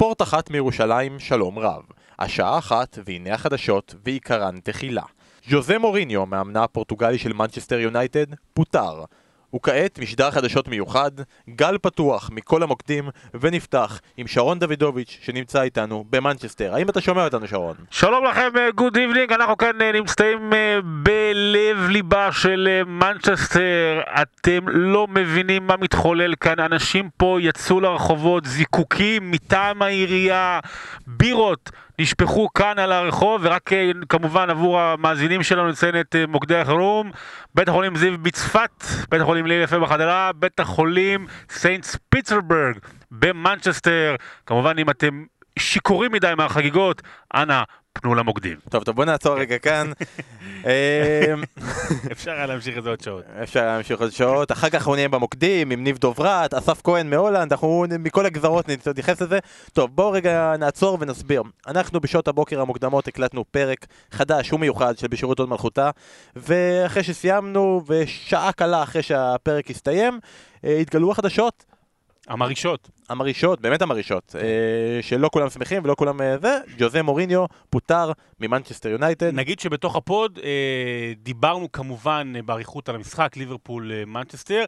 [0.00, 1.82] ספורט אחת מירושלים, שלום רב.
[2.18, 5.02] השעה אחת, והנה החדשות, ועיקרן תחילה.
[5.48, 9.04] ז'וזה מוריניו, מאמנה הפורטוגלי של מנצ'סטר יונייטד, פוטר.
[9.56, 11.10] וכעת משדר חדשות מיוחד,
[11.50, 13.08] גל פתוח מכל המוקדים,
[13.40, 16.74] ונפתח עם שרון דוידוביץ' שנמצא איתנו במנצ'סטר.
[16.74, 17.74] האם אתה שומע אותנו שרון?
[17.90, 24.00] שלום לכם, good evening, אנחנו כאן אה, נמצאים אה, בלב ליבה של אה, מנצ'סטר.
[24.22, 30.60] אתם לא מבינים מה מתחולל כאן, אנשים פה יצאו לרחובות, זיקוקים מטעם העירייה,
[31.06, 31.70] בירות.
[32.00, 33.70] נשפכו כאן על הרחוב, ורק
[34.08, 37.10] כמובן עבור המאזינים שלנו נציין את מוקדי החירום,
[37.54, 42.78] בית החולים זיו בצפת, בית החולים הלל יפה בחדרה, בית החולים סיינט פיטרברג
[43.10, 44.14] במנצ'סטר,
[44.46, 45.24] כמובן אם אתם
[45.58, 47.02] שיכורים מדי מהחגיגות,
[47.34, 48.56] אנא פנו למוקדים.
[48.68, 49.92] טוב, טוב, בוא נעצור רגע כאן.
[50.64, 51.42] אמ,
[52.12, 53.24] אפשר היה להמשיך את זה עוד שעות.
[53.42, 54.52] אפשר היה להמשיך עוד שעות.
[54.52, 59.22] אחר כך אנחנו נהיה במוקדים עם ניב דוברת, אסף כהן מהולנד, אנחנו מכל הגזרות נתייחס
[59.22, 59.38] לזה.
[59.72, 61.42] טוב, בואו רגע נעצור ונסביר.
[61.66, 65.90] אנחנו בשעות הבוקר המוקדמות הקלטנו פרק חדש ומיוחד של בשירות הוד מלכותה,
[66.36, 70.20] ואחרי שסיימנו, ושעה קלה אחרי שהפרק הסתיים,
[70.64, 71.69] אה, התגלו החדשות.
[72.30, 72.90] המרעישות.
[73.08, 78.88] המרעישות, באמת המרעישות, אה, שלא כולם שמחים ולא כולם אה, זה, ז'וזה מוריניו פוטר ממנצ'סטר
[78.88, 79.34] יונייטד.
[79.34, 84.64] נגיד שבתוך הפוד אה, דיברנו כמובן באריכות על המשחק ליברפול מנצ'סטר,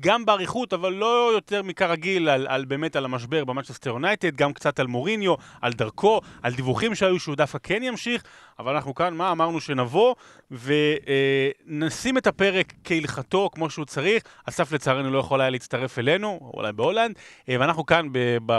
[0.00, 4.80] גם באריכות, אבל לא יותר מכרגיל על, על באמת על המשבר במנצ'סטר יונייטד, גם קצת
[4.80, 8.22] על מוריניו, על דרכו, על דיווחים שהיו שהוא דווקא כן ימשיך,
[8.58, 10.14] אבל אנחנו כאן, מה אמרנו שנבוא
[10.50, 14.22] ונשים את הפרק כהלכתו, כמו שהוא צריך.
[14.48, 17.16] אסף לצערנו לא יכול היה להצטרף אלינו, אולי בהולנד.
[17.48, 18.06] ואנחנו כאן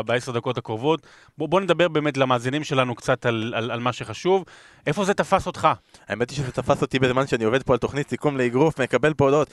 [0.05, 1.07] בעשר דקות הקרובות.
[1.37, 4.45] בוא, בוא נדבר באמת למאזינים שלנו קצת על, על, על מה שחשוב.
[4.87, 5.67] איפה זה תפס אותך?
[6.07, 9.25] האמת היא שזה תפס אותי בזמן שאני עובד פה על תוכנית סיכום לאגרוף, מקבל פה
[9.25, 9.49] הודעות.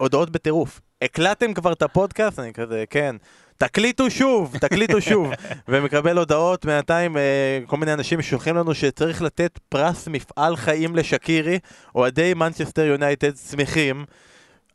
[0.00, 0.80] הודעות בטירוף.
[1.02, 2.38] הקלטתם כבר את הפודקאסט?
[2.38, 3.16] אני כזה, כן.
[3.58, 5.30] תקליטו שוב, תקליטו שוב.
[5.68, 11.58] ומקבל הודעות בינתיים, אה, כל מיני אנשים ששולחים לנו שצריך לתת פרס מפעל חיים לשקירי.
[11.94, 14.04] אוהדי מנצ'סטר יונייטד שמחים.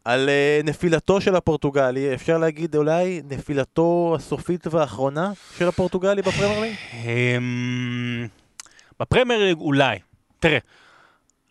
[0.05, 6.75] על uh, נפילתו של הפורטוגלי, אפשר להגיד אולי נפילתו הסופית והאחרונה של הפורטוגלי בפרמייר ליג?
[6.94, 8.28] אמ,
[8.99, 9.99] בפרמייר ליג אולי.
[10.39, 10.57] תראה,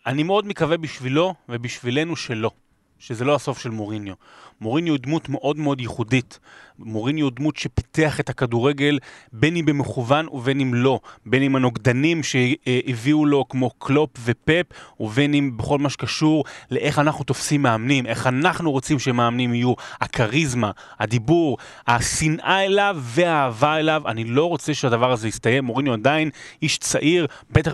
[0.05, 2.51] אני מאוד מקווה בשבילו ובשבילנו שלא.
[2.99, 4.13] שזה לא הסוף של מוריניו.
[4.61, 6.39] מוריניו הוא דמות מאוד מאוד ייחודית.
[6.79, 8.99] מוריניו הוא דמות שפיתח את הכדורגל
[9.33, 10.99] בין אם במכוון ובין אם לא.
[11.25, 14.65] בין אם הנוגדנים שהביאו לו כמו קלופ ופפ,
[14.99, 19.73] ובין אם בכל מה שקשור לאיך אנחנו תופסים מאמנים, איך אנחנו רוצים שמאמנים יהיו.
[20.01, 24.01] הכריזמה, הדיבור, השנאה אליו והאהבה אליו.
[24.05, 25.65] אני לא רוצה שהדבר הזה יסתיים.
[25.65, 26.29] מוריניו עדיין
[26.61, 27.73] איש צעיר, בטח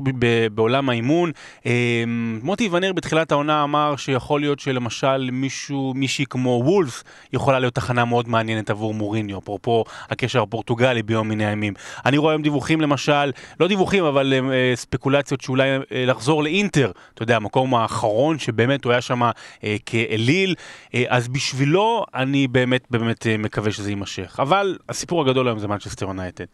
[0.54, 1.32] בעולם האימון.
[1.66, 7.76] אמ, מוטי ונר בתחילת העונה אמר שיכול להיות שלמשל מישהו, מישהי כמו וולפס יכולה להיות
[7.76, 11.74] תחנה מאוד מעניינת עבור מוריניו, אפרופו הקשר הפורטוגלי ביום מן הימים.
[12.06, 17.24] אני רואה היום דיווחים למשל, לא דיווחים, אבל אה, ספקולציות שאולי אה, לחזור לאינטר, אתה
[17.24, 19.22] יודע, המקום האחרון שבאמת הוא היה שם
[19.64, 20.56] אה, כאליל,
[20.94, 24.40] אה, אז בשבילו אני באמת באמת אה, מקווה שזה יימשך.
[24.40, 26.46] אבל הסיפור הגדול היום זה מנצ'סטר יונייטד.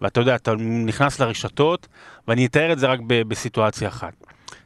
[0.00, 1.88] ואתה יודע, אתה נכנס לרשתות,
[2.28, 4.12] ואני אתאר את זה רק בסיטואציה אחת.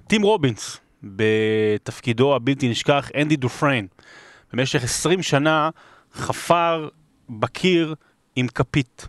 [0.06, 3.86] טים רובינס, בתפקידו הבלתי נשכח, אנדי דופריין,
[4.54, 5.70] במשך 20 שנה
[6.14, 6.88] חפר
[7.28, 7.94] בקיר
[8.36, 9.08] עם כפית.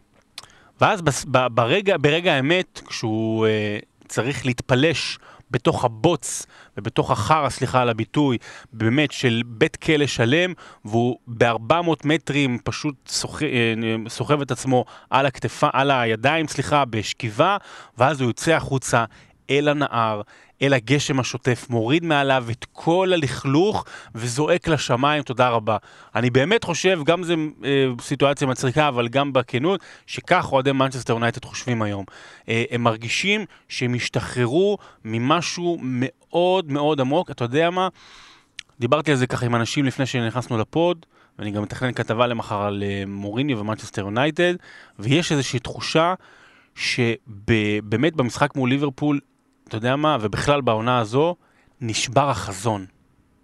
[0.82, 5.20] ואז ברגע, ברגע האמת, כשהוא uh, צריך להתפלש
[5.52, 6.46] בתוך הבוץ
[6.78, 8.38] ובתוך החרא, סליחה על הביטוי,
[8.74, 10.54] באמת של בית כלא שלם,
[10.86, 13.12] והוא ב-400 מטרים פשוט
[13.42, 13.74] אה,
[14.08, 17.58] סוחב את עצמו על הכתפה, על הידיים, סליחה, בשכיבה,
[17.98, 19.06] ואז הוא יוצא החוצה
[19.50, 20.22] אל הנהר,
[20.62, 23.86] אל הגשם השוטף, מוריד מעליו את כל הלכלוך
[24.16, 25.78] וזועק לשמיים, תודה רבה.
[26.16, 27.34] אני באמת חושב, גם זו
[27.64, 32.06] אה, סיטואציה מצחיקה, אבל גם בכנות, שכך אוהדי מנצ'סטר יונייטד חושבים היום.
[32.50, 37.88] אה, הם מרגישים שהם השתחררו ממשהו מאוד מאוד עמוק, אתה יודע מה?
[38.80, 41.06] דיברתי על זה ככה עם אנשים לפני שנכנסנו לפוד,
[41.40, 44.54] ואני גם מתכנן כתבה למחר על אה, מוריניו ומנצ'סטר יונייטד,
[45.00, 46.14] ויש איזושהי תחושה
[46.76, 49.20] שבאמת במשחק מול ליברפול
[49.68, 51.36] אתה יודע מה, ובכלל בעונה הזו,
[51.82, 52.86] נשבר החזון.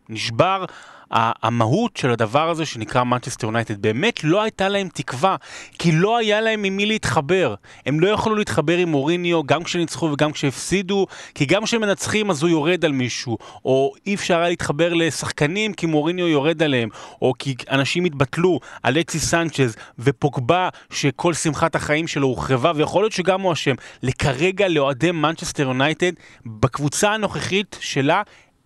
[0.10, 0.66] נשבר
[1.12, 3.81] המהות של הדבר הזה שנקרא מנצ'סטר יונייטד.
[3.81, 5.36] באמת לא הייתה להם תקווה,
[5.80, 7.56] כי לא היה להם עם מי להתחבר.
[7.86, 12.50] הם לא יכלו להתחבר עם מוריניו גם כשניצחו וגם כשהפסידו, כי גם כשמנצחים אז הוא
[12.50, 16.90] יורד על מישהו, או אי אפשר היה להתחבר לשחקנים כי מוריניו יורד עליהם,
[17.22, 23.42] או כי אנשים התבטלו, אלכסי סנצ'ז ופוגבה שכל שמחת החיים שלו הוחרבה, ויכול להיות שגם
[23.42, 23.75] הוא אשם.
[24.04, 26.12] לכרגע לאוהדי מנצ'סטר יונייטד,
[26.46, 28.22] בקבוצה הנוכחית שלה,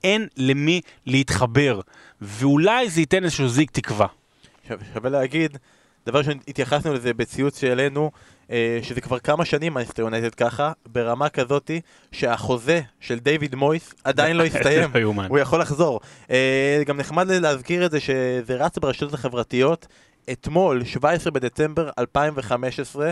[0.06, 1.82] אין למי להתחבר.
[2.22, 4.08] ואולי זה ייתן איזשהו זיק תקווה.
[4.68, 5.58] שווה להגיד,
[6.06, 8.12] דבר ראשון, התייחסנו לזה בציוץ שהעלינו,
[8.52, 11.82] אה, שזה כבר כמה שנים מנסטר יונייטד ככה, ברמה כזאתי
[12.12, 15.24] שהחוזה של דיוויד מויס עדיין לא הסתיים, לא.
[15.28, 16.00] הוא יכול לחזור.
[16.30, 19.88] אה, גם נחמד להזכיר את זה שזה רץ ברשתות החברתיות.
[20.32, 23.12] אתמול, 17 בדצמבר 2015,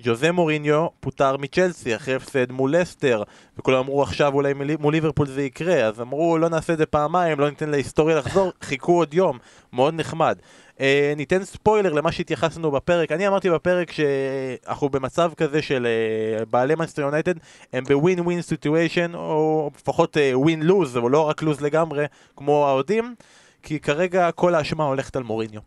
[0.00, 3.22] ז'וזה מוריניו פוטר מצ'לסי אחרי הפסד מול לסטר
[3.58, 5.74] וכולם אמרו עכשיו אולי מול ליברפול זה יקרה.
[5.74, 9.38] אז אמרו לא נעשה את זה פעמיים, לא ניתן להיסטוריה לחזור חיכו עוד יום,
[9.72, 10.38] מאוד נחמד.
[10.80, 13.12] אה, ניתן ספוילר למה שהתייחסנו בפרק.
[13.12, 17.34] אני אמרתי בפרק שאנחנו במצב כזה של אה, בעלי מנצ'סטר יונייטד
[17.72, 22.04] הם ב win win situation או לפחות win lose או לא רק lose לגמרי
[22.36, 23.14] כמו האוהדים
[23.62, 25.60] כי כרגע כל האשמה הולכת על מוריניו.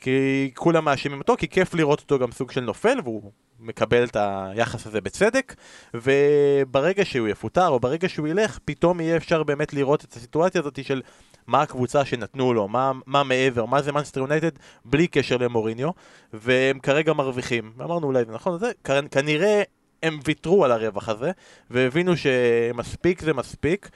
[0.00, 3.22] כי כולם מאשימים אותו, כי כיף לראות אותו גם סוג של נופל, והוא
[3.60, 5.54] מקבל את היחס הזה בצדק,
[5.94, 10.84] וברגע שהוא יפוטר, או ברגע שהוא ילך, פתאום יהיה אפשר באמת לראות את הסיטואציה הזאת
[10.84, 11.02] של
[11.46, 14.50] מה הקבוצה שנתנו לו, מה, מה מעבר, מה זה מנסטר יונייטד,
[14.84, 15.90] בלי קשר למוריניו,
[16.32, 17.72] והם כרגע מרוויחים.
[17.76, 18.70] ואמרנו אולי זה נכון, זה,
[19.10, 19.62] כנראה
[20.02, 21.30] הם ויתרו על הרווח הזה,
[21.70, 23.88] והבינו שמספיק זה מספיק.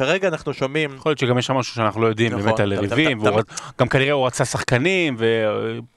[0.00, 2.72] כרגע אנחנו שומעים יכול להיות שגם יש שם משהו שאנחנו לא יודעים נכון, באמת על
[2.72, 3.20] יריבים,
[3.80, 5.16] גם כנראה הוא רצה שחקנים,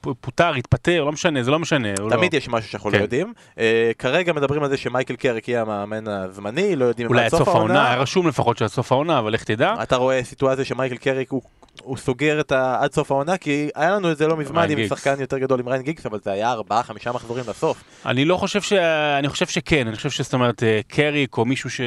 [0.02, 1.88] ופוטר, התפטר, לא משנה, זה לא משנה.
[2.00, 2.96] לא- תמיד יש משהו שאנחנו כן.
[2.96, 3.32] לא יודעים.
[3.58, 7.34] אה, כרגע מדברים על זה שמייקל קרק יהיה המאמן הזמני, לא יודעים אם אולי עד
[7.34, 9.74] עד סוף העונה, היה רשום לפחות שעד סוף העונה, אבל לך תדע.
[9.82, 11.42] אתה רואה סיטואציה שמייקל קריק הוא,
[11.84, 12.76] הוא סוגר את ה...
[12.80, 14.88] עד סוף העונה, כי היה לנו את זה לא מזמן עם גיגס.
[14.88, 17.84] שחקן יותר גדול עם ראיין גיגס, אבל זה היה ארבעה, חמישה מחזורים לסוף.
[18.06, 18.72] אני לא חושב ש...
[19.18, 21.80] אני חושב שכן, אני חושב שזאת אומרת אה, קריק או מישהו ש...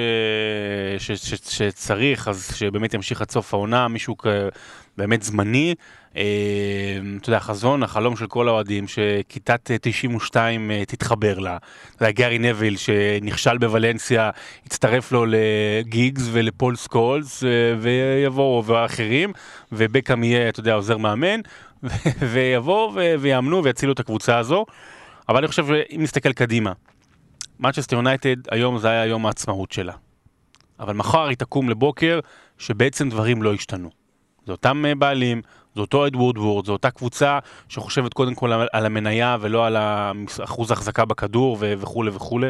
[0.98, 1.12] ש...
[1.12, 1.34] ש...
[1.50, 4.28] שצריך, אז שבאמת ימשיך עד סוף העונה, מישהו כ...
[4.98, 5.76] באמת זמני.
[6.18, 11.58] אה, אתה יודע, החזון, החלום של כל האוהדים, שכיתת אה, 92 אה, תתחבר לה.
[11.96, 14.30] אתה יודע, גארי נוויל שנכשל בוולנסיה,
[14.66, 17.50] יצטרף לו לגיגס ולפול סקולס, אה,
[17.80, 19.34] ויבואו ואחרים,
[19.72, 21.40] ובקאם יהיה, אתה יודע, עוזר מאמן,
[22.32, 24.66] ויבואו ויאמנו ויצילו את הקבוצה הזו.
[25.30, 26.72] אבל אני חושב שאם נסתכל קדימה,
[27.62, 29.94] Manchester יונייטד היום זה היה יום העצמאות שלה.
[30.80, 32.20] אבל מחר היא תקום לבוקר
[32.58, 33.90] שבעצם דברים לא השתנו.
[34.46, 35.42] זה אותם אה, בעלים,
[35.78, 37.40] זה אותו אד וודוורד, זו אותה קבוצה
[37.70, 39.78] שחושבת קודם כל על- המניה ולא על
[40.44, 42.48] אחוז החזקה בכדור ו- וכולי וכולי.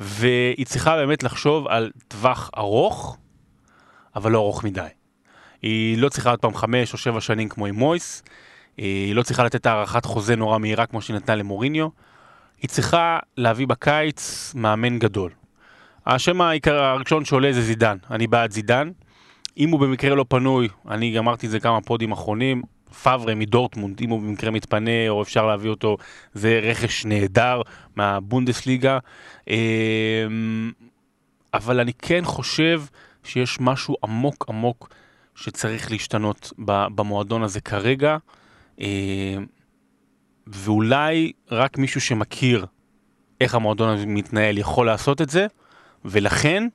[0.00, 3.16] והיא צריכה באמת לחשוב על טווח ארוך,
[4.16, 4.86] אבל לא ארוך מדי.
[5.62, 8.22] היא לא צריכה עוד פעם חמש או שבע שנים כמו עם מויס,
[8.76, 11.88] היא לא צריכה לתת הארכת חוזה נורא מהירה כמו שהיא נתנה למוריניו,
[12.62, 15.30] היא צריכה להביא בקיץ מאמן גדול.
[16.06, 18.90] השם העיקר הראשון שעולה זה זידן, אני בעד זידן.
[19.58, 22.62] אם הוא במקרה לא פנוי, אני אמרתי את זה כמה פודים אחרונים,
[23.02, 25.96] פאברה מדורטמונד, אם הוא במקרה מתפנה או אפשר להביא אותו,
[26.32, 27.62] זה רכש נהדר
[27.96, 28.98] מהבונדסליגה.
[29.48, 30.72] אמ,
[31.54, 32.82] אבל אני כן חושב
[33.24, 34.88] שיש משהו עמוק עמוק
[35.34, 38.16] שצריך להשתנות במועדון הזה כרגע,
[38.78, 38.86] אמ,
[40.46, 42.66] ואולי רק מישהו שמכיר
[43.40, 45.46] איך המועדון הזה מתנהל יכול לעשות את זה,
[46.04, 46.68] ולכן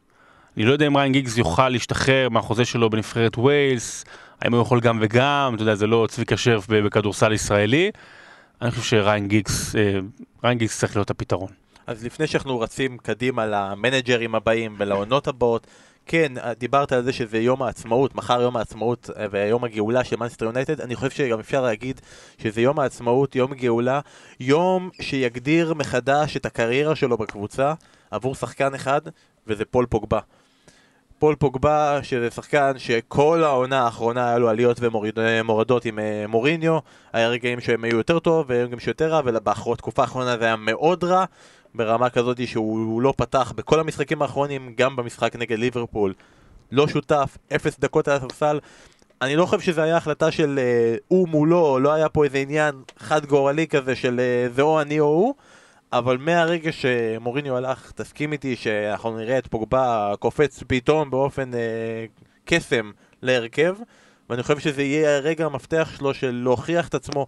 [0.60, 4.06] אני לא יודע אם ריין גיגס יוכל להשתחרר מהחוזה שלו בנבחרת ווילס,
[4.42, 7.92] האם הוא יכול גם וגם, אתה יודע, זה לא צביקה שרף בכדורסל ישראלי.
[8.62, 10.00] אני חושב שראיין גיגס, אה,
[10.44, 11.50] ראיין גיגס צריך להיות הפתרון.
[11.88, 15.68] אז לפני שאנחנו רצים קדימה למנג'רים הבאים ולעונות הבאות,
[16.06, 20.46] כן, דיברת על זה שזה יום העצמאות, מחר יום העצמאות אה, ויום הגאולה של מנצ'סטר
[20.46, 22.02] יונייטד, אני חושב שגם אפשר להגיד
[22.38, 24.00] שזה יום העצמאות, יום גאולה,
[24.40, 27.74] יום שיגדיר מחדש את הקריירה שלו בקבוצה
[28.12, 29.02] עבור שחקן אחד,
[29.48, 30.20] וזה פול פוגבה.
[31.20, 36.80] פול פוגבה, שזה שחקן שכל העונה האחרונה היה לו עליות ומורדות עם אה, מוריניו,
[37.14, 41.26] היה רגעים שהם היו יותר טוב ורגעים שיותר רע, ובתקופה האחרונה זה היה מאוד רע,
[41.76, 46.14] ברמה כזאת שהוא לא פתח בכל המשחקים האחרונים, גם במשחק נגד ליברפול,
[46.72, 48.60] לא שותף, אפס דקות על הספסל.
[49.22, 52.76] אני לא חושב שזו הייתה החלטה של אה, הוא מולו, לא היה פה איזה עניין
[52.98, 55.34] חד גורלי כזה של אה, זה או אני או הוא,
[55.94, 62.06] אבל מהרגע שמוריניו הלך, תסכים איתי שאנחנו נראה את פוגבה קופץ פתאום באופן אה,
[62.46, 62.92] קסם
[63.22, 63.76] להרכב,
[64.30, 67.28] ואני חושב שזה יהיה הרגע המפתח שלו של להוכיח את עצמו.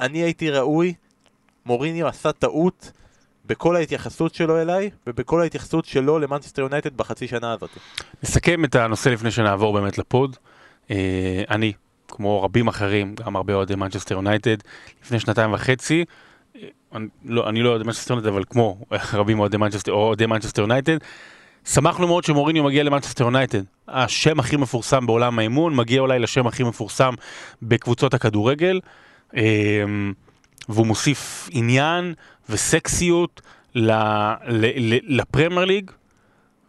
[0.00, 0.94] אני הייתי ראוי,
[1.66, 2.92] מוריניו עשה טעות
[3.46, 7.70] בכל ההתייחסות שלו אליי, ובכל ההתייחסות שלו למנצ'סטר יונייטד בחצי שנה הזאת.
[8.22, 10.36] נסכם את הנושא לפני שנעבור באמת לפוד.
[10.90, 11.72] אה, אני,
[12.08, 14.56] כמו רבים אחרים, גם הרבה אוהדי מנצ'סטר יונייטד,
[15.02, 16.04] לפני שנתיים וחצי,
[16.94, 17.08] אני
[17.62, 18.78] לא, אוהד מנצ'סטר יונייטד, אבל כמו
[19.12, 20.96] רבים אוהדי מנצ'סטר, אוהדי מנצ'סטר יונייטד,
[21.64, 23.62] שמחנו מאוד שמוריניו מגיע למנצ'סטר יונייטד.
[23.88, 27.14] השם הכי מפורסם בעולם האימון, מגיע אולי לשם הכי מפורסם
[27.62, 28.80] בקבוצות הכדורגל,
[29.36, 29.42] אה,
[30.68, 32.14] והוא מוסיף עניין
[32.48, 33.42] וסקסיות
[33.74, 35.90] לפרמייר ליג,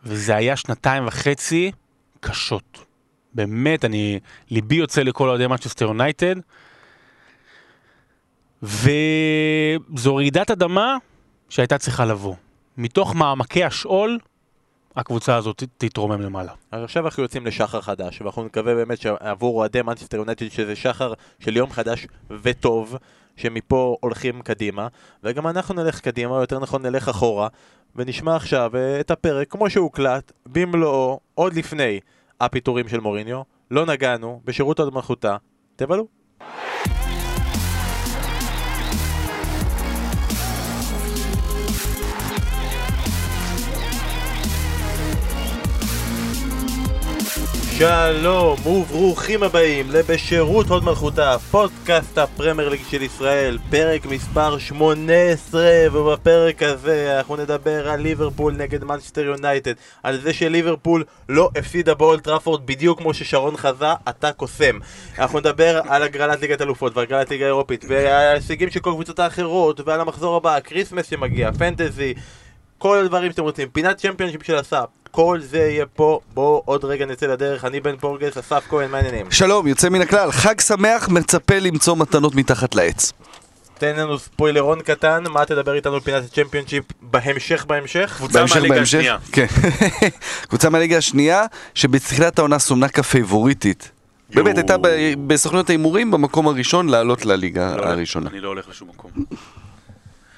[0.03, 1.71] וזה היה שנתיים וחצי
[2.19, 2.85] קשות.
[3.33, 6.35] באמת, אני, ליבי יוצא לכל אוהדי מנצ'סטר יונייטד,
[8.63, 10.97] וזו רעידת אדמה
[11.49, 12.35] שהייתה צריכה לבוא.
[12.77, 14.19] מתוך מעמקי השאול,
[14.95, 16.51] הקבוצה הזאת תתרומם למעלה.
[16.71, 21.13] אז עכשיו אנחנו יוצאים לשחר חדש, ואנחנו נקווה באמת שעבור אוהדי מנצ'סטר יונייטד שזה שחר
[21.39, 22.07] של יום חדש
[22.41, 22.97] וטוב,
[23.35, 24.87] שמפה הולכים קדימה,
[25.23, 27.47] וגם אנחנו נלך קדימה, או יותר נכון נלך אחורה,
[27.95, 31.99] ונשמע עכשיו אה, את הפרק כמו שהוקלט, במלואו, עוד לפני
[32.41, 33.41] הפיטורים של מוריניו,
[33.71, 35.37] לא נגענו, בשירות עוד מלכותה,
[35.75, 36.20] תבלו.
[47.81, 55.61] שלום וברוכים הבאים לבשירות הוד מלכותה, פודקאסט הפרמייר ליג של ישראל, פרק מספר 18
[55.91, 59.73] ובפרק הזה אנחנו נדבר על ליברפול נגד מנצ'סטר יונייטד
[60.03, 64.79] על זה שליברפול לא הפסידה באולד טראפורד בדיוק כמו ששרון חזה, אתה קוסם.
[65.17, 70.01] אנחנו נדבר על הגרלת ליגת אלופות והגרלת ליגה אירופית וההישגים של כל קבוצות האחרות ועל
[70.01, 72.13] המחזור הבא, כריסמס שמגיע, פנטזי
[72.77, 77.05] כל הדברים שאתם רוצים, פינת צ'מפיונשיפ של אסף, כל זה יהיה פה, בואו עוד רגע
[77.05, 79.31] נצא לדרך, אני בן פורגס, אסף כהן, מה העניינים?
[79.31, 83.11] שלום, יוצא מן הכלל, חג שמח, מצפה למצוא מתנות מתחת לעץ.
[83.77, 88.13] תן לנו ספוילרון קטן, מה תדבר איתנו על פינת הצ'מפיונשיפ בהמשך בהמשך?
[88.17, 88.97] קבוצה בהמשך, מהליגה בהמשך.
[88.97, 89.17] השנייה.
[89.31, 89.45] כן.
[90.49, 93.91] קבוצה מהליגה השנייה, שבתחילת העונה סומנה כפייבוריטית.
[94.35, 94.57] באמת.
[94.57, 94.75] הייתה
[95.27, 98.29] בסוכנות ההימורים במקום הראשון לעלות לליגה לא, הראשונה.
[98.29, 99.11] אני לא הולך לשום מקום.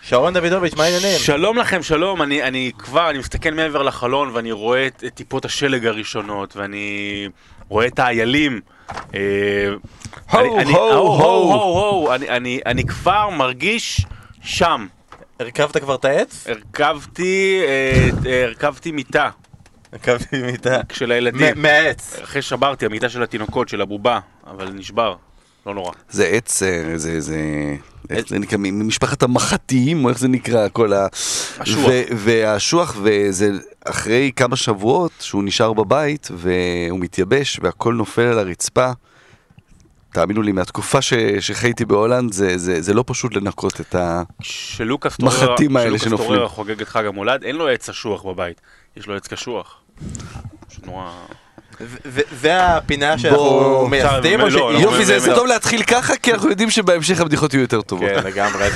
[0.05, 1.17] שרון דוידוביץ', מה העניינים?
[1.19, 5.45] שלום לכם, שלום, אני, אני כבר, אני מסתכל מעבר לחלון ואני רואה את, את טיפות
[5.45, 7.27] השלג הראשונות ואני
[7.69, 8.61] רואה את האיילים.
[9.15, 9.19] אה,
[10.29, 11.51] הו, אני- אני- הו, הו, הו.
[11.51, 14.05] הו, הו, אני- אני- אני כבר מרגיש
[14.41, 14.87] שם.
[15.39, 16.47] הרכבת כבר את העץ?
[16.49, 19.29] הרכבתי, אה, אה, הרכבתי מיטה
[19.93, 20.79] הרכבתי מיטה.
[20.93, 21.61] של הילדים.
[21.61, 22.19] מהעץ.
[22.23, 25.15] אחרי שברתי, המיטה של התינוקות, של הבובה, אבל נשבר,
[25.65, 25.91] לא נורא.
[26.09, 27.39] זה עץ, אה, זה, זה,
[28.09, 31.07] איך זה נקרא, ממשפחת המחטיים, או איך זה נקרא, כל ה...
[31.57, 31.85] אשוח.
[31.89, 33.51] ו- והאשוח, וזה
[33.85, 38.91] אחרי כמה שבועות שהוא נשאר בבית, והוא מתייבש, והכל נופל על הרצפה.
[40.11, 44.23] תאמינו לי, מהתקופה ש- שחייתי בהולנד, זה, זה, זה לא פשוט לנקות את ה...
[44.41, 46.29] כשלוקאס טוררה מחטים האלה כשלוקאס שנופלים.
[46.33, 48.61] טוררה חוגג את חג המולד, אין לו עץ אשוח בבית,
[48.97, 49.75] יש לו עץ קשוח.
[50.85, 51.11] נורא...
[52.41, 54.39] זה הפינה שאנחנו מייסדים
[54.79, 58.09] יופי, זה טוב להתחיל ככה, כי אנחנו יודעים שבהמשך הבדיחות יהיו יותר טובות.
[58.09, 58.65] כן, לגמרי.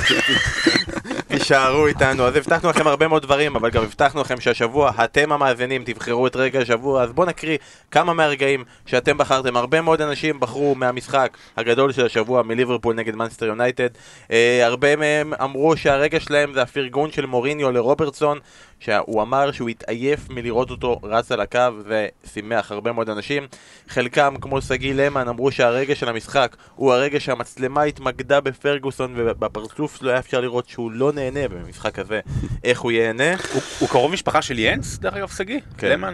[1.27, 2.23] תישארו איתנו.
[2.23, 6.35] אז הבטחנו לכם הרבה מאוד דברים, אבל גם הבטחנו לכם שהשבוע אתם המאזינים תבחרו את
[6.35, 7.57] רגע השבוע, אז בואו נקריא
[7.91, 9.57] כמה מהרגעים שאתם בחרתם.
[9.57, 13.89] הרבה מאוד אנשים בחרו מהמשחק הגדול של השבוע מליברפול נגד מנסטר יונייטד.
[14.31, 18.39] אה, הרבה מהם אמרו שהרגע שלהם זה הפרגון של מוריניו לרוברטסון,
[18.79, 23.47] שהוא אמר שהוא התעייף מלראות אותו רץ על הקו ושימח הרבה מאוד אנשים.
[23.87, 30.09] חלקם, כמו שגיא למן, אמרו שהרגע של המשחק הוא הרגע שהמצלמה התמקדה בפרגוסון ובפרצוף שלו
[30.09, 32.19] היה אפשר לראות שהוא לא נהנה במשחק הזה,
[32.63, 33.31] איך הוא ייהנה.
[33.53, 35.59] הוא- הוא קרוב משפחה של ינס, דרך אגב, שגיא?
[35.77, 35.89] כן.
[35.91, 36.13] למן?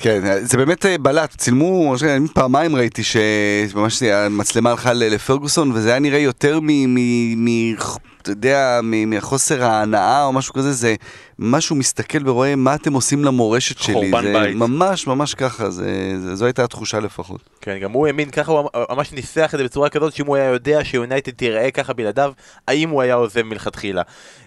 [0.00, 1.94] כן, זה באמת אה, בלט, צילמו,
[2.34, 6.94] פעמיים ראיתי שממש המצלמה הלכה לפרגוסון, וזה היה נראה יותר מ...
[6.94, 7.76] מ, מ
[8.22, 10.94] אתה יודע, מחוסר ההנאה או משהו כזה, זה
[11.38, 13.94] משהו מסתכל ורואה מה אתם עושים למורשת שלי.
[13.94, 14.56] חורבן זה בית.
[14.56, 17.40] ממש ממש ככה, זה, זה, זו הייתה התחושה לפחות.
[17.60, 20.44] כן, גם הוא האמין ככה, הוא ממש ניסח את זה בצורה כזאת שאם הוא היה
[20.44, 22.32] יודע שיונייטד תיראה ככה בלעדיו,
[22.68, 24.02] האם הוא היה עוזב מלכתחילה.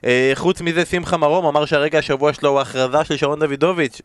[0.06, 4.02] אה, חוץ מזה, שמחה מרום אמר שהרגע השבוע שלו הוא הכרזה של שרון דוידוביץ',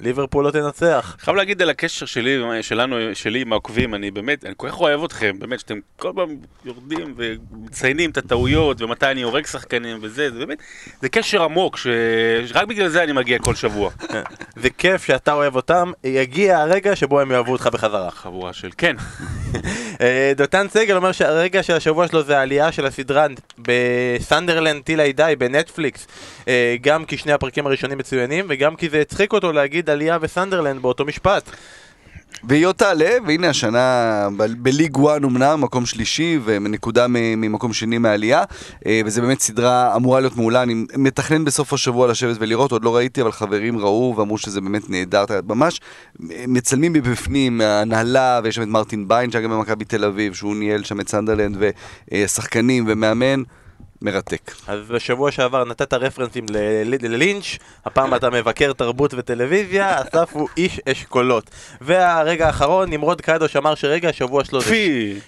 [0.00, 1.16] שליברפול לא תנצח.
[1.20, 5.04] חייב להגיד על הקשר שלי, שלנו, שלי עם העוקבים, אני באמת, אני כל כך אוהב
[5.04, 10.38] אתכם, באמת, שאתם כל פעם יורדים ומציינים את הטעויות ומתי אני הורג שחקנים וזה, זה
[10.38, 10.58] באמת,
[11.02, 13.90] זה קשר עמוק, שרק בגלל זה אני מגיע כל שבוע.
[14.62, 18.10] זה כיף שאתה אוהב אותם, יגיע הרגע שבו הם יאהבו אותך בחזרה.
[18.10, 18.96] חבורה של, כן,
[20.36, 23.26] דותן סגל אומר שהרגע של השבוע שלו זה העלייה של הסדרה
[23.58, 26.06] בסנדרלנד טיל איי בנטפליקס.
[26.48, 30.82] אה, גם כי שני הפרקים הראשונים מצוינים וגם כי זה הצחיק אותו להגיד עלייה בסנדרלנד
[30.82, 31.50] באותו משפט
[32.44, 38.44] והיא עוד תעלה, והנה השנה בליג 1 אמנם, מקום שלישי ונקודה ממקום שני מהעלייה,
[38.86, 42.96] אה, וזה באמת סדרה אמורה להיות מעולה, אני מתכנן בסוף השבוע לשבת ולראות, עוד לא
[42.96, 45.80] ראיתי, אבל חברים ראו ואמרו שזה באמת נהדר, ממש
[46.48, 50.84] מצלמים מבפנים, ההנהלה, ויש שם את מרטין ביין שהיה גם במכבי תל אביב, שהוא ניהל
[50.84, 51.56] שם את סנדרלנד,
[52.12, 53.42] ושחקנים ומאמן,
[54.02, 54.50] מרתק.
[54.66, 56.46] אז בשבוע שעבר נתת רפרנסים
[56.84, 61.50] ללינץ', הפעם אתה מבקר תרבות וטלוויזיה, אסף הוא איש אשכולות.
[61.80, 64.76] והרגע האחרון, נמרוד קדוש אמר שרגע השבוע שלו זה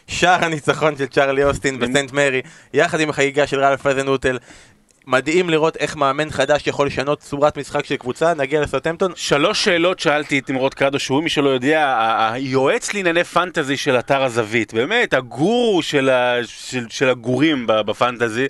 [0.07, 2.43] שער הניצחון של צ'ארלי אוסטין בסנט מרי,
[2.75, 4.38] יחד עם החגיגה של רלף פזנוטל.
[5.06, 9.12] מדהים לראות איך מאמן חדש יכול לשנות צורת משחק של קבוצה, נגיע לסרטמפטון.
[9.16, 11.99] שלוש שאלות שאלתי את נמרוד קרדו, שהוא מי שלא יודע,
[12.32, 18.47] היועץ לענייני פנטזי של אתר הזווית, באמת, הגורו של, ה, של, של הגורים בפנטזי.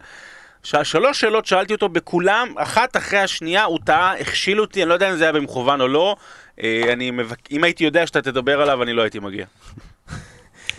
[0.62, 5.10] שלוש שאלות שאלתי אותו בכולם, אחת אחרי השנייה, הוא טעה, הכשיל אותי, אני לא יודע
[5.10, 6.16] אם זה היה במכוון או לא.
[6.62, 7.38] אה, אני מבק...
[7.50, 9.46] אם הייתי יודע שאתה תדבר עליו, אני לא הייתי מגיע.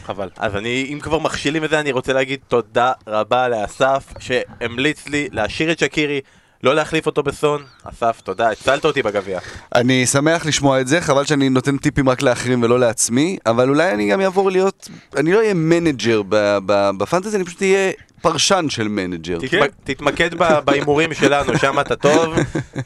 [0.03, 0.29] חבל.
[0.37, 5.27] אז אני, אם כבר מכשילים את זה, אני רוצה להגיד תודה רבה לאסף, שהמליץ לי
[5.31, 6.21] להשאיר את שקירי,
[6.63, 7.63] לא להחליף אותו בסון.
[7.83, 9.39] אסף, תודה, הצלת אותי בגביע.
[9.75, 13.91] אני שמח לשמוע את זה, חבל שאני נותן טיפים רק לאחרים ולא לעצמי, אבל אולי
[13.91, 17.91] אני גם אעבור להיות, אני לא אהיה מנג'ר ב- ב- בפנטזי, אני פשוט אהיה
[18.23, 19.37] פרשן של מנג'ר.
[19.39, 20.29] תתמק- תתמקד
[20.65, 22.35] בהימורים שלנו, שם אתה טוב,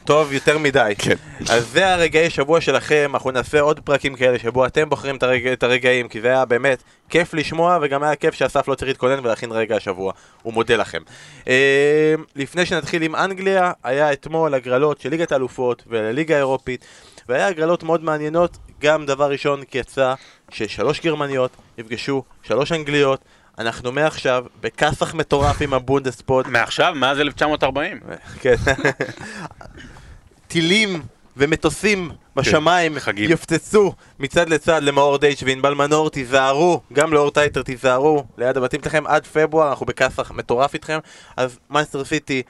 [0.04, 0.92] טוב יותר מדי.
[0.98, 1.14] כן.
[1.50, 5.52] אז זה הרגעי שבוע שלכם, אנחנו נעשה עוד פרקים כאלה שבו אתם בוחרים את, הרגע,
[5.52, 9.18] את הרגעים, כי זה היה באמת כיף לשמוע, וגם היה כיף שאסף לא צריך להתכונן
[9.24, 10.12] ולהכין רגע השבוע.
[10.42, 11.02] הוא מודה לכם.
[11.48, 16.84] אה, לפני שנתחיל עם אנגליה, היה אתמול הגרלות של ליגת האלופות ולליגה האירופית,
[17.28, 20.14] והיה הגרלות מאוד מעניינות, גם דבר ראשון כי יצא
[20.50, 23.20] ששלוש גרמניות נפגשו שלוש אנגליות.
[23.58, 28.00] אנחנו מעכשיו בכסח מטורף עם הבונדספוד, מעכשיו, מאז 1940.
[28.40, 28.54] כן.
[30.48, 31.02] טילים
[31.36, 33.30] ומטוסים בשמיים חגים.
[33.30, 39.06] יפצצו מצד לצד למאור דייץ' וענבל מנור, תיזהרו, גם לאור טייטר תיזהרו, ליד הבתים שלכם
[39.06, 40.98] עד פברואר, אנחנו בכסח מטורף איתכם,
[41.36, 42.42] אז מנצ'סטר סיטי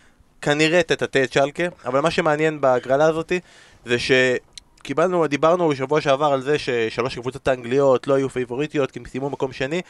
[0.43, 3.41] כנראה תטאטא את שלקה, אבל מה שמעניין בהגרלה הזאתי
[3.85, 9.05] זה שקיבלנו, דיברנו בשבוע שעבר על זה ששלוש הקבוצות האנגליות לא היו פייבוריטיות כי הם
[9.07, 9.83] סיימו מקום שני,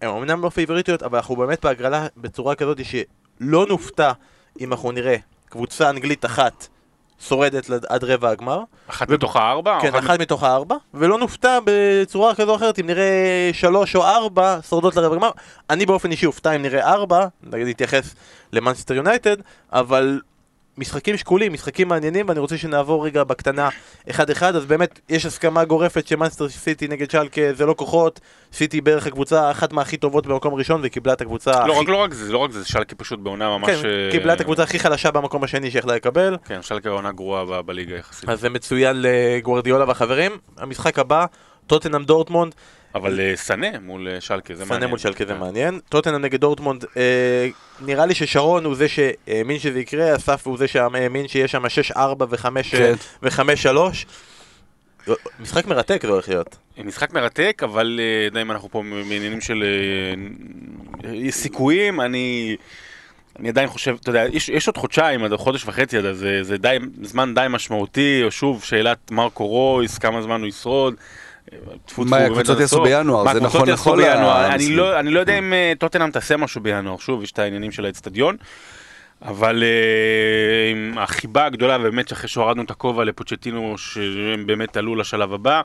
[0.00, 4.12] הן אמנם לא פייבוריטיות, אבל אנחנו באמת בהגרלה בצורה כזאת שלא נופתע
[4.60, 5.16] אם אנחנו נראה
[5.48, 6.66] קבוצה אנגלית אחת
[7.20, 9.78] שורדת עד רבע הגמר, אחת מתוך הארבע?
[9.82, 14.02] כן, אחת אחת מתוך הארבע, ולא נופתע בצורה כזו או אחרת אם נראה שלוש או
[14.02, 15.30] ארבע שורדות לרבע הגמר.
[15.70, 18.14] אני באופן אישי אופתע אם נראה ארבע, נגיד להתייחס
[18.52, 19.36] למאנסטר יונייטד,
[19.72, 20.20] אבל
[20.78, 23.68] משחקים שקולים, משחקים מעניינים, ואני רוצה שנעבור רגע בקטנה
[24.10, 28.20] אחד-אחד, אז באמת יש הסכמה גורפת שמאנסטר סיטי נגד שלקה זה לא כוחות,
[28.52, 31.80] סיטי בערך הקבוצה אחת מהכי טובות במקום ראשון והיא קיבלה את הקבוצה לא, הכי...
[31.80, 33.70] רק, לא רק זה, לא רק זה, שלקה פשוט בעונה ממש...
[33.70, 37.62] כן, אה, קיבלה את הקבוצה הכי חלשה במקום השני שיכלה לקבל, כן, שלקה עונה גרועה
[37.62, 38.28] בליגה יחסית.
[38.28, 40.32] אז זה מצוין לגוורדיולה והחברים.
[40.58, 41.26] המשחק הבא,
[41.66, 42.54] טוטנהאם דורטמונד,
[42.96, 44.80] אבל אה, סנה מול אה, שלקה, זה מעניין.
[44.80, 45.38] סנה מול שלקה זה כן.
[45.38, 45.80] מעניין.
[45.88, 47.48] טוטנהאם נגד דורטמונד, אה,
[47.80, 51.98] נראה לי ששרון הוא זה שהאמין שזה יקרה, אסף הוא זה שהאמין שיהיה שם 6-4
[52.70, 52.94] כן.
[53.22, 55.08] ו-5-3.
[55.40, 56.56] משחק מרתק זה הולך להיות.
[56.84, 58.00] משחק מרתק, אבל
[58.32, 59.64] די אם אנחנו פה בעניינים של
[61.30, 62.56] סיכויים, אני...
[63.38, 66.42] אני עדיין חושב, אתה יודע, יש, יש עוד חודשיים, עד חודש וחצי, עד אז זה,
[66.42, 70.94] זה די, זמן די משמעותי, או שוב, שאלת מרקו רויס, כמה זמן הוא ישרוד.
[71.98, 72.82] מה הקבוצות יעשו.
[72.82, 73.32] בינואר?
[73.32, 74.46] זה נכון לכל בינואר?
[74.46, 74.76] אני המסלול.
[74.76, 77.84] לא, אני לא יודע אם אה, טוטנאם תעשה משהו בינואר, שוב, יש את העניינים של
[77.84, 78.36] האצטדיון.
[79.22, 79.62] אבל
[80.72, 85.62] עם החיבה הגדולה, באמת שאחרי שהורדנו את הכובע לפוצ'טינו, שהם באמת עלו לשלב הבא,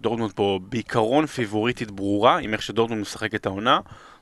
[0.00, 3.78] דורטמונד פה בעיקרון פייבוריטית ברורה, עם איך שדורטמונד משחק את העונה,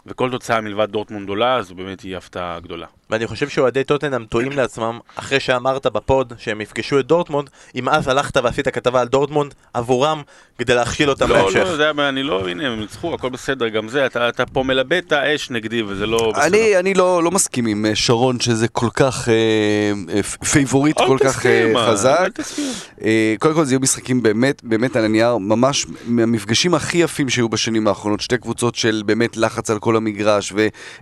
[0.07, 2.87] וכל תוצאה מלבד דורטמונד עולה, אז באמת תהיה הפתעה גדולה.
[3.11, 8.09] ואני חושב שאוהדי טוטנהאם טועים לעצמם, אחרי שאמרת בפוד שהם יפגשו את דורטמונד, אם אז
[8.09, 10.23] הלכת ועשית כתבה על דורטמונד עבורם,
[10.59, 11.57] כדי להכשיל אותם לא, בהמשך.
[11.57, 14.63] לא, זה היה, אני לא, הנה, הם ניצחו, הכל בסדר, גם זה, אתה, אתה פה
[14.63, 16.47] מלבה את האש נגדי, וזה לא בסדר.
[16.47, 21.19] אני, אני לא, לא מסכים עם אה, שרון שזה כל כך אה, אה, פייבוריט כל
[21.25, 22.29] כך אה, אל חזק.
[22.35, 22.73] תסכים.
[23.05, 27.49] אה, קודם כל זה יהיו משחקים באמת, באמת על הנייר, ממש מהמפגשים הכי יפים שהיו
[27.49, 30.53] בשנים האחרונות, שתי קבוצות של באמת לחץ על כל המגרש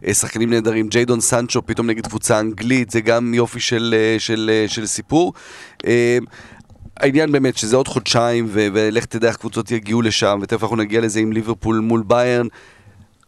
[0.03, 4.69] ושחקנים נהדרים, ג'יידון סנצ'ו פתאום נגד קבוצה אנגלית, זה גם יופי של, אה, של, אה,
[4.69, 5.33] של סיפור.
[5.87, 6.19] אה,
[6.97, 11.01] העניין באמת שזה עוד חודשיים ו- ולך תדע איך קבוצות יגיעו לשם ותכף אנחנו נגיע
[11.01, 12.47] לזה עם ליברפול מול ביירן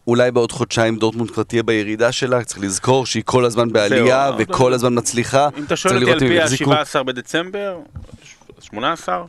[0.07, 4.35] אולי בעוד חודשיים דורטמונד כבר תהיה בירידה שלה, צריך לזכור שהיא כל הזמן בעלייה זהו,
[4.39, 5.49] וכל הזמן מצליחה.
[5.57, 6.73] אם אתה שואל אותי על פי הם יחזיקו.
[6.73, 7.79] ה-17 בדצמבר,
[8.61, 9.25] 18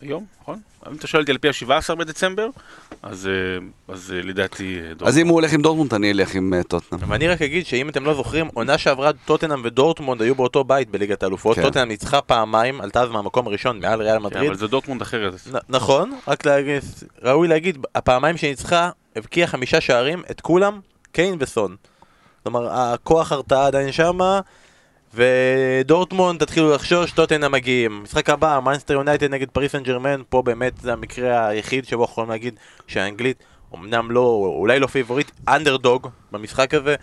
[0.00, 0.60] היום, נכון?
[0.90, 2.48] אם אתה שואל אותי על פי ה-17 בדצמבר,
[3.02, 4.78] אז אה, אז, אה, לדעתי...
[4.80, 5.18] אה, אז דורטמונד.
[5.18, 7.10] אם הוא הולך עם דורטמונד אני אלך עם טוטנהאם.
[7.10, 11.22] ואני רק אגיד שאם אתם לא זוכרים, עונה שעברה טוטנהאם ודורטמונד היו באותו בית בליגת
[11.22, 11.62] האלופות, כן.
[11.62, 14.46] טוטנהאם ניצחה פעמיים, עלתה אז מהמקום הראשון מעל ריאל כן, מדריד.
[14.46, 15.34] אבל זה דורטמונד אחרת.
[15.52, 16.82] נ- נכון, רק להגיד,
[17.22, 20.80] ראוי להגיד, הפעמיים שניצחה, הבקיעה חמישה שערים, את כולם,
[21.12, 21.76] קיין וסון.
[22.42, 24.40] כלומר, הכוח הרתעה עדיין שמה,
[25.14, 28.02] ודורטמונד תתחילו לחשוש, טוטנהאם מגיעים.
[28.02, 32.30] משחק הבא, מנצ'סטר יונייטד נגד פריז סן ז'רמן, פה באמת זה המקרה היחיד שבו יכולים
[32.30, 32.54] להגיד
[32.86, 36.94] שהאנגלית, אמנם לא, אולי לא פייבוריט, אנדרדוג במשחק הזה.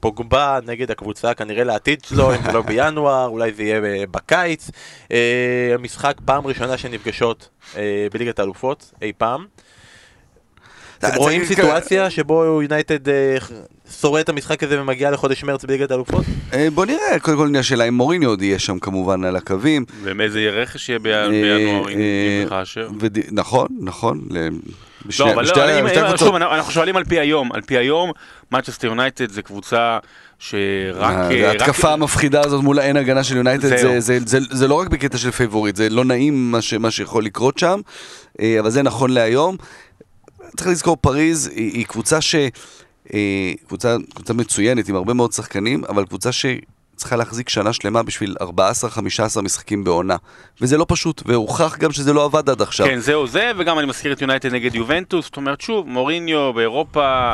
[0.00, 4.70] פוגבה נגד הקבוצה כנראה לעתיד שלו, אם לא בינואר, אולי זה יהיה ב- בקיץ.
[5.12, 9.46] אה, המשחק פעם ראשונה שנפגשות אה, בליגת האלופות, אי פעם.
[11.08, 13.36] אתם רואים סיטואציה שבו יונייטד אה,
[14.00, 16.24] שורד את המשחק הזה ומגיעה לחודש מרץ בליגת האלופות?
[16.52, 19.84] אה, בוא נראה, קודם כל עניין השאלה אם מוריני עוד יהיה שם כמובן על הקווים.
[20.02, 22.46] ומאיזה רכש יהיה בינואר, אה, אם
[23.32, 24.20] נכון, נכון.
[25.18, 26.16] לא, אבל לא.
[26.16, 28.10] שוב, אנחנו שואלים על פי היום, על פי היום,
[28.54, 29.98] Manchester United זה קבוצה
[30.38, 30.96] שרק...
[30.96, 33.68] רק- ההתקפה המפחידה הזאת מול האין הגנה של יונייטד.
[33.68, 36.90] זה- זה- זה- זה לא רק בקטע של פייבוריט, זה לא נעים מה ש- מה
[36.90, 37.80] שיכול לקרות שם,
[38.60, 39.56] אבל זה נכון להיום.
[40.56, 42.34] צריך לזכור, פריז היא היא קבוצה ש...
[43.14, 48.36] אה, קבוצה קבוצה מצוינת עם הרבה מאוד שחקנים, אבל קבוצה שצריכה להחזיק שנה שלמה בשביל
[49.36, 50.16] 14-15 משחקים בעונה.
[50.60, 52.86] וזה לא פשוט, והוכח גם שזה לא עבד עד עכשיו.
[52.86, 57.32] כן, זהו זה, וגם אני מזכיר את יונייטד נגד יובנטוס, זאת אומרת, שוב, מוריניו באירופה,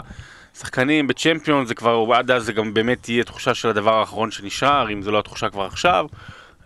[0.59, 4.92] שחקנים בצ'מפיון, זה כבר, עד אז זה גם באמת תהיה תחושה של הדבר האחרון שנשאר,
[4.92, 6.07] אם זו לא התחושה כבר עכשיו.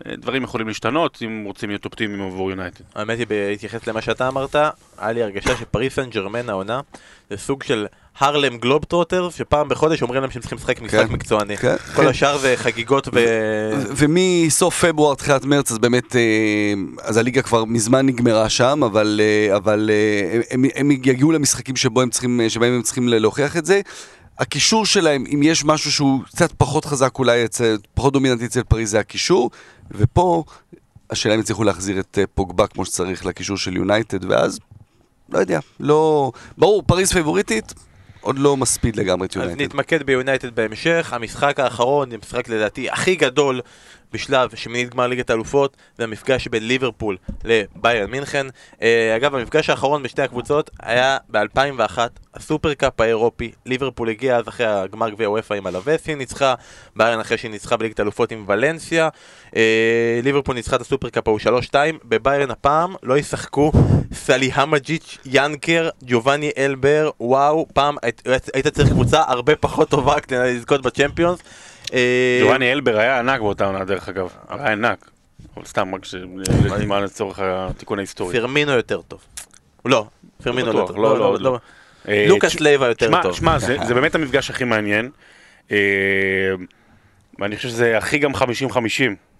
[0.07, 2.83] אה, דברים יכולים להשתנות, אם רוצים להיות אופטימיים עבור יונייטד.
[2.95, 4.55] האמת היא, בהתייחס למה שאתה אמרת,
[4.97, 6.79] היה לי הרגשה שפריס סן ג'רמן העונה
[7.29, 7.87] זה סוג של
[8.19, 11.13] הרלם גלוב טרוטר, שפעם בחודש אומרים להם שהם צריכים לשחק משחק כן.
[11.13, 11.57] מקצועני.
[11.57, 12.07] כן, כל כן.
[12.07, 13.19] השאר זה חגיגות ו...
[13.95, 19.55] ומסוף פברואר, תחילת מרץ, אז באמת, אה, אז הליגה כבר מזמן נגמרה שם, אבל, אה,
[19.55, 19.89] אבל
[20.51, 23.81] הם, הם יגיעו למשחקים שבו הם צריכים, שבהם הם צריכים להוכיח את זה.
[24.39, 27.45] הקישור שלהם, אם יש משהו שהוא קצת פחות חזק אולי,
[27.93, 29.49] פחות דומיננטי אצל פריז, זה הקישור,
[29.91, 30.43] ופה
[31.09, 34.59] השאלה אם יצליחו להחזיר את אה, פוגבה כמו שצריך לקישור של יונייטד, ואז,
[35.29, 36.31] לא יודע, לא...
[36.57, 37.73] ברור, פריז פייבוריטית,
[38.21, 39.61] עוד לא מספיד לגמרי את אז יונייטד.
[39.61, 43.61] נתמקד ביונייטד בהמשך, המשחק האחרון, זה משחק לדעתי הכי גדול
[44.13, 48.47] בשלב שמינית גמר ליגת האלופות, זה המפגש בין ליברפול לביירן מינכן.
[48.81, 51.97] אה, אגב, המפגש האחרון בשתי הקבוצות היה ב-2001,
[52.33, 56.55] הסופרקאפ האירופי, ליברפול הגיע אז אחרי הגמר גביע וופא עם הלווס, היא ניצחה,
[56.95, 59.09] ביירן אחרי שהיא ניצחה בליגת האלופות עם ולנסיה,
[59.55, 63.71] אה, ליברפול ניצחה את הסופרקאפ ההוא 3-2, בביירן הפעם לא ישחקו
[64.13, 67.95] סלי המג'יץ', ינקר, ג'ובאני אלבר, וואו, פעם
[68.53, 71.39] היית צריך קבוצה הרבה פחות טובה כדי לזכות בצ'מפיונס.
[71.93, 74.29] אה, ג'ובאני אלבר היה ענק באותה עונה, דרך אגב.
[74.49, 75.09] היה ענק.
[75.57, 76.01] אבל סתם, רק
[76.79, 78.39] למען לצורך התיקון ההיסטורי.
[78.39, 79.19] פרמינו יותר טוב.
[79.85, 80.05] לא,
[80.43, 81.05] פרמינו לא לא בטוח, טוב.
[81.05, 81.59] לא, לא, לא.
[82.07, 83.35] אה, לוקאס לייבה יותר טוב.
[83.35, 85.09] שמע, זה זה באמת המפגש הכי מעניין.
[85.71, 85.77] אה,
[87.39, 88.37] ואני חושב שזה הכי גם 50-50.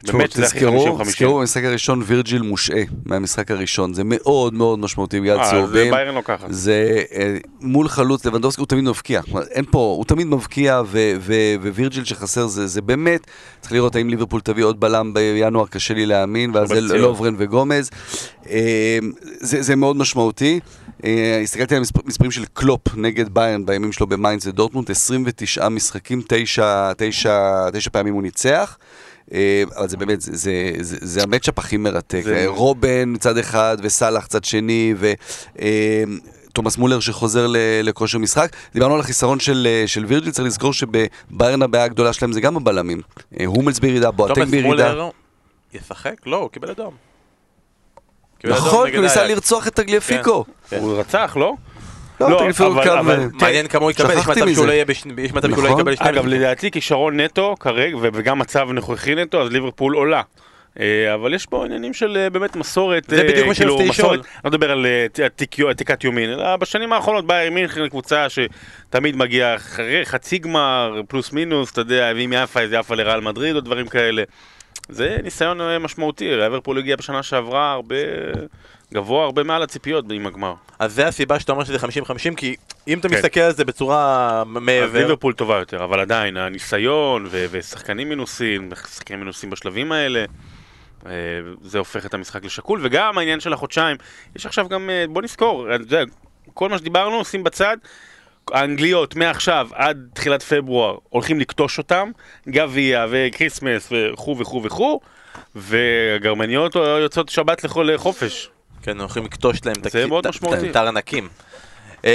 [0.03, 1.03] באמת שזה הכי 50-50.
[1.03, 5.93] תזכרו, במשחק הראשון וירג'יל מושעה מהמשחק הראשון, זה מאוד מאוד משמעותי בגלל אה, צהובים.
[6.15, 6.47] לוקחת.
[6.49, 9.21] זה אה, מול חלוץ לבנדובסקי, הוא תמיד מבקיע.
[9.51, 10.81] אין פה, הוא תמיד מבקיע,
[11.61, 13.27] ווירג'יל שחסר, זה, זה באמת,
[13.61, 16.81] צריך לראות האם ליברפול תביא עוד בלם בינואר, קשה לי להאמין, ואז זה.
[16.81, 17.89] לוברן וגומז.
[18.49, 18.99] אה,
[19.39, 20.59] זה, זה מאוד משמעותי.
[21.43, 27.69] הסתכלתי על המספרים של קלופ נגד ביירן בימים שלו במיינץ ודורטמונד, 29 משחקים, 9, 9,
[27.73, 28.77] 9 פעמים הוא ניצח.
[29.33, 32.21] אה, אבל זה באמת, זה, זה, זה, זה המצ'אפ הכי מרתק.
[32.23, 34.93] זה- אה, רובן מצד אחד וסאלח צד שני,
[36.49, 37.47] ותומאס מולר שחוזר
[37.83, 38.51] לכושר משחק.
[38.73, 42.57] דיברנו על החיסרון של, אה, של וירג'יל, צריך לזכור שבביירן הבעיה הגדולה שלהם זה גם
[42.57, 43.01] הבלמים.
[43.39, 44.67] אה, הומלס בירידה, תומאס בירידה.
[44.67, 45.09] מולר
[45.73, 46.13] ישחק?
[46.25, 46.93] לא, הוא קיבל אדום.
[48.43, 49.27] נכון, הוא ניסה.
[49.27, 50.45] לרצוח את טגליאפיקו.
[50.69, 50.77] כן.
[50.79, 51.53] הוא רצח, לא?
[52.29, 52.97] לא, לא, אבל-.
[52.99, 54.67] אבל- אה, מעניין כמה הוא יקבל, יש מצב שהוא.
[54.67, 55.79] לא יהיה בש- יש מצב שהוא לא נכון.
[55.79, 56.25] יקבל שני אגב.
[56.27, 60.21] לדעתי כישרון נטו כרגע, וגם מצב נוכחי נטו, אז ליברפול עולה.
[60.79, 63.89] אה, אבל יש פה עניינים של אה, באמת מסורת, זה אה, בדיוק מה כאילו, שרציתי
[63.89, 64.17] לשאול.
[64.45, 64.85] לא מדבר על
[65.69, 71.71] עתיקת יומין, אלא בשנים האחרונות בייר מינכן קבוצה שתמיד מגיעה אחרי חצי גמר, פלוס מינוס,
[71.71, 74.23] אתה יודע, ואם יפה אז יפה לרעל מדריד או דברים כאלה.
[74.89, 77.95] זה ניסיון משמעותי, ליברפול הגיע בשנה שעברה הרבה
[78.93, 80.53] גבוה, הרבה מעל הציפיות עם הגמר.
[80.79, 82.55] אז זה הסיבה שאתה אומר שזה 50-50, כי
[82.87, 83.15] אם אתה כן.
[83.15, 88.69] מסתכל על זה בצורה אז מעבר, ליברפול טובה יותר, אבל עדיין, הניסיון ו- ושחקנים מנוסים,
[88.95, 90.25] שחקנים מנוסים בשלבים האלה,
[91.05, 91.11] אה,
[91.61, 93.97] זה הופך את המשחק לשקול, וגם העניין של החודשיים,
[94.35, 95.67] יש עכשיו גם, אה, בוא נזכור,
[96.53, 97.77] כל מה שדיברנו, שים בצד,
[98.51, 102.11] האנגליות מעכשיו עד תחילת פברואר הולכים לקטוש אותם,
[102.49, 104.99] גביע וכריסמס וכו' וכו' וכו',
[105.55, 108.49] והגרמניות יוצאות שבת לכל חופש.
[108.81, 109.75] כן, הולכים לקטוש להם
[110.69, 111.29] את הענקים.
[112.03, 112.09] אמ,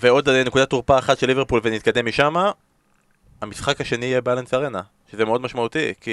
[0.00, 2.34] ועוד נקודת תורפה אחת של ליברפול ונתקדם משם,
[3.42, 4.80] המשחק השני יהיה באלנס ארנה,
[5.12, 6.10] שזה מאוד משמעותי, כי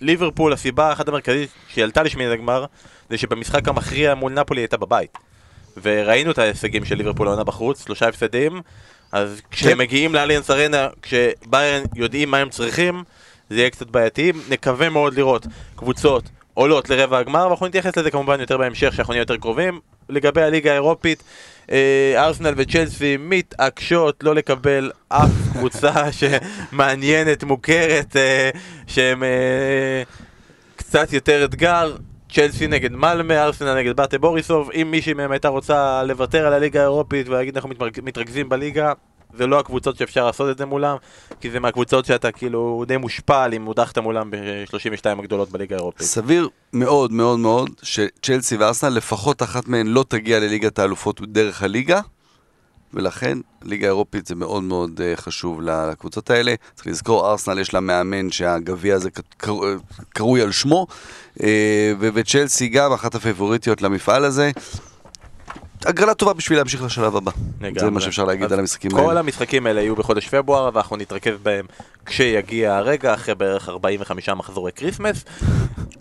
[0.00, 2.64] ליברפול, הסיבה האחת המרכזית שהיא עלתה לשמינית הגמר,
[3.10, 5.18] זה שבמשחק המכריע מול נפולי הייתה בבית.
[5.82, 8.62] וראינו את ההישגים של ליברפול העונה בחוץ, שלושה הפסדים,
[9.12, 13.04] אז כשהם מגיעים לאליאנס ארנה, כשביירן יודעים מה הם צריכים,
[13.50, 14.32] זה יהיה קצת בעייתי.
[14.48, 16.24] נקווה מאוד לראות קבוצות
[16.58, 19.80] עולות לרבע הגמר, ואנחנו נתייחס לזה כמובן יותר בהמשך, שאנחנו נהיה יותר קרובים.
[20.08, 21.22] לגבי הליגה האירופית,
[21.70, 28.50] אה, ארסנל וצ'לסי מתעקשות לא לקבל אף קבוצה שמעניינת, מוכרת, אה,
[28.86, 30.02] שהם אה,
[30.76, 31.96] קצת יותר אתגר.
[32.32, 34.70] צ'לסי נגד מלמה, ארסנל נגד באטה בוריסוב.
[34.70, 37.70] אם מישהי מהם הייתה רוצה לוותר על הליגה האירופית ולהגיד אנחנו
[38.02, 38.92] מתרכזים בליגה,
[39.34, 40.96] זה לא הקבוצות שאפשר לעשות את זה מולם,
[41.40, 46.06] כי זה מהקבוצות שאתה כאילו די מושפל אם הודחת מולם ב-32 הגדולות בליגה האירופית.
[46.06, 52.00] סביר מאוד מאוד מאוד שצ'לסי וארסנל, לפחות אחת מהן לא תגיע לליגת האלופות דרך הליגה,
[52.94, 56.54] ולכן ליגה אירופית זה מאוד מאוד אה, חשוב לקבוצות האלה.
[56.74, 59.54] צריך לזכור, ארסנל יש לה מאמן שהגביע הזה קר...
[60.08, 60.86] קרוי על שמו,
[61.38, 61.42] אה,
[62.00, 64.50] וצ'לסי גם אחת הפייבוריטיות למפעל הזה.
[65.86, 67.30] הגרלה טובה בשביל להמשיך לשלב הבא.
[67.60, 67.80] לגמרי.
[67.80, 69.06] זה מה שאפשר להגיד על המשחקים האלה.
[69.06, 71.66] כל המשחקים האלה יהיו בחודש פברואר, ואנחנו נתרכז בהם
[72.06, 75.24] כשיגיע הרגע, אחרי בערך 45 מחזורי כריסמס.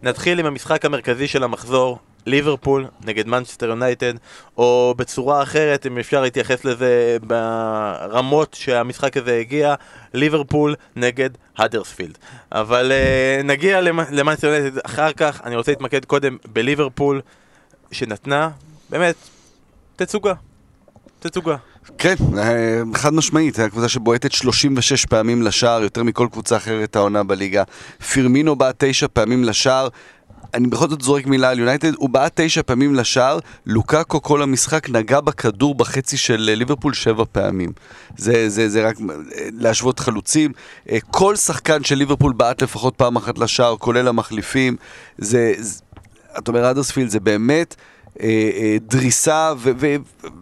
[0.04, 4.13] נתחיל עם המשחק המרכזי של המחזור, ליברפול נגד מנצ'סטר יונייטד,
[4.58, 9.76] או בצורה אחרת, אם אפשר להתייחס לזה ברמות שהמשחק הזה הגיע,
[10.13, 12.18] ליברפול נגד האדרספילד.
[12.52, 17.22] אבל אה, נגיע למנצ'סטר יונייטד אחר כך, אני רוצה להתמקד קודם בליברפול,
[17.92, 18.50] שנתנה,
[18.90, 19.16] באמת,
[19.97, 20.33] תצוגה.
[21.19, 21.55] תצוגה.
[21.97, 27.63] כן, אה, חד משמעית, הקבוצה שבועטת 36 פעמים לשער, יותר מכל קבוצה אחרת העונה בליגה.
[28.12, 29.88] פירמינו בא תשע פעמים לשער.
[30.53, 34.89] אני בכל זאת זורק מילה על יונייטד, הוא בעט תשע פעמים לשער, לוקאקו כל המשחק
[34.89, 37.71] נגע בכדור בחצי של ליברפול שבע פעמים.
[38.17, 39.15] זה, זה, זה רק אה,
[39.51, 40.51] להשוות חלוצים.
[40.91, 44.75] אה, כל שחקן של ליברפול בעט לפחות פעם אחת לשער, כולל המחליפים.
[45.17, 45.81] זה, זה
[46.38, 47.75] אתה אומר, אדרספילד זה באמת...
[48.21, 49.53] אה, אה, דריסה,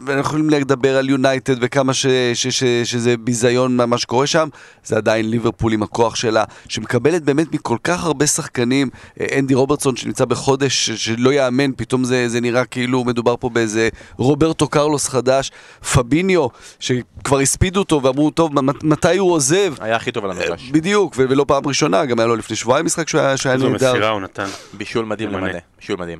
[0.05, 4.49] ואנחנו יכולים לדבר על יונייטד וכמה ש, ש, ש, שזה ביזיון מה שקורה שם,
[4.85, 8.89] זה עדיין ליברפול עם הכוח שלה, שמקבלת באמת מכל כך הרבה שחקנים,
[9.21, 13.89] אה, אנדי רוברטסון שנמצא בחודש שלא יאמן, פתאום זה, זה נראה כאילו מדובר פה באיזה
[14.17, 15.51] רוברטו קרלוס חדש,
[15.93, 16.47] פביניו,
[16.79, 18.51] שכבר הספידו אותו ואמרו, טוב,
[18.83, 19.73] מתי הוא עוזב?
[19.79, 20.69] היה הכי טוב על המגרש.
[20.71, 23.51] בדיוק, ולא פעם ראשונה, גם היה לו לפני שבועיים משחק שהיה נהדר.
[23.53, 24.47] איזו מסירה הוא נתן.
[24.73, 26.19] בישול מדהים למענה, בישול מדהים.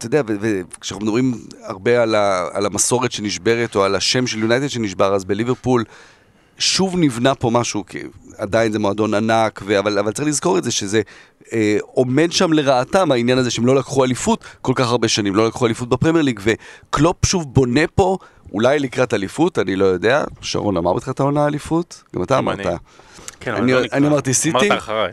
[0.00, 4.68] אתה יודע, וכשאנחנו מדברים הרבה על, ה, על המסורת שנשברת, או על השם של יונייטד
[4.68, 5.84] שנשבר, אז בליברפול
[6.58, 7.98] שוב נבנה פה משהו, כי
[8.38, 11.00] עדיין זה מועדון ענק, ו, אבל, אבל צריך לזכור את זה, שזה
[11.52, 15.46] אה, עומד שם לרעתם, העניין הזה שהם לא לקחו אליפות כל כך הרבה שנים, לא
[15.46, 18.18] לקחו אליפות בפרמייר ליג, וקלופ שוב בונה פה,
[18.52, 22.02] אולי לקראת אליפות, אני לא יודע, שרון אמר בתחילת העונה אליפות?
[22.16, 22.66] גם אתה אמרת.
[23.40, 24.66] כן, אני, לא אני אמרתי סיטי.
[24.66, 25.12] אמרת אחריי.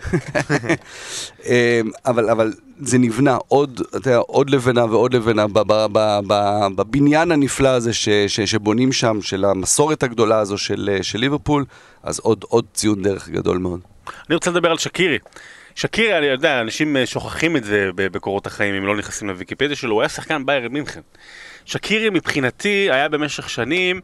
[1.46, 5.46] אמ, אבל, אבל זה נבנה עוד, אתה יודע, עוד לבנה ועוד לבנה
[6.76, 11.66] בבניין הנפלא הזה ש, ש, שבונים שם, של המסורת הגדולה הזו של, של ליברפול,
[12.04, 13.80] אז עוד, עוד ציון דרך גדול מאוד.
[14.30, 15.18] אני רוצה לדבר על שקירי.
[15.76, 20.02] שקירי, אני יודע, אנשים שוכחים את זה בקורות החיים, אם לא נכנסים לוויקיפדיה שלו, הוא
[20.02, 21.02] היה שחקן בייר מינכן.
[21.66, 24.02] שקירי מבחינתי היה במשך שנים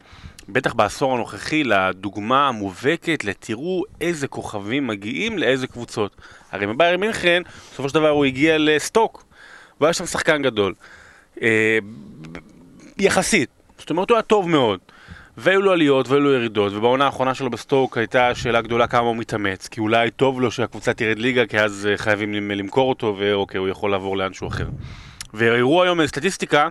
[0.48, 6.16] בטח בעשור הנוכחי, לדוגמה המובהקת, לתראו איזה כוכבים מגיעים לאיזה קבוצות.
[6.52, 9.24] הרי מבאיירן מינכן, בסופו של דבר הוא הגיע לסטוק,
[9.80, 10.74] והיה שם שחקן גדול.
[11.42, 11.78] אה,
[12.98, 13.48] יחסית.
[13.78, 14.80] זאת אומרת, הוא היה טוב מאוד.
[15.36, 19.16] והיו לו עליות והיו לו ירידות, ובעונה האחרונה שלו בסטוק הייתה שאלה גדולה כמה הוא
[19.16, 23.58] מתאמץ, כי אולי טוב לו שהקבוצה תרד ליגה, כי אז אה, חייבים למכור אותו, ואוקיי,
[23.58, 24.66] הוא יכול לעבור לאנשהו אחר.
[25.34, 26.68] והראו היום סטטיסטיקה,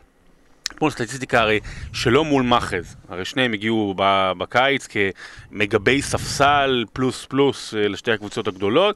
[0.73, 1.59] פה סטטיסטיקה הרי
[1.93, 3.95] שלא מול מאחז, הרי שניהם הגיעו
[4.37, 8.95] בקיץ כמגבי ספסל פלוס פלוס אה, לשתי הקבוצות הגדולות,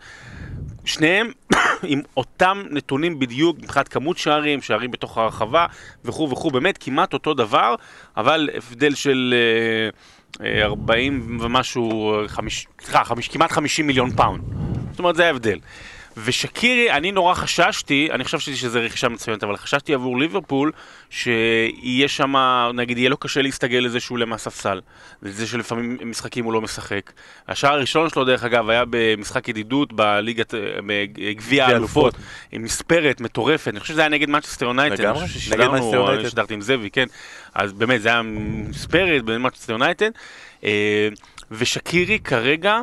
[0.85, 1.31] שניהם
[1.83, 5.65] עם אותם נתונים בדיוק מבחינת כמות שערים, שערים בתוך הרחבה
[6.05, 7.75] וכו' וכו', באמת כמעט אותו דבר,
[8.17, 9.33] אבל הבדל של
[10.37, 12.15] אה, 40 ומשהו,
[12.81, 14.43] סליחה, כמעט 50 מיליון פאונד.
[14.91, 15.59] זאת אומרת, זה ההבדל.
[16.25, 20.71] ושקירי, אני נורא חששתי, אני חשבתי שזה רכישה מצוינת, אבל חששתי עבור ליברפול,
[21.09, 22.33] שיהיה שם,
[22.73, 24.81] נגיד, יהיה לו קשה להסתגל לזה שהוא עולה מהספסל,
[25.21, 27.11] לזה שלפעמים משחקים הוא לא משחק.
[27.47, 30.53] השער הראשון שלו, דרך אגב, היה במשחק ידידות בליגת,
[30.85, 32.15] בגביע האלופות,
[32.51, 36.29] עם מספרת מטורפת, אני חושב שזה היה נגד מנצ'סטר יונייטד, לגמרי, נגד מנצ'סטר יונייטד.
[36.29, 37.05] שדרתי עם זאבי, כן,
[37.53, 38.21] אז באמת, זה היה
[38.69, 40.09] מספרת במנצ'סטר יונייטד,
[40.63, 41.07] אה,
[41.51, 42.81] ושקירי כרגע,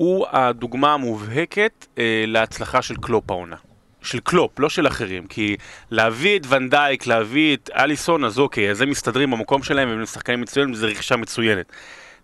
[0.00, 3.56] הוא הדוגמה המובהקת אה, להצלחה של קלופ העונה.
[4.02, 5.56] של קלופ, לא של אחרים, כי
[5.90, 10.40] להביא את ונדייק, להביא את אליסון, אז אוקיי, אז הם מסתדרים במקום שלהם והם שחקנים
[10.40, 11.72] מצוינים, וזו רכישה מצוינת.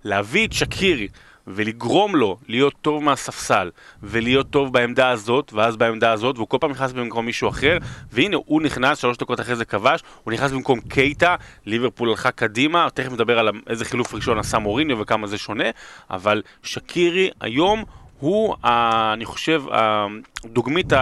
[0.05, 1.09] להביא את שקירי
[1.47, 3.71] ולגרום לו להיות טוב מהספסל
[4.03, 7.79] ולהיות טוב בעמדה הזאת ואז בעמדה הזאת והוא כל פעם נכנס במקום מישהו אחר
[8.13, 12.89] והנה הוא נכנס, שלוש דקות אחרי זה כבש הוא נכנס במקום קייטה, ליברפול הלכה קדימה
[12.95, 15.71] תכף נדבר על איזה חילוף ראשון עשה מוריניו וכמה זה שונה
[16.11, 17.85] אבל שקירי היום
[18.21, 20.93] הוא, אני חושב, הדוגמית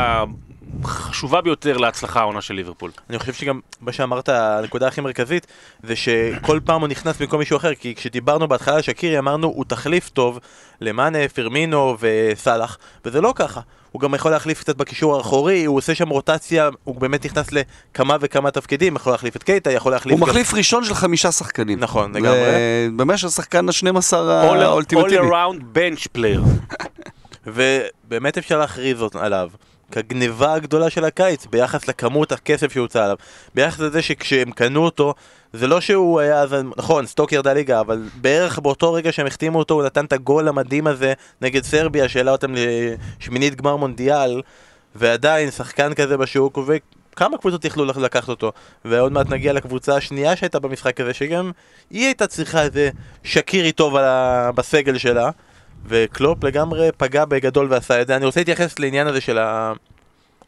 [0.84, 2.90] חשובה ביותר להצלחה העונה של ליברפול.
[3.10, 5.46] אני חושב שגם מה שאמרת, הנקודה הכי מרכזית,
[5.82, 9.64] זה שכל פעם הוא נכנס במקום מישהו אחר, כי כשדיברנו בהתחלה על שקירי אמרנו הוא
[9.68, 10.38] תחליף טוב
[10.80, 13.60] למאנה, פרמינו וסאלח, וזה לא ככה.
[13.92, 18.16] הוא גם יכול להחליף קצת בקישור האחורי, הוא עושה שם רוטציה, הוא באמת נכנס לכמה
[18.20, 20.12] וכמה תפקידים, יכול להחליף את קייטה, יכול להחליף...
[20.12, 21.80] הוא גם- מחליף ראשון של חמישה שחקנים.
[21.80, 22.38] נכון, לגמרי.
[22.96, 25.18] באמת השחקן ה-12 All- האולטימטיבי.
[25.18, 26.40] all around bench player.
[27.46, 29.50] ובאמת אפשר להכריז עליו
[29.92, 33.16] כגניבה הגדולה של הקיץ ביחס לכמות הכסף שהוצא עליו.
[33.54, 35.14] ביחס לזה שכשהם קנו אותו,
[35.52, 39.58] זה לא שהוא היה, אז, נכון, סטוק ירדה ליגה, אבל בערך באותו רגע שהם החתימו
[39.58, 42.54] אותו, הוא נתן את הגול המדהים הזה נגד סרביה, שהעלה אותם
[43.20, 44.42] לשמינית גמר מונדיאל,
[44.94, 48.52] ועדיין שחקן כזה בשוק, וכמה קבוצות יכלו לקחת אותו.
[48.84, 51.50] ועוד מעט נגיע לקבוצה השנייה שהייתה במשחק הזה, שגם
[51.90, 52.90] היא הייתה צריכה איזה
[53.24, 53.96] שקירי טוב.
[54.54, 55.30] בסגל שלה.
[55.86, 58.16] וקלופ לגמרי פגע בגדול ועשה את זה.
[58.16, 59.38] אני רוצה להתייחס לעניין הזה של.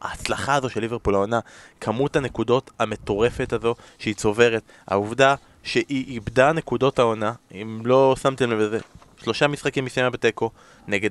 [0.01, 1.39] ההצלחה הזו של ליברפול העונה,
[1.81, 8.59] כמות הנקודות המטורפת הזו שהיא צוברת, העובדה שהיא איבדה נקודות העונה, אם לא שמתם לב
[8.59, 8.79] לזה,
[9.23, 10.51] שלושה משחקים מסיימה בתיקו
[10.87, 11.09] נגד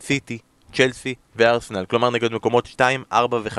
[0.00, 0.38] סיטי,
[0.72, 3.58] צ'לסי וארסנל, כלומר נגד מקומות 2, 4 ו-5.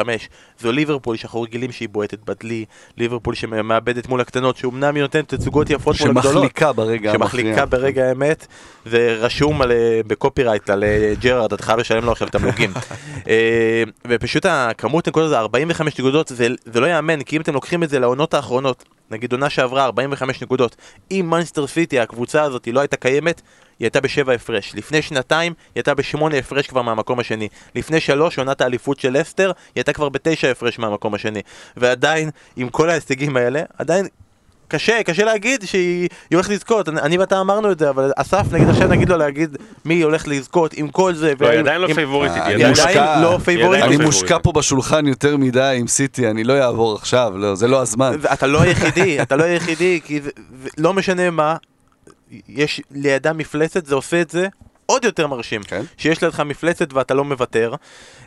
[0.60, 2.66] זו ליברפול שאנחנו רגילים שהיא בועטת בדלי,
[2.98, 6.34] ליברפול שמאבדת מול הקטנות, שאומנם היא נותנת תצוגות יפות מול הגדולות.
[6.34, 7.14] שמחליקה ברגע המכריע.
[7.14, 8.48] שמחליקה ברגע האמת,
[8.86, 9.72] זה רשום על,
[10.08, 12.74] ב copyright על אה, ג'רארד, אתה חייב לשלם לו עכשיו תמלוגים.
[13.30, 17.84] אה, ופשוט הכמות נקודות זה 45 נקודות, זה, זה לא יאמן, כי אם אתם לוקחים
[17.84, 20.76] את זה לעונות האחרונות, נגיד עונה שעברה 45 נקודות,
[21.12, 23.42] אם מנצ'סטר סיטי, הקבוצה הזאת, לא הייתה קיימת,
[23.80, 24.76] היא הייתה בשבע הפרש.
[24.76, 27.48] לפני שנתיים, היא הייתה בשמונה הפרש כבר מהמקום השני.
[27.76, 31.42] לפני שלוש, עונת האליפות של לסטר, היא הייתה כבר בתשע הפרש מהמקום השני.
[31.78, 34.08] ועדיין, עם כל ההישגים האלה, עדיין
[34.72, 38.46] קשה, קשה להגיד שהיא היא הולכת לזכות, אני, אני ואתה אמרנו את זה, אבל אסף
[38.52, 41.34] נגיד עכשיו נגיד לו להגיד מי הולך לזכות עם כל זה.
[41.40, 42.90] לא, היא עדיין לא עם- פייבוריטית, אה, היא עדיין מושקע.
[42.90, 43.84] עדיין לא פייבוריטית.
[43.84, 47.56] עדיין אני לא מושקע פה בשולחן יותר מדי עם סיטי, אני לא אעבור עכשיו, לא,
[47.56, 48.16] זה לא הזמן.
[48.34, 50.20] אתה לא היחידי, אתה לא היחידי, כי
[50.78, 51.56] לא משנה מה,
[52.50, 54.48] יש לידה מפלצת, זה עושה את זה
[54.92, 55.64] עוד יותר מרשים.
[55.64, 55.82] כן.
[55.98, 57.74] שיש לידך מפלצת ואתה לא מוותר.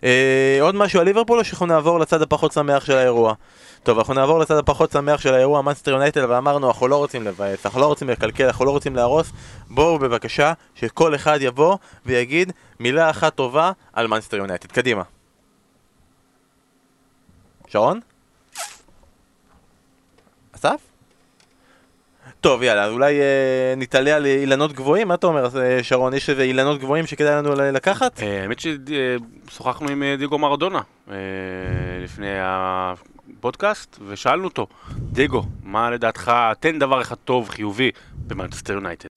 [0.04, 3.34] אה, עוד משהו על ליברפול או שאנחנו נעבור לצד הפחות שמח של האירוע?
[3.82, 7.66] טוב, אנחנו נעבור לצד הפחות שמח של האירוע, מנסטר יונייטד, ואמרנו, אנחנו לא רוצים לבאס,
[7.66, 9.32] אנחנו לא רוצים לקלקל, אנחנו לא רוצים להרוס.
[9.70, 14.72] בואו בבקשה, שכל אחד יבוא ויגיד מילה אחת טובה על מנסטר יונייטד.
[14.72, 15.02] קדימה.
[17.68, 18.00] שרון?
[20.56, 20.80] אסף?
[22.44, 26.14] טוב, יאללה, אז אולי אה, נתעלה על אילנות גבוהים, מה אתה אומר, אה, שרון?
[26.14, 28.22] יש איזה אילנות גבוהים שכדאי לנו לקחת?
[28.22, 30.80] אה, האמת ששוחחנו עם אה, דיגו מרדונה
[31.10, 31.16] אה,
[32.02, 34.66] לפני הפודקאסט, ושאלנו אותו,
[34.98, 37.90] דיגו, מה לדעתך, תן דבר אחד טוב, חיובי,
[38.26, 39.08] במנצ'סטר יונייטד.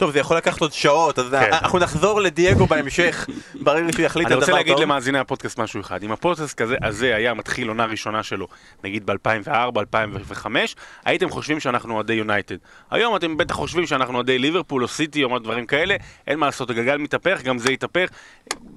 [0.00, 1.52] טוב, זה יכול לקחת עוד שעות, אז כן.
[1.52, 4.82] אנחנו נחזור לדייגו בהמשך, ברגע שהוא יחליט אני על רוצה דבר להגיד טוב.
[4.82, 6.02] למאזיני הפודקאסט משהו אחד.
[6.02, 8.48] אם הפודקאסט כזה, הזה היה מתחיל עונה ראשונה שלו,
[8.84, 12.56] נגיד ב-2004, 2005, הייתם חושבים שאנחנו אוהדי יונייטד.
[12.90, 16.70] היום אתם בטח חושבים שאנחנו אוהדי ליברפול או סיטי או דברים כאלה, אין מה לעשות,
[16.70, 18.08] הגלגל מתהפך, גם זה יתהפך.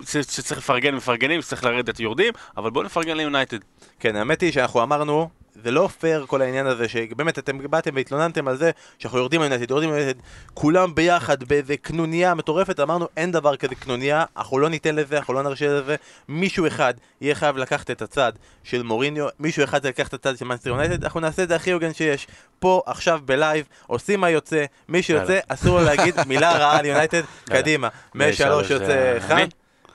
[0.02, 3.58] שצריך לפרגן מפרגנים, שצריך לרדת יורדים, אבל בואו נפרגן ליונייטד.
[4.00, 8.48] כן, האמת היא שאנחנו אמרנו, זה לא פייר כל העניין הזה, שבאמת אתם באתם והתלוננתם
[8.48, 10.20] על זה שאנחנו יורדים על יונייטד, יורדים על יונייטד,
[10.54, 15.34] כולם ביחד באיזה קנוניה מטורפת, אמרנו אין דבר כזה קנוניה, אנחנו לא ניתן לזה, אנחנו
[15.34, 15.96] לא נרשה לזה,
[16.28, 18.32] מישהו אחד יהיה חייב לקחת את הצד
[18.64, 21.72] של מוריניו, מישהו אחד לקחת את הצד של מנצ'סטר יונייטד, אנחנו נעשה את זה הכי
[21.72, 22.28] הוגן שיש,
[22.60, 25.40] פה, עכשיו, ב live, עושים מה יוצא, מי שיוצא.
[25.48, 29.48] אסור לו להגיד מילה רעה על יונייטד, קדימה, משלוש יוצא אחד, אני.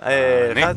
[0.02, 0.52] אה.
[0.52, 0.74] אחד,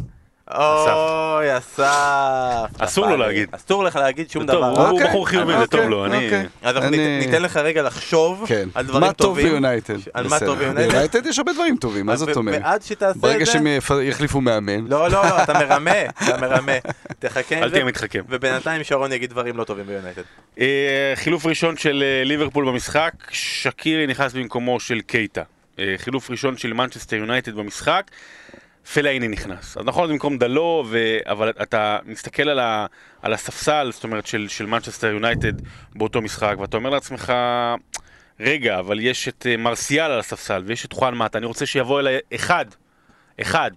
[0.56, 2.70] אוי, אסף.
[2.80, 3.18] אסור לו.
[3.18, 3.50] להגיד.
[3.52, 4.70] אסור לך להגיד שום דבר.
[4.80, 6.16] הוא אוקיי, בחור חיובי, זה אוקיי, טוב לו, אני...
[6.26, 6.48] אוקיי.
[6.62, 8.70] אז אנחנו אני- ניתן- לך רגע לחשוב כן.
[8.74, 9.46] על דברים מה טוב טובים.
[9.52, 9.94] ביונייטד?
[10.14, 10.40] על מה.
[10.40, 10.90] טוב ביונייטד?
[10.92, 12.62] ביונייטד יש הרבה דברים טובים, מה זאת אומרת?
[12.64, 13.52] ועד שתעשה את ברגע זה...
[13.52, 14.86] שהם יפ- יחליפו מאמן.
[14.88, 15.92] לא, לא, לא, אתה מרמה,
[16.24, 16.72] אתה מרמה.
[17.20, 18.22] תחכה, אל תהיה מתחכם.
[18.30, 20.22] ובינתיים שרון יגיד דברים לא טובים ביונייטד.
[20.60, 20.66] אה,
[21.16, 25.42] חילוף ראשון של אה, ליברפול במשחק, שקירי נכנס במקומו של קייטה.
[25.80, 28.04] אה, חילוף ראשון של מנצ'סטר יונייטד במשחק,
[28.94, 29.78] פלאיני נכנס.
[29.78, 31.18] אז נכון, זה במקום דלו, ו...
[31.26, 32.86] אבל אתה מסתכל על, ה...
[33.22, 35.54] על הספסל, זאת אומרת, של, של מנצ'סטר יונייטד
[35.96, 37.34] באותו משחק, ואתה אומר לעצמך,
[38.40, 42.00] רגע, אבל יש את אה, מרסיאל על הספסל, ויש את חואן מאטה, אני רוצה שיבוא
[42.00, 42.66] אליי אחד,
[43.42, 43.72] אחד,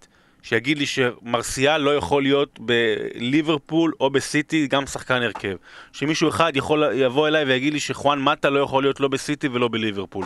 [0.45, 5.57] שיגיד לי שמרסיאל לא יכול להיות בליברפול או בסיטי גם שחקן הרכב.
[5.93, 9.69] שמישהו אחד יכול יבוא אליי ויגיד לי שחואן מטה לא יכול להיות לא בסיטי ולא
[9.69, 10.25] בליברפול.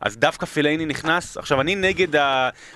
[0.00, 2.08] אז דווקא פלאיני נכנס, עכשיו אני נגד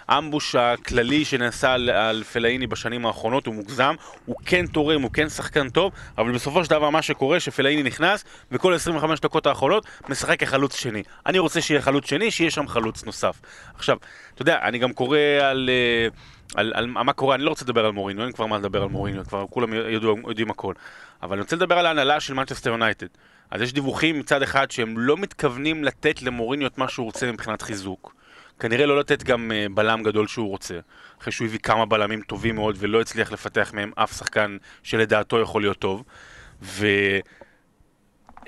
[0.09, 3.95] האמבוש הכללי שנעשה על, על פלאיני בשנים האחרונות, הוא מוגזם,
[4.27, 8.25] הוא כן תורם, הוא כן שחקן טוב, אבל בסופו של דבר מה שקורה שפלאיני נכנס
[8.53, 11.03] וכל 25 דקות האחרונות משחק כחלוץ שני.
[11.27, 13.41] אני רוצה שיהיה חלוץ שני, שיהיה שם חלוץ נוסף.
[13.75, 13.97] עכשיו,
[14.35, 15.71] אתה יודע, אני גם קורא על...
[16.11, 18.83] Uh, על, על מה קורה, אני לא רוצה לדבר על מוריניו, אין כבר מה לדבר
[18.83, 20.75] על מוריניו, כבר כולם יודעים, יודעים הכל.
[21.23, 23.07] אבל אני רוצה לדבר על ההנהלה של מנצ'סטר יונייטד.
[23.51, 27.63] אז יש דיווחים מצד אחד שהם לא מתכוונים לתת למוריניו את מה שהוא רוצה מבחינת
[27.63, 28.15] חיזוק.
[28.59, 30.79] כנראה לא לתת גם uh, בלם גדול שהוא רוצה.
[31.21, 35.63] אחרי שהוא הביא כמה בלמים טובים מאוד ולא הצליח לפתח מהם אף שחקן שלדעתו יכול
[35.63, 36.05] להיות טוב.
[36.63, 37.23] והם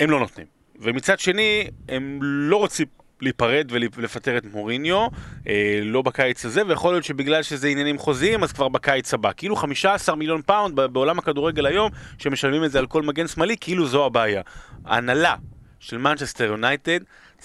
[0.00, 0.46] לא נותנים.
[0.80, 2.86] ומצד שני, הם לא רוצים
[3.20, 5.06] להיפרד ולפטר את מוריניו,
[5.48, 9.30] אה, לא בקיץ הזה, ויכול להיות שבגלל שזה עניינים חוזיים, אז כבר בקיץ הבא.
[9.36, 13.86] כאילו 15 מיליון פאונד בעולם הכדורגל היום, שמשלמים את זה על כל מגן שמאלי, כאילו
[13.86, 14.42] זו הבעיה.
[14.84, 15.34] ההנהלה
[15.80, 17.00] של מנצ'סטר יונייטד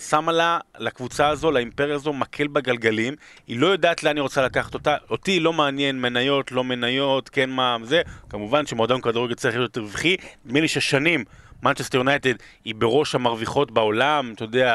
[0.10, 3.16] שמה לה, לקבוצה הזו, לאימפריה הזו, מקל בגלגלים,
[3.48, 7.50] היא לא יודעת לאן היא רוצה לקחת אותה, אותי לא מעניין מניות, לא מניות, כן
[7.50, 10.16] מה, זה, כמובן שמועדון כדורגל צריך להיות רווחי,
[10.46, 11.24] נדמה לי ששנים
[11.64, 12.34] מנצ'סטר יונייטד
[12.66, 14.74] היא בראש המרוויחות בעולם, אתה יודע,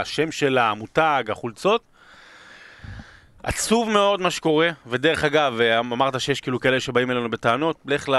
[0.00, 1.82] השם שלה, המותג, החולצות.
[3.42, 8.14] עצוב מאוד מה שקורה, ודרך אגב, אמרת שיש כאילו כאלה שבאים אלינו בטענות, לך ל,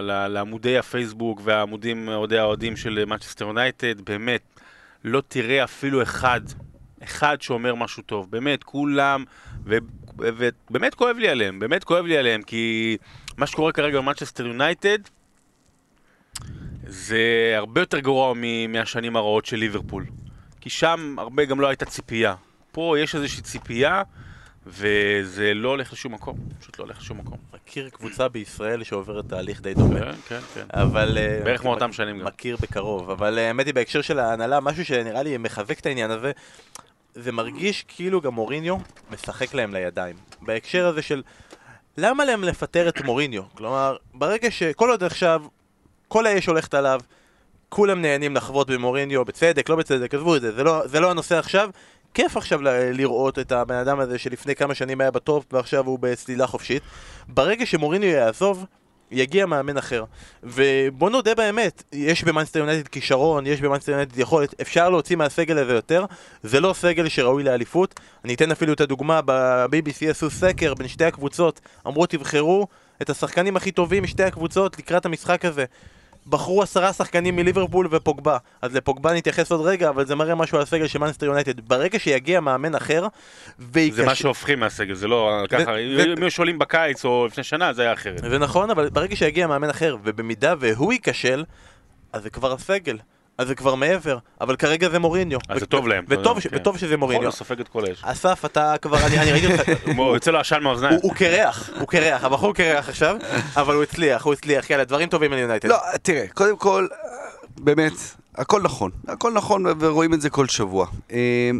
[0.00, 4.40] ל, לעמודי הפייסבוק והעמודים אוהדי האוהדים של מנצ'סטר יונייטד, באמת,
[5.04, 6.40] לא תראה אפילו אחד,
[7.02, 9.24] אחד שאומר משהו טוב, באמת, כולם,
[9.64, 12.96] ובאמת כואב לי עליהם, באמת כואב לי עליהם, כי
[13.36, 14.98] מה שקורה כרגע במנצ'סטר יונייטד,
[16.86, 18.34] זה הרבה יותר גרוע
[18.68, 20.06] מהשנים הרעות של ליברפול.
[20.60, 22.34] כי שם הרבה גם לא הייתה ציפייה.
[22.72, 24.02] פה יש איזושהי ציפייה,
[24.66, 26.36] וזה לא הולך לשום מקום.
[26.60, 27.38] פשוט לא הולך לשום מקום.
[27.54, 30.00] מכיר קבוצה בישראל שעוברת תהליך די דומה.
[30.00, 30.66] כן, כן, כן.
[30.70, 31.18] אבל...
[31.18, 32.26] אה, בערך מאותם שנים גם.
[32.26, 33.10] מכיר בקרוב.
[33.10, 36.32] אבל אה, האמת היא, בהקשר של ההנהלה, משהו שנראה לי מחזק את העניין הזה,
[37.14, 38.76] זה מרגיש כאילו גם מוריניו
[39.10, 40.16] משחק להם לידיים.
[40.42, 41.22] בהקשר הזה של...
[41.96, 43.42] למה להם לפטר את מוריניו?
[43.54, 44.62] כלומר, ברגע ש...
[44.62, 45.42] כל עוד עכשיו
[46.10, 47.00] כל האש הולכת עליו,
[47.68, 51.38] כולם נהנים לחוות במוריניו, בצדק, לא בצדק, עזבו את זה, זה לא, זה לא הנושא
[51.38, 51.70] עכשיו.
[52.14, 52.60] כיף עכשיו
[52.92, 56.82] לראות את הבן אדם הזה שלפני כמה שנים היה בטופ ועכשיו הוא בסלילה חופשית.
[57.28, 58.64] ברגע שמוריניו יעזוב,
[59.10, 60.04] יגיע מאמן אחר.
[60.42, 65.72] ובוא נודה באמת, יש במאנסטר יונייטד כישרון, יש במאנסטר יונייטד יכולת, אפשר להוציא מהסגל הזה
[65.72, 66.04] יותר,
[66.42, 68.00] זה לא סגל שראוי לאליפות.
[68.24, 72.66] אני אתן אפילו את הדוגמה, ב-BBC עשו סקר בין שתי הקבוצות, אמרו תבחרו
[73.02, 75.64] את השחקנים הכי טובים משתי הקבוצות לקראת המשחק הזה.
[76.26, 78.38] בחרו עשרה שחקנים מליברפול ופוגבה.
[78.62, 81.60] אז לפוגבה נתייחס עוד רגע, אבל זה מראה משהו על הסגל של מנצ'סטר יונייטד.
[81.60, 83.06] ברגע שיגיע מאמן אחר,
[83.58, 83.96] ויקש...
[83.96, 87.82] זה מה שהופכים מהסגל, זה לא ככה, אם היו שואלים בקיץ או לפני שנה, זה
[87.82, 88.18] היה אחרת.
[88.30, 91.44] זה נכון, אבל ברגע שיגיע מאמן אחר, ובמידה והוא ייכשל,
[92.12, 92.98] אז זה כבר הסגל.
[93.40, 95.38] אז זה כבר מעבר, אבל כרגע זה מוריניו.
[95.48, 96.04] אז זה טוב להם.
[96.08, 96.48] וטוב, כן.
[96.52, 97.28] וטוב שזה מוריניו.
[97.28, 98.04] יכול לספק את כל האש.
[98.04, 99.68] אסף, אתה כבר, אני, אני ראיתי אותך...
[99.96, 100.98] הוא יוצא לו עשן מהאוזניים.
[101.02, 103.16] הוא קרח, הוא קרח, הבחור קרח עכשיו,
[103.56, 105.68] אבל הוא הצליח, הוא הצליח, יאללה, דברים טובים על יונייטד.
[105.68, 106.86] לא, תראה, קודם כל,
[107.58, 107.92] באמת,
[108.34, 108.90] הכל נכון.
[109.08, 110.86] הכל נכון, ורואים את זה כל שבוע.
[111.12, 111.50] אה,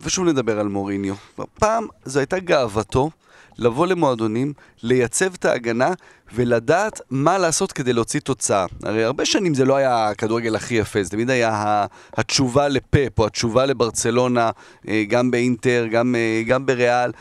[0.00, 1.14] ושוב נדבר על מוריניו.
[1.58, 3.10] פעם זו הייתה גאוותו.
[3.58, 4.52] לבוא למועדונים,
[4.82, 5.90] לייצב את ההגנה
[6.34, 8.66] ולדעת מה לעשות כדי להוציא תוצאה.
[8.82, 11.86] הרי הרבה שנים זה לא היה הכדורגל הכי יפה, זה תמיד היה
[12.16, 14.50] התשובה לפאפ או התשובה לברצלונה,
[14.88, 17.12] אה, גם באינטר, גם, אה, גם בריאל,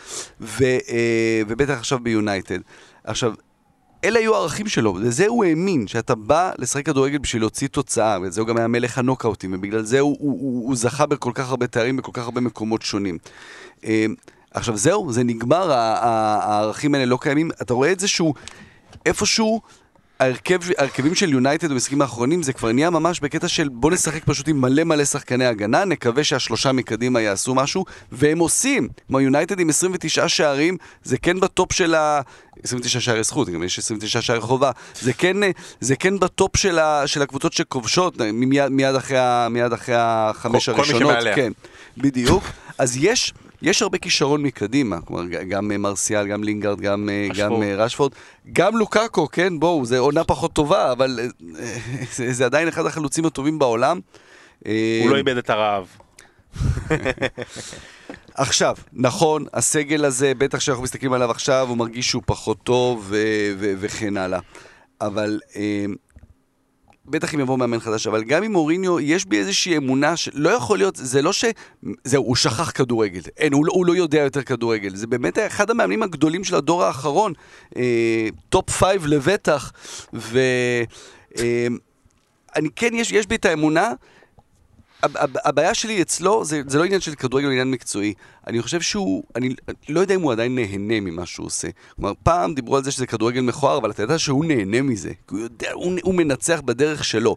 [0.42, 2.60] ו, אה, ובטח עכשיו ביונייטד.
[3.04, 3.34] עכשיו,
[4.04, 8.42] אלה היו הערכים שלו, לזה הוא האמין, שאתה בא לשחק כדורגל בשביל להוציא תוצאה, וזה
[8.42, 11.68] הוא גם היה מלך הנוקאוטים, ובגלל זה הוא, הוא, הוא, הוא זכה בכל כך הרבה
[11.68, 13.18] תארים בכל כך הרבה מקומות שונים.
[14.54, 17.52] עכשיו זהו, זה נגמר, הערכים האלה לא קיימים.
[17.62, 18.34] אתה רואה את זה שהוא
[19.06, 19.62] איפשהו...
[20.20, 24.48] ההרכב, ההרכבים של יונייטד במשחקים האחרונים זה כבר נהיה ממש בקטע של בוא נשחק פשוט
[24.48, 28.88] עם מלא מלא שחקני הגנה, נקווה שהשלושה מקדימה יעשו משהו, והם עושים.
[29.08, 32.22] כמו יונייטד עם 29 שערים, זה כן ב top של ה...
[32.64, 34.72] 29 שערי זכות, גם יש 29 שערי חובה.
[35.02, 35.38] זה כן,
[35.80, 37.08] זה כן ב top של, ה...
[37.08, 39.18] של הקבוצות שכובשות, מיד, מיד, אחרי,
[39.50, 41.02] מיד אחרי החמש כל, הראשונות.
[41.02, 41.36] כל מי שמעליה.
[41.36, 41.52] כן,
[41.98, 42.44] בדיוק.
[42.78, 43.34] אז יש...
[43.64, 48.12] יש הרבה כישרון מקדימה, כלומר, גם אה, מרסיאל, גם לינגארד, גם, אה, גם אה, רשפורד,
[48.54, 51.20] גם לוקאקו, כן, בואו, זו עונה פחות טובה, אבל
[52.16, 54.00] זה, זה עדיין אחד החלוצים הטובים בעולם.
[54.60, 55.88] הוא לא איבד את הרעב.
[58.36, 63.14] עכשיו, נכון, הסגל הזה, בטח שאנחנו מסתכלים עליו עכשיו, הוא מרגיש שהוא פחות טוב
[63.58, 64.40] וכן הלאה.
[65.02, 65.40] אבל
[67.06, 70.78] בטח אם יבוא מאמן חדש, אבל גם עם מוריניו, יש בי איזושהי אמונה שלא יכול
[70.78, 71.46] להיות, זה לא ש...
[72.04, 73.22] זהו, הוא שכח כדורגל.
[73.38, 74.96] אין, הוא, לא- הוא לא יודע יותר כדורגל.
[74.96, 77.34] זה באמת אחד המאמנים הגדולים של הדור האחרון.
[77.78, 79.72] אה, top five לבטח.
[80.14, 80.40] ו...
[81.38, 81.68] אה,
[82.76, 83.94] כן, יש, יש בי את האמונה.
[85.04, 88.14] הב- הב- הבעיה שלי אצלו, זה, זה לא עניין של כדורגל, זה עניין מקצועי.
[88.48, 89.56] אני חושב שהוא, אני
[89.90, 91.68] לא יודע אם הוא עדיין נהנה ממה שהוא עושה.
[91.96, 95.12] כלומר, פעם דיברו על זה שזה כדורגל מכוער, אבל אתה יודע שהוא נהנה מזה.
[95.30, 97.36] הוא יודע, הוא, הוא מנצח בדרך שלו.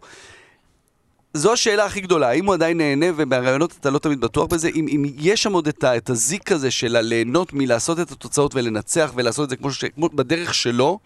[1.33, 4.87] זו השאלה הכי גדולה, האם הוא עדיין נהנה, ובראיונות אתה לא תמיד בטוח בזה, אם,
[4.87, 9.43] אם יש שם עוד את, את הזיק הזה של הליהנות מלעשות את התוצאות ולנצח ולעשות
[9.43, 10.99] את זה כמו, ש, כמו בדרך שלו,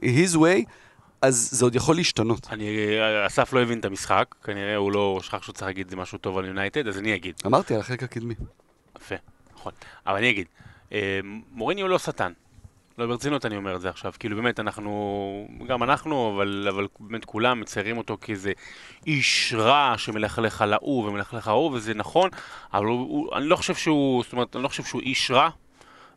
[0.00, 0.64] his way,
[1.22, 2.46] אז זה עוד יכול להשתנות.
[2.50, 2.66] אני,
[3.26, 6.44] אסף לא הבין את המשחק, כנראה הוא לא שכח שהוא צריך להגיד משהו טוב על
[6.44, 7.34] יונייטד, אז אני אגיד.
[7.46, 8.34] אמרתי על החלק הקדמי.
[8.98, 9.14] יפה,
[9.54, 9.72] נכון.
[10.06, 10.46] אבל אני אגיד,
[10.92, 11.20] אה,
[11.52, 12.32] מוריני הוא לא שטן.
[12.98, 14.12] לא, ברצינות אני אומר את זה עכשיו.
[14.18, 18.52] כאילו באמת, אנחנו, גם אנחנו, אבל, אבל באמת כולם מציירים אותו כאיזה
[19.06, 22.30] איש רע שמלכלך על ההוא ומלכלך על ההוא, וזה נכון,
[22.74, 25.48] אבל הוא, הוא, אני לא חושב שהוא, זאת אומרת, אני לא חושב שהוא איש רע.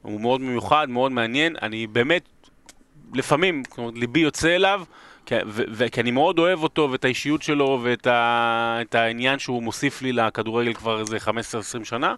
[0.01, 1.55] הוא מאוד מיוחד, מאוד מעניין.
[1.61, 2.29] אני באמת,
[3.15, 4.83] לפעמים, אומרת, ליבי יוצא אליו,
[5.25, 10.73] כי, אני מאוד אוהב אותו ואת האישיות שלו ואת ה, העניין שהוא מוסיף לי לכדורגל
[10.73, 12.15] כבר איזה 15-20 שנה.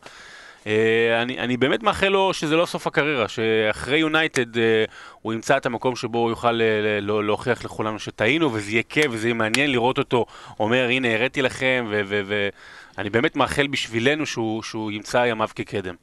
[0.67, 4.85] אה, אני, אני באמת מאחל לו שזה לא סוף הקריירה, שאחרי יונייטד אה,
[5.21, 6.59] הוא ימצא את המקום שבו הוא יוכל
[7.01, 10.25] לא- להוכיח לכולנו שטעינו, וזה יהיה כיף וזה יהיה מעניין לראות אותו
[10.59, 11.85] אומר, הנה הראיתי לכם,
[12.97, 15.95] ואני באמת מאחל בשבילנו שהוא, שהוא ימצא ימיו כקדם.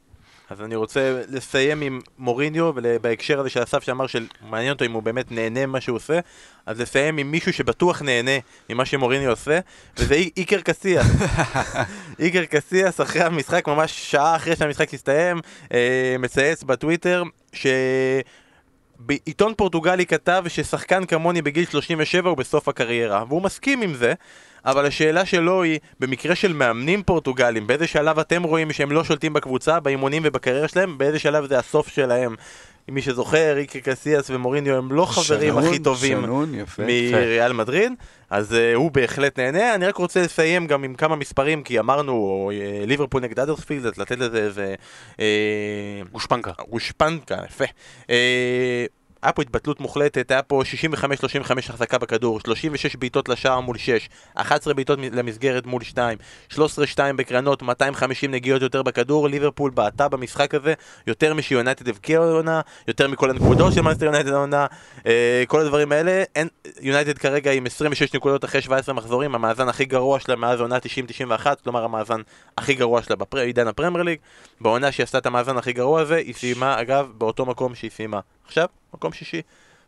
[0.54, 5.02] אז אני רוצה לסיים עם מוריניו, ובהקשר הזה של אסף שאמר שמעניין אותו אם הוא
[5.02, 6.18] באמת נהנה ממה שהוא עושה,
[6.66, 8.30] אז לסיים עם מישהו שבטוח נהנה
[8.70, 9.58] ממה שמוריניו עושה,
[9.96, 11.06] וזה אי- איקר קסיאס.
[12.20, 15.40] איקר קסיאס אחרי המשחק, ממש שעה אחרי שהמשחק הסתיים,
[15.72, 17.66] אה, מצייץ בטוויטר, ש...
[18.98, 24.14] בעיתון פורטוגלי כתב ששחקן כמוני בגיל 37 הוא בסוף הקריירה, והוא מסכים עם זה,
[24.66, 29.32] אבל השאלה שלו היא, במקרה של מאמנים פורטוגלים, באיזה שלב אתם רואים שהם לא שולטים
[29.32, 32.34] בקבוצה, באימונים ובקריירה שלהם, באיזה שלב זה הסוף שלהם?
[32.88, 36.82] מי שזוכר, איקי קסיאס ומוריניו הם לא חברים שנון, הכי טובים שנון, יפה.
[36.82, 37.92] מריאל מדריד,
[38.30, 39.74] אז uh, הוא בהחלט נהנה.
[39.74, 43.98] אני רק רוצה לסיים גם עם כמה מספרים, כי אמרנו uh, ליברפול נגד אדרספילד, אז
[43.98, 44.74] לתת לזה איזה...
[45.12, 45.18] Uh,
[46.12, 46.52] גושפנקה.
[46.70, 47.64] גושפנקה, יפה.
[48.10, 48.86] אה,
[49.24, 50.62] היה פה התבטלות מוחלטת, היה פה
[51.42, 56.18] 65-35 החזקה בכדור, 36 בעיטות לשער מול 6, 11 בעיטות למסגרת מול 2,
[56.52, 56.56] 13-2
[57.16, 60.74] בקרנות, 250 נגיעות יותר בכדור, ליברפול בעטה במשחק הזה
[61.06, 64.66] יותר משיונטד הבקיע העונה, יותר מכל הנקודות של מאנסטר יונייטד העונה,
[65.06, 66.22] אה, כל הדברים האלה,
[66.80, 71.46] יונייטד כרגע עם 26 נקודות אחרי 17 מחזורים, המאזן הכי גרוע שלה מאז עונה 90-91,
[71.64, 72.20] כלומר המאזן
[72.58, 74.18] הכי גרוע שלה בעידן הפרמייר ליג,
[74.60, 78.20] בעונה שהיא עשתה את המאזן הכי גרוע הזה, היא סיימה אגב באותו מקום שהיא סיימה
[78.46, 79.42] עכשיו, מקום שישי.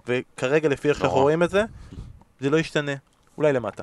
[0.06, 1.18] וכרגע לפי איך שאנחנו.
[1.18, 1.64] רואים את זה,
[2.40, 2.92] זה לא ישתנה,
[3.38, 3.82] אולי למטה.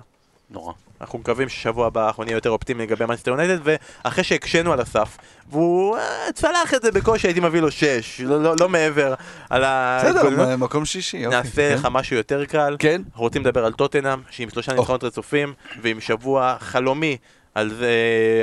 [0.50, 0.74] נורא.
[1.02, 5.18] אנחנו מקווים ששבוע הבא אנחנו נהיה יותר אופטימיים לגבי מנסטר יונייטד, ואחרי שהקשינו על הסף,
[5.50, 9.14] והוא אה, צלח את זה בקושי, הייתי מביא לו 6, לא, לא, לא מעבר
[9.50, 10.00] על ה...
[10.06, 11.40] בסדר, מקום שישי, אוקיי.
[11.40, 11.76] נעשה כן.
[11.76, 12.76] לך משהו יותר קל.
[12.80, 13.02] כן.
[13.06, 14.74] אנחנו רוצים לדבר על טוטנאם, שעם שלושה.
[14.74, 17.18] ניצחונות רצופים, ועם שבוע חלומי
[17.56, 17.94] על זה,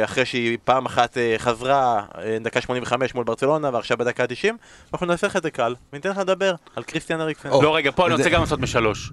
[0.04, 4.54] אחרי שהיא פעם אחת אה, חזרה, אה, דקה 85 מול ברצלונה, ועכשיו בדקה ה-90,
[4.92, 7.48] אנחנו נעשה לך את זה קל, וניתן לך לדבר על קריסטיאן אריקסן.
[7.48, 9.12] לא, רגע, פה אני רוצה גם לעשות משלוש.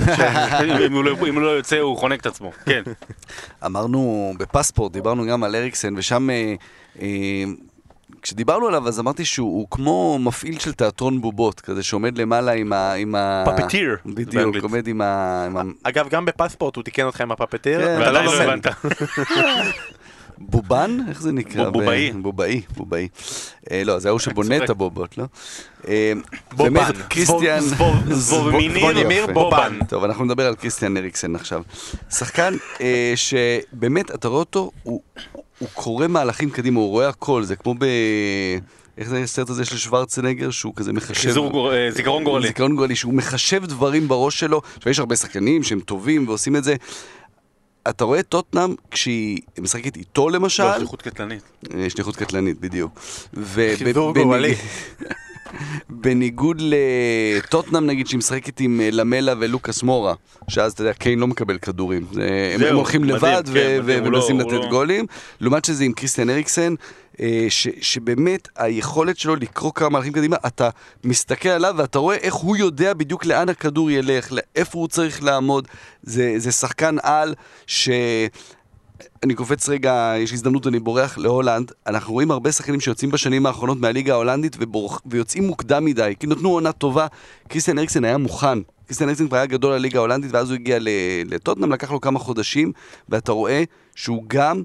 [0.86, 2.52] אם הוא לא- אם הוא לא יוצא, הוא חונק את עצמו.
[2.66, 2.82] כן.
[3.66, 7.04] אמרנו בפספורט, דיברנו גם על אריקסן, ושם אה,
[8.24, 12.72] כשדיברנו עליו אז אמרתי שהוא הוא כמו מפעיל של תיאטרון בובות, כזה שעומד למעלה עם
[12.72, 12.92] ה...
[12.92, 13.44] עם ה...
[13.46, 14.62] Puppeteer, בדיוק, באנגלית.
[14.62, 15.44] עומד עם ה...
[15.46, 15.62] עם ה...
[15.82, 18.42] אגב, גם בפספורט הוא תיקן אותך עם הפפטיר, כן, ואתה לא לא.
[18.42, 18.66] הבנת.
[20.38, 20.98] בובן?
[21.08, 21.70] איך זה נקרא?
[21.70, 22.12] בובאי.
[22.12, 23.08] בובאי, בובאי.
[23.70, 24.64] אה, לא, זה ההוא שבונה.
[24.64, 25.24] את הבובות, לא?
[25.88, 26.12] אה,
[26.52, 26.92] בובן.
[27.08, 27.62] קריסטיאן...
[29.22, 29.32] יפה.
[29.32, 29.78] בובן.
[29.88, 31.62] טוב, אנחנו נדבר על קריסטיאן אריקסן עכשיו.
[32.10, 35.00] שחקן אה, שבאמת, אתה רואה אותו, הוא,
[35.58, 37.84] הוא קורא מהלכים קדימה, הוא רואה הכל, זה כמו ב...
[38.98, 41.14] איך זה הסרט הזה של שוורצנגר, שהוא כזה מחשב...
[41.14, 42.46] חיזור גור- אה, זיכרון גורלי.
[42.46, 44.60] זיכרון גורלי, שהוא מחשב דברים בראש שלו.
[44.76, 46.74] עכשיו, יש הרבה שחקנים שהם טובים ועושים את זה.
[47.88, 51.42] אתה רואה את טוטנאם כשהיא משחקת איתו למשל, לא, שליחות קטלנית.
[51.74, 53.00] אה, שליחות קטלנית, בדיוק.
[53.78, 54.54] חיזור גורלי.
[55.90, 56.62] בניגוד
[57.38, 60.14] לטוטנאם נגיד שהיא משחקת עם אה, למלה ולוקאס מורה,
[60.48, 62.06] שאז אתה יודע, קיין לא מקבל כדורים.
[62.12, 63.50] זה- הם- זהו, הם הולכים מדהים, לבד כן,
[63.82, 65.06] מדהים, לא- ומנסים הוא לתת לא- גולים.
[65.40, 66.74] לעומת שזה עם קריסטיאן אריקסן,
[67.20, 70.68] אה, ש- שבאמת היכולת שלו לקרוא כמה מהלכים קדימה, אתה
[71.04, 75.68] מסתכל עליו ואתה רואה איך הוא יודע בדיוק לאן הכדור ילך, לאיפה הוא צריך לעמוד.
[76.02, 77.34] זה זה שחקן על
[77.66, 77.88] ש...
[79.22, 81.72] אני קופץ רגע, יש הזדמנות, אני בורח להולנד.
[81.86, 86.50] אנחנו רואים הרבה שחקנים שיוצאים בשנים האחרונות מהליגה ההולנדית ובורח, ויוצאים מוקדם מדי, כי נתנו
[86.50, 87.06] עונה טובה.
[87.48, 90.78] קריסטיאן אריקסן היה מוכן קריסטיאן אריקסן כבר היה גדול לליגה ההולנדית, ואז הוא הגיע
[91.24, 92.72] לטוטנאם, לקח לו כמה חודשים,
[93.08, 94.62] ואתה רואה שהוא גם,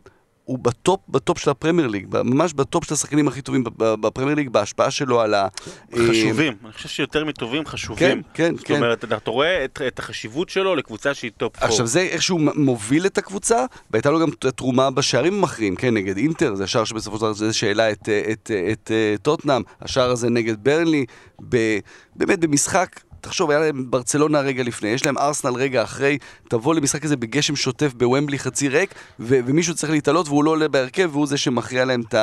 [0.50, 3.64] הוא ב top, ב top של הפרמייר ליג, ממש ב top של השחקנים הכי טובים
[3.78, 5.48] בפרמייר ליג, בהשפעה שלו על ה...
[5.94, 7.98] אה, חשובים, אני חושב שיותר מטובים, חשובים.
[8.08, 8.76] כן, כן, זאת כן.
[8.76, 11.68] אומרת, אתה רואה את, את החשיבות שלו לקבוצה שהיא טופ פור.
[11.68, 16.18] עכשיו זה איך שהוא מוביל את הקבוצה, והייתה לו גם תרומה בשערים המכריעים, כן, נגד
[16.18, 19.62] אינטר, זה השער שבסופו של דבר זה שהעלה את, אה, את, אה, את, אה, טוטנאם,
[19.82, 21.06] השער הזה נגד ברנלי,
[21.50, 21.80] ב,
[22.16, 26.18] באמת במשחק, תחשוב, היה להם ברצלונה רגע לפני, יש להם ארסנל רגע אחרי,
[26.48, 30.68] תבוא למשחק הזה בגשם שוטף בוומבלי חצי ריק, ו- ומישהו צריך להתעלות והוא לא עולה
[30.68, 32.16] בהרכב, והוא זה שמכריע להם את,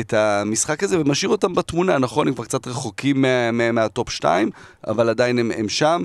[0.00, 4.50] את המשחק הזה, ומשאיר אותם בתמונה, נכון, הם כבר קצת רחוקים מה, מה, מהטופ 2,
[4.86, 6.02] אבל עדיין הם, הם שם.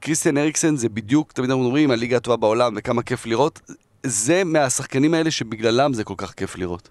[0.00, 3.60] קריסטיאן אריקסן זה בדיוק, תמיד אנחנו אומרים, הליגה הטובה בעולם וכמה כיף לראות.
[4.06, 6.88] זה מהשחקנים האלה שבגללם זה כל כך כיף לראות.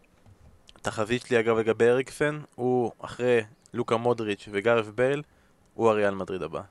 [0.75, 3.41] התחזית שלי אגב לגבי אריקסן, הוא אחרי
[3.73, 5.21] לוקה מודריץ' וגארף בייל,
[5.73, 6.61] הוא הריאל מדריד הבא.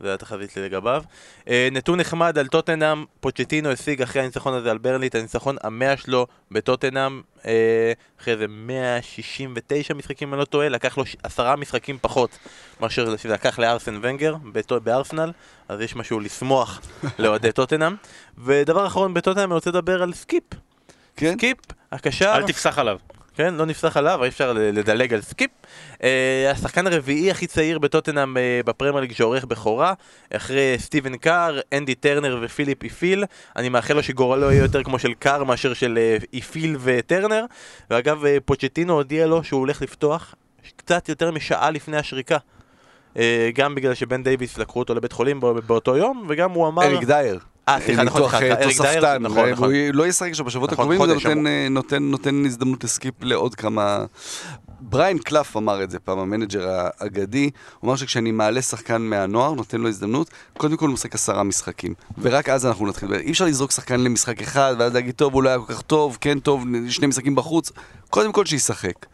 [0.00, 1.02] זה התחזית שלי לגביו.
[1.48, 5.96] אה, נתון נחמד על טוטנאם, פוצ'טינו השיג אחרי הניצחון הזה על ברנלי את הניצחון המאה
[5.96, 11.98] שלו בטוטנאם, אה, אחרי איזה 169 משחקים אם אני לא טועה, לקח לו עשרה משחקים
[12.00, 12.38] פחות
[12.80, 14.36] מאשר שזה לקח לארסן ונגר
[14.84, 15.32] בארסנל,
[15.68, 16.80] אז יש משהו לשמוח
[17.18, 17.94] לאוהדי טוטנאם.
[18.38, 20.44] ודבר אחרון בטוטנאם אני רוצה לדבר על סקיפ.
[21.16, 21.32] כן?
[21.32, 21.58] סקיפ,
[21.92, 22.98] הקשר, אל תפסח עליו.
[23.36, 25.50] כן, לא נפסח עליו, אי אפשר לדלג על סקיפ.
[26.02, 29.94] אה, השחקן הרביעי הכי צעיר בטוטנאם אה, בפרמייר ליג שעורך בכורה,
[30.32, 33.24] אחרי סטיבן קאר, אנדי טרנר ופיליפ איפיל.
[33.56, 37.44] אני מאחל לו שגורלו יהיה יותר כמו של קאר מאשר של אה, איפיל וטרנר.
[37.90, 40.34] ואגב, אה, פוצ'טינו הודיע לו שהוא הולך לפתוח
[40.76, 42.36] קצת יותר משעה לפני השריקה.
[43.18, 46.82] אה, גם בגלל שבן דייוויס לקחו אותו לבית חולים בא- באותו יום, וגם הוא אמר...
[46.84, 47.38] אריק דייר.
[47.68, 49.68] אה, סליחה, נכון, ניתוח, אה, תוספתן, נכון, נכון.
[49.68, 51.50] והוא לא ישחק עכשיו בשבועות נכון, הקרובים, זה.
[51.50, 54.04] אה, נותן, נותן הזדמנות לסקיפ לעוד כמה...
[54.80, 57.50] בריאן קלאף אמר את זה פעם, המנג'ר האגדי,
[57.80, 61.94] הוא אמר שכשאני מעלה שחקן מהנוער, נותן לו הזדמנות, קודם כל הוא משחק עשרה משחקים,
[62.18, 65.48] ורק אז אנחנו נתחיל, אי אפשר לזרוק שחקן למשחק אחד, ואז להגיד, טוב, הוא לא
[65.48, 67.72] היה כל כך טוב, כן טוב, שני משחקים בחוץ,
[68.10, 69.06] קודם כל שישחק.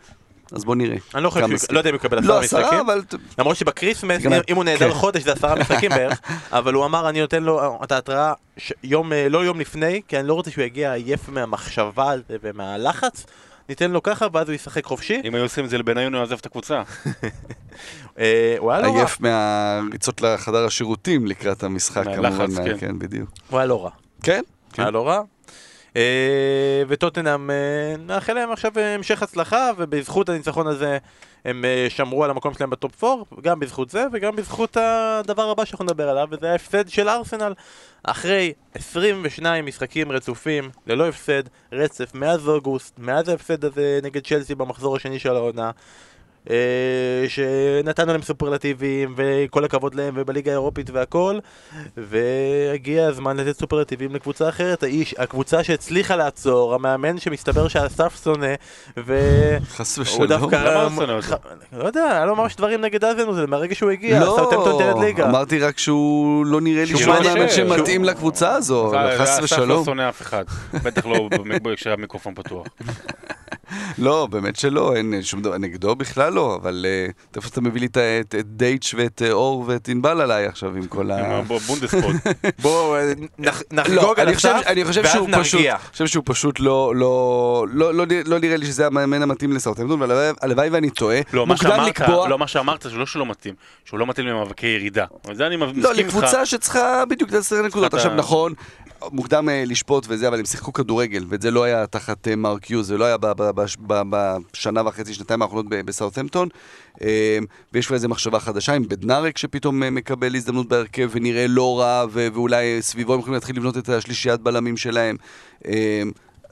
[0.52, 0.96] אז בוא נראה.
[1.14, 2.80] אני לא חושב לא יודע אם הוא יקבל לא עשרה עשרה, משחקים.
[2.80, 3.00] אבל...
[3.38, 4.94] למרות שבקריסמס, אם- הוא נהדר כן.
[4.94, 6.20] חודש זה עשרה משחקים בערך,
[6.58, 8.32] אבל הוא אמר אני נותן לו את ההתראה
[8.84, 13.26] יום, אה, לא יום לפני, כי אני לא רוצה שהוא יגיע עייף מהמחשבה ומהלחץ,
[13.68, 15.20] ניתן לו ככה ואז הוא ישחק חופשי.
[15.24, 16.82] אם היו עושים את זה לבניון, הוא יעזב את הקבוצה.
[18.18, 22.78] אה, הוא היה לא רע, עייף מהריצות לחדר השירותים לקראת המשחק, מהלחץ, כמובן, כן.
[22.78, 23.30] כן, בדיוק.
[23.50, 23.90] הוא היה לא רע,
[24.22, 24.42] כן?
[24.72, 24.82] כן.
[24.82, 25.20] היה לא רע.
[25.96, 30.98] אה, וטוטנאם, אה, נאחל להם עכשיו אה, המשך הצלחה, ובזכות הניצחון הזה
[31.44, 35.84] הם שמרו על המקום שלהם בטופ 4, גם בזכות זה וגם בזכות הדבר הבא שאנחנו
[35.84, 37.52] נדבר עליו, וזה ההפסד של ארסנל.
[38.02, 44.96] אחרי 22 משחקים רצופים, ללא הפסד, רצף מאז אוגוסט, מאז ההפסד הזה נגד צ'לסי במחזור
[44.96, 45.70] השני של העונה,
[47.28, 51.38] שנתנו להם סופרלטיבים, וכל הכבוד להם, ובליגה האירופית והכל,
[51.96, 58.54] והגיע הזמן לתת סופרלטיבים לקבוצה אחרת, האיש, הקבוצה שהצליחה לעצור, המאמן שמסתבר שהסף שונא,
[59.06, 59.18] ו...
[59.70, 60.26] חס ושלום.
[60.26, 60.56] דווקא...
[60.56, 61.26] למה הוא שונא אותו?
[61.26, 61.36] ח-
[61.72, 65.28] לא יודע, היה לו ממש דברים נגד אזנוזל, מהרגע שהוא הגיע, לא, סאוטהמפטון תרד ליגה.
[65.28, 69.44] אמרתי רק שהוא לא נראה לי שהוא מעניין, מאמן שמתאים לקבוצה הזו, חס אסף לא
[69.44, 69.84] ושלום.
[69.84, 70.44] שונא אף אחד.
[70.82, 71.28] בטח לא
[71.76, 72.66] כשהמיקרופון פתוח.
[73.98, 77.06] לא, באמת שלא, אין שום דבר נגדו בכלל לא, אבל אה,
[77.36, 81.10] איפה אתה מביא לי את- דייטש ואת אה, אור ואת ענבל עליי עכשיו עם כל
[81.10, 81.36] ה...
[81.36, 82.14] הבונדספוט.
[82.62, 84.54] בואו אה, לא, נחגוג על חושב
[85.04, 85.74] ואז שהוא נרגיע.
[85.74, 90.00] אני חושב שהוא פשוט לא, לא, לא, לא, נראה- לא לי שזה המאמן המתאים לסאוטהמפטון,
[90.00, 91.20] והלוואי הלוואי ואני טועה.
[91.32, 93.54] לא, מה שאמרת, לא, מה שאמרת זה לא שלא מתאים,
[93.84, 95.04] שהוא לא מתאים למאבקי ירידה.
[95.32, 96.00] זה אני מסכים לא, איתך.
[96.06, 97.94] לקבוצה שצריכה בדיוק את עשר נקודות.
[97.94, 98.52] עכשיו נכון,
[99.12, 102.70] מוקדם אה, לשפוט וזה, אבל הם שיחקו כדורגל, ואת זה לא היה תחת אה, מרק
[102.70, 103.16] יוז, זה לא היה
[104.10, 105.86] בשנה וחצי, שנתיים האחרונות ב-
[106.20, 106.48] בסאות'המפטון.
[107.02, 107.38] אה,
[107.72, 112.04] ויש כבר איזו מחשבה חדשה עם בדנארק שפתאום אה, מקבל הזדמנות בהרכב ונראה לא רע,
[112.10, 115.16] ו- ואולי סביבו הם יכולים להתחיל לבנות את השלישיית בלמים שלהם.
[115.66, 116.02] אה,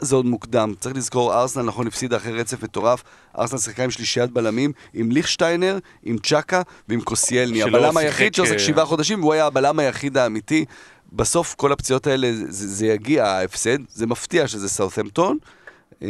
[0.00, 0.74] זה עוד מוקדם.
[0.80, 3.02] צריך לזכור, ארסנל נכון הפסידה אחרי רצף מטורף.
[3.38, 7.62] ארסנל שיחקה עם שלישיית בלמים, עם ליכשטיינר, עם צ'קה ועם קוסיאלני.
[7.62, 10.64] הבלם היחיד שעוסק אה, שבעה חודשים, והוא היה הבלם היחיד האמיתי.
[11.12, 13.78] בסוף כל הפציעות האלה, זה, זה יגיע, ההפסד.
[13.88, 15.38] זה מפתיע שזה סאות'המפטון.
[16.02, 16.08] אמ,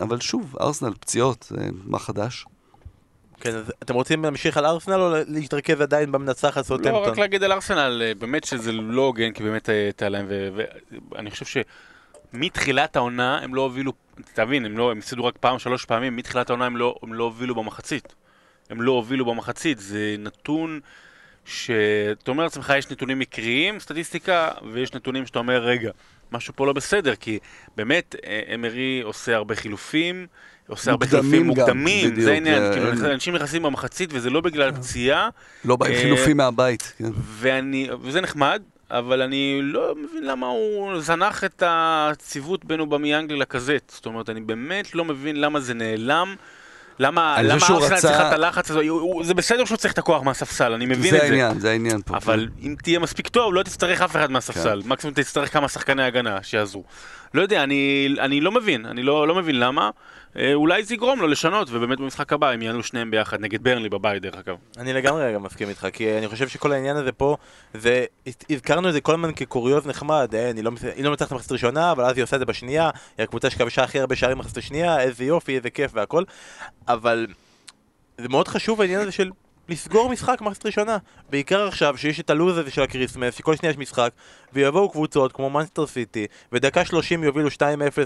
[0.00, 1.52] אבל שוב, ארסנל, פציעות,
[1.84, 2.46] מה חדש?
[3.40, 7.06] כן, אז אתם רוצים להמשיך על ארסנל או להתרכז עדיין במנצח על לא?
[7.06, 10.26] רק להגיד על ארסנל, אה, באמת שזה לא הוגן, כי באמת אה, הייתה להם,
[11.10, 11.62] ואני חושב
[12.32, 13.92] שמתחילת העונה הם לא הובילו,
[14.34, 17.24] תבין, הם לא, הם הפסידו רק פעם, שלוש פעמים, מתחילת העונה הם לא, הם לא
[17.24, 18.14] הובילו במחצית.
[18.70, 20.80] הם לא הובילו במחצית, זה נתון
[21.44, 25.90] שאתה אומר לעצמך, יש נתונים מקריים, סטטיסטיקה, ויש נתונים שאתה אומר, רגע,
[26.32, 27.38] משהו פה לא בסדר, כי
[27.76, 30.26] באמת, אה, אמרי עושה הרבה חילופים,
[30.68, 34.40] עושה הרבה חילופים מוקדמים, בדיוק, זה העניין, אה, כאילו, אין- אנשים נכנסים במחצית וזה לא
[34.40, 35.28] בגלל פציעה,
[35.64, 36.92] לא באים אה, חילופים מהבית.
[36.98, 37.10] כן.
[37.38, 43.90] ואני, וזה נחמד, אבל אני לא מבין למה הוא זנח את הציוות בין אובמיאנג ללקזט.
[43.90, 46.34] זאת אומרת, אני באמת לא מבין למה זה נעלם.
[46.98, 48.80] למה למה ארסנל רצה- צריכה את הלחץ הזה?
[49.22, 51.26] זה בסדר שהוא צריך את הכוח מהספסל, אני מבין זה את זה.
[51.26, 52.16] העניין, זה העניין פה.
[52.16, 54.82] אבל אם תהיה מספיק טוב, לא תצטרך אף אחד מהספסל.
[54.82, 54.88] כן.
[54.88, 56.84] מקסימום תצטרך כמה שחקני הגנה שיעזרו.
[57.34, 59.90] לא יודע, אני, אני לא מבין, אני לא, לא מבין למה.
[60.38, 63.88] אה, אולי זה יגרום לו לשנות, ובאמת במשחק הבא הם יענו שניהם ביחד, נגד ברנלי
[63.88, 64.56] בבית דרך אגב.
[64.78, 67.36] אני לגמרי גם מסכים איתך, כי אני חושב שכל העניין הזה פה,
[67.74, 68.04] זה,
[68.50, 72.04] הזכרנו את זה כל הזמן כקוריוז נחמד, אה, היא לא, לא מצליחת במחצית הראשונה, אבל
[72.04, 75.24] אז היא עושה את זה בשנייה, היא הקבוצה שכבשה הכי הרבה שערים במחצית השנייה, איזה
[75.24, 76.24] יופי, איזה כיף והכל,
[76.88, 77.26] אבל
[78.18, 79.30] זה מאוד חשוב העניין הזה של
[79.68, 80.96] לסגור משחק במחצית ראשונה,
[81.30, 84.10] בעיקר עכשיו שיש את הלו"ז הזה של הקריסמס, שכל שנייה יש משחק,
[84.52, 87.52] ויבואו קבוצות כמו מנצ'סטר סיטי, ודקה 30 יובילו 2-0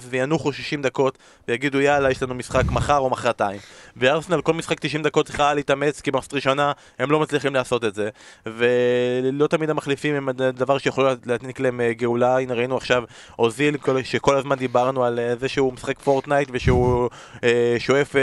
[0.08, 3.60] וינוחו 60 דקות, ויגידו יאללה יש לנו משחק מחר או מחרתיים.
[3.96, 7.94] וארסנל כל משחק 90 דקות צריכה להתאמץ כי במחצית ראשונה הם לא מצליחים לעשות את
[7.94, 8.08] זה.
[8.46, 12.38] ולא תמיד המחליפים הם הדבר שיכול להעניק להם אה, גאולה.
[12.38, 13.02] הנה ראינו עכשיו
[13.38, 17.08] אוזיל כל- שכל הזמן דיברנו על אה, זה שהוא משחק פורטנייט ושהוא
[17.44, 18.14] אה, שואף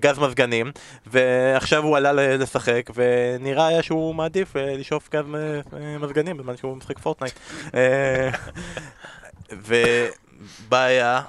[0.00, 0.72] גז מזגנים.
[1.06, 5.60] ועכשיו הוא עלה ל- לשחק ונראה היה שהוא מעדיף אה, לשאוף גז מ- אה,
[6.00, 7.34] מזגנים בזמן שהוא משחק פורטנייט
[7.74, 8.30] אה,
[9.52, 11.20] ובעיה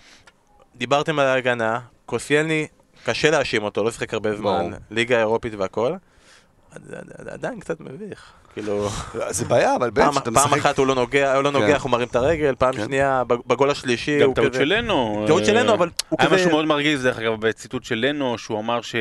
[0.75, 2.67] דיברתם על ההגנה, קוסיילני,
[3.05, 4.71] קשה להאשים אותו, לא שיחק הרבה זמן.
[4.91, 5.93] ליגה אירופית והכל.
[7.31, 8.89] עדיין קצת מביך, כאילו,
[9.29, 10.57] זה בעיה, אבל בן, פעם, שאתה פעם משחק...
[10.59, 11.55] אחת הוא לא נוגע, הוא לא כן.
[11.57, 12.85] נוגח, הוא מרים את הרגל, פעם כן.
[12.85, 14.59] שנייה, בג- בגול השלישי גם הוא טעות כזה...
[14.59, 15.23] של לנו.
[15.27, 16.35] טעות אה, של לנו, אבל הוא היה כזה...
[16.35, 18.95] משהו מאוד מרגיז, דרך אגב, בציטוט של לנו, שהוא אמר ש...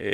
[0.00, 0.06] אה,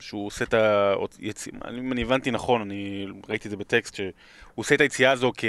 [0.00, 0.94] שהוא עושה את ה...
[1.20, 1.48] יצ...
[1.78, 4.12] אם אני הבנתי נכון, אני ראיתי את זה בטקסט, שהוא
[4.54, 5.44] עושה את היציאה הזו כ...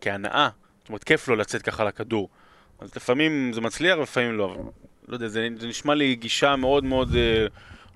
[0.00, 0.48] כהנאה.
[0.80, 2.28] זאת אומרת, כיף לו לצאת ככה לכדור.
[2.80, 4.44] אז לפעמים זה מצליח ולפעמים לא.
[4.44, 4.62] אבל
[5.08, 7.46] לא יודע, זה, זה נשמע לי גישה מאוד מאוד אה,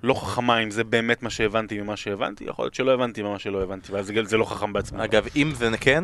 [0.03, 2.43] לא חכמה, אם זה באמת מה שהבנתי ממה שהבנתי.
[2.43, 5.03] יכול להיות שלא הבנתי ממה שלא הבנתי, ואז זה, זה לא חכם בעצמו.
[5.03, 6.03] אגב, אם זה כן,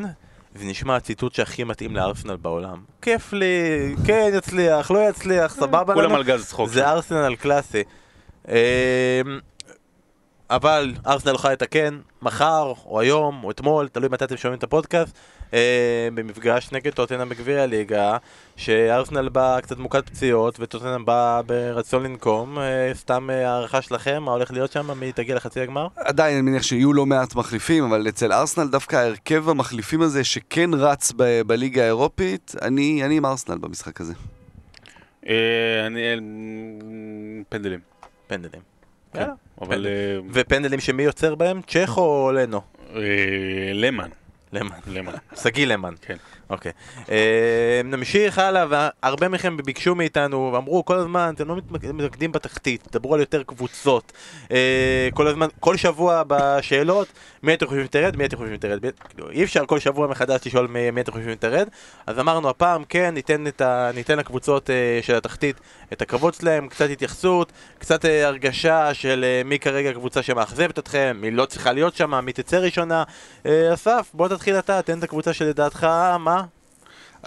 [0.56, 2.84] זה נשמע הציטוט שהכי מתאים לארסנל בעולם.
[3.02, 3.46] כיף לי,
[4.06, 6.16] כן יצליח, לא יצליח, סבבה כולם לנו.
[6.16, 6.70] על גז צחוק.
[6.70, 7.84] זה ארסנל קלאסי.
[8.48, 8.54] אמ,
[10.50, 15.18] אבל ארסנל יכולה לתקן מחר, או היום, או אתמול, תלוי מתי אתם שומעים את הפודקאסט,
[15.54, 15.58] אמ,
[16.14, 18.18] במפגש נגד טוטנאם בגביע הליגה,
[18.56, 22.60] שארסנל בא קצת מוקד פציעות, וטוטנאם בא ברצון לנקום.
[22.60, 25.88] אה, סתם אה, הערכה שלכם, מה הולך להיות שם, מי תגיע לחצי הגמר?
[25.96, 30.70] עדיין אני מניח שיהיו לא מעט מחליפים, אבל אצל ארסנל דווקא ההרכב המחליפים הזה שכן
[30.74, 34.14] רץ ב- בליגה האירופית, אני אני עם ארסנל במשחק הזה.
[35.28, 36.00] אה, אני...
[37.50, 37.93] פנדלים.
[38.34, 38.62] פנדלים.
[39.14, 39.20] כן.
[39.20, 39.34] יאללה.
[39.62, 39.88] אבל...
[39.88, 41.62] אה, ופנדלים שמי יוצר בהם?
[41.68, 42.62] צ'ך או לנו?
[42.96, 43.02] אה,
[43.74, 44.10] למן.
[44.54, 44.78] למן.
[44.88, 45.14] למן.
[45.36, 45.94] שגיא למן.
[46.02, 46.18] כן.
[46.54, 46.72] אוקיי.
[47.12, 52.88] אה, נמשיך הלאה, והרבה מכם ביקשו מאיתנו, ואמרו כל הזמן, אתם לא מתמק- מתמקדים בתחתית,
[52.91, 54.12] דברו על יותר קבוצות.
[54.51, 57.08] אה, כל הזמן, כל שבוע בשאלות,
[57.43, 58.80] מי אתם חושבים שתרד, מי אתם חושבים שתרד.
[59.10, 61.68] כאילו, אי אפשר כל שבוע מחדש לשאול מי, אתם חושבים שתרד.
[62.08, 63.43] אז אמרנו הפעם, כן, ניתן,
[64.18, 65.60] לקבוצות אה, של התחתית
[65.93, 71.32] את הכבוד שלהם, קצת התייחסות, קצת אה, הרגשה של מי כרגע הקבוצה שמאכזבת אתכם, מי
[71.32, 73.04] לא צריכה להיות שם, מי תצא ראשונה.
[73.74, 75.84] אסף, בוא תתחיל אתה, תן את הקבוצה שלדעתך,
[76.20, 76.43] מה?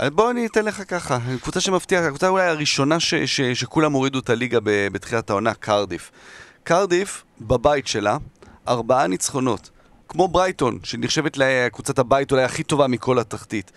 [0.03, 4.31] בוא אני אתן לך ככה, קבוצה שמבטיחה, הקבוצה אולי הראשונה ש, ש, שכולם הורידו את
[4.31, 6.11] הליגה בתחילת העונה, קרדיף.
[6.65, 8.17] קרדיף, בבית שלה,
[8.69, 9.71] ארבעה ניצחונות.
[10.09, 13.73] כמו ברייטון, שנחשבת לקבוצת הבית אולי הכי טובה מכל התחתית.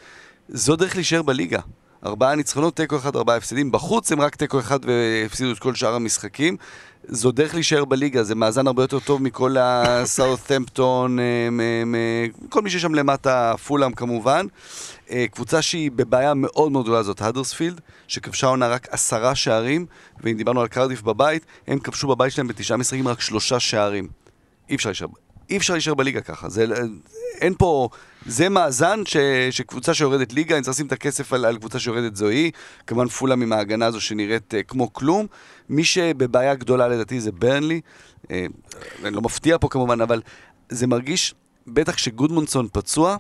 [0.49, 1.59] זו דרך להישאר בליגה.
[2.05, 3.71] ארבעה ניצחונות, תיקו אחד, ארבעה הפסדים.
[3.71, 6.57] בחוץ הם רק תיקו אחד והפסידו את כל שאר המשחקים.
[7.07, 11.19] זו דרך להישאר בליגה, זה מאזן הרבה יותר טוב מכל הסאות'מפטון,
[12.49, 14.45] כל מי ששם למטה, פולאם כמובן.
[15.11, 19.85] אה, קבוצה שהיא בבעיה מאוד מאוד גדולה זאת הדרספילד, שכבשה עונה רק עשרה שערים,
[20.23, 24.07] ואם דיברנו על קרדיף בבית, הם כבשו בבית שלהם בתשעה משחקים רק שלושה שערים.
[24.69, 25.07] אי אפשר להישאר,
[25.49, 26.49] אי אפשר להישאר בליגה ככה.
[26.49, 26.65] זה,
[27.41, 27.89] אין פה,
[28.25, 29.17] זה מאזן ש,
[29.51, 32.51] שקבוצה שיורדת ליגה, אני צריך לשים את הכסף על, על קבוצה שיורדת זו היא.
[32.87, 35.27] כמובן פולאם עם ההגנה הזו שנראית uh, כמו כלום.
[35.69, 37.81] מי שבבעיה גדולה לדעתי זה ברנלי.
[38.23, 38.27] Uh,
[39.03, 40.21] אני לא מפתיע פה כמובן, אבל
[40.69, 41.35] זה מרגיש,
[41.67, 43.17] בטח כשגודמונסון פצוע,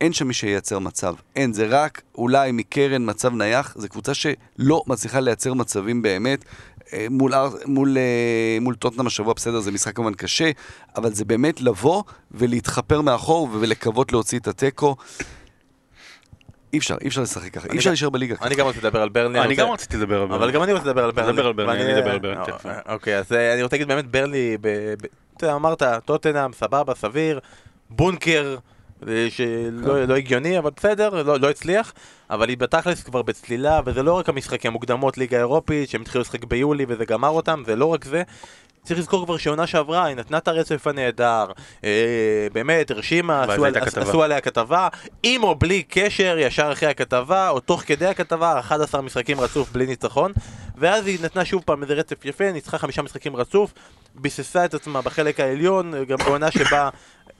[0.00, 1.14] אין שם מי שייצר מצב.
[1.36, 3.74] אין, זה רק אולי מקרן מצב נייח.
[3.78, 6.44] זו קבוצה שלא מצליחה לייצר מצבים באמת.
[6.92, 7.32] אה, מול,
[7.66, 8.02] מול, אה,
[8.60, 10.50] מול טוטנאם השבוע בסדר, זה משחק כמובן קשה,
[10.96, 14.96] אבל זה באמת לבוא ולהתחפר מאחור ולקוות להוציא את התיקו.
[16.72, 18.46] אי אפשר, אי אפשר לשחק ככה, אי אפשר להישאר בליגה ככה.
[18.46, 19.40] אני גם רוצה לדבר על ברנלי.
[19.40, 22.18] אני גם רציתי לדבר על אבל גם אני רוצה לדבר על ואני- אני אדבר על
[22.18, 22.66] ברנלי, אה, תכף.
[22.66, 24.68] אה, אוקיי, אז אני רוצה להגיד באמת ברנלי, ב-
[25.02, 27.40] ב- אתה אמרת, טוטנאם, סבבה, סביר,
[27.90, 28.56] בונקר,
[29.28, 31.92] שלא לא הגיוני, אבל בסדר, לא, לא הצליח,
[32.30, 36.44] אבל היא בתכלס כבר בצלילה, וזה לא רק המשחקים המוקדמות ליגה אירופית, שהם התחילו לשחק
[36.44, 38.22] ביולי וזה גמר אותם, זה לא רק זה.
[38.82, 41.46] צריך לזכור כבר שעונה שעברה, היא נתנה את הרצף הנהדר,
[41.84, 43.74] אה, באמת, הרשימה, עשו, על.
[43.96, 44.88] עשו עליה כתבה,
[45.22, 49.86] עם או בלי קשר, ישר אחרי הכתבה, או תוך כדי הכתבה, 11 משחקים רצוף בלי
[49.86, 50.32] ניצחון,
[50.76, 53.72] ואז היא נתנה שוב פעם איזה רצף יפה, ניצחה חמישה משחקים רצוף,
[54.14, 56.88] ביססה את עצמה בחלק העליון, גם בעונה שבה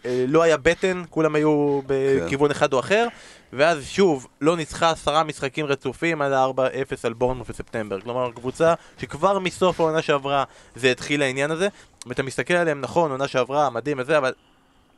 [0.04, 3.06] לא היה בטן, כולם היו בכיוון אחד או אחר,
[3.52, 8.00] ואז שוב, לא ניצחה עשרה משחקים רצופים עד ה-4-0 על בורנמוט בספטמבר.
[8.00, 10.44] כלומר, קבוצה שכבר מסוף העונה שעברה
[10.76, 11.68] זה התחיל העניין הזה,
[12.06, 14.32] ואתה מסתכל עליהם, נכון, עונה שעברה, מדהים וזה, אבל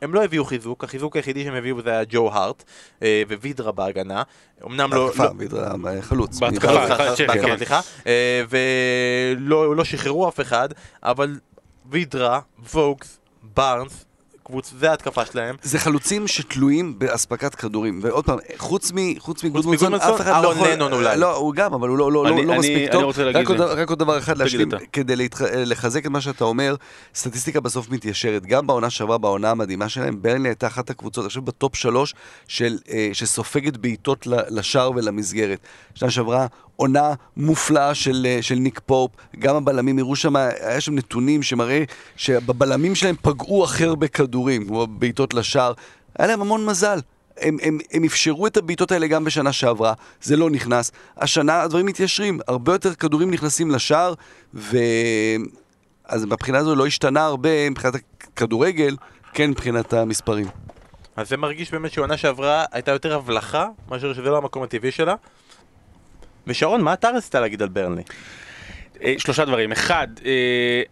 [0.02, 2.64] הם לא הביאו חיזוק, החיזוק היחידי שהם הביאו זה היה ג'ו הארט
[3.02, 4.22] אה, ווידרה בהגנה.
[4.66, 5.06] אמנם לא...
[5.06, 6.38] בהתקפה, לא- וידרה, חלוץ.
[6.38, 7.56] בהתקפה, בהתקפה, כן.
[7.56, 7.80] סליחה.
[8.06, 10.68] אה, ולא לא שחררו אף אחד,
[11.02, 11.38] אבל
[11.90, 12.40] וידרה,
[12.74, 14.04] ווקס, בארנס,
[14.50, 14.72] קבוצ...
[14.78, 15.56] זה ההתקפה שלהם.
[15.62, 20.68] זה חלוצים שתלויים באספקת כדורים, ועוד פעם, חוץ מ- חוץ מגודמונסון, אף אחד לא יכול...
[20.68, 21.16] לנון אולי.
[21.18, 23.02] לא, הוא גם, אבל הוא לא- לא אני- לא אני- מספיק אני טוב.
[23.34, 23.68] רק עוד- להם.
[23.78, 24.68] רק עוד דבר אחד להשלים.
[24.92, 26.74] כדי להתח- לחזק את מה שאתה אומר,
[27.14, 28.46] סטטיסטיקה בסוף מתיישרת.
[28.46, 32.14] גם בעונה שעברה, בעונה המדהימה שלהם, ברנלי הייתה אחת הקבוצות, חושב בטופ שלוש,
[32.48, 35.58] של, אה, שסופגת בעיטות לשער ולמסגרת.
[35.94, 36.46] שנה שעברה,
[36.80, 41.84] עונה מופלאה של, אה, של ניק פופ, גם הבלמים הראו שם, היה שם נתונים שמראה
[42.16, 45.72] שבבלמים שלהם פגעו הכי הרבה כדורים, כמו בעיטות לשער.
[46.18, 46.98] היה להם המון מזל.
[47.40, 50.92] הם, הם, הם אפשרו את הבעיטות האלה גם בשנה שעברה, זה לא נכנס.
[51.16, 54.14] השנה הדברים מתיישרים, הרבה יותר כדורים נכנסים לשער,
[54.54, 54.76] ו...
[56.04, 57.94] אז מבחינה הזו לא השתנה הרבה מבחינת
[58.34, 58.96] הכדורגל,
[59.32, 60.46] כן מבחינת המספרים.
[61.16, 65.14] אז זה מרגיש באמת שעונה שעברה הייתה יותר הבלחה, מאשר שזה לא המקום הטבעי שלה.
[66.50, 68.02] ושרון, מה אתה רצית להגיד על ברנלי?
[69.02, 69.72] אה, שלושה דברים.
[69.72, 70.82] אחד, אה,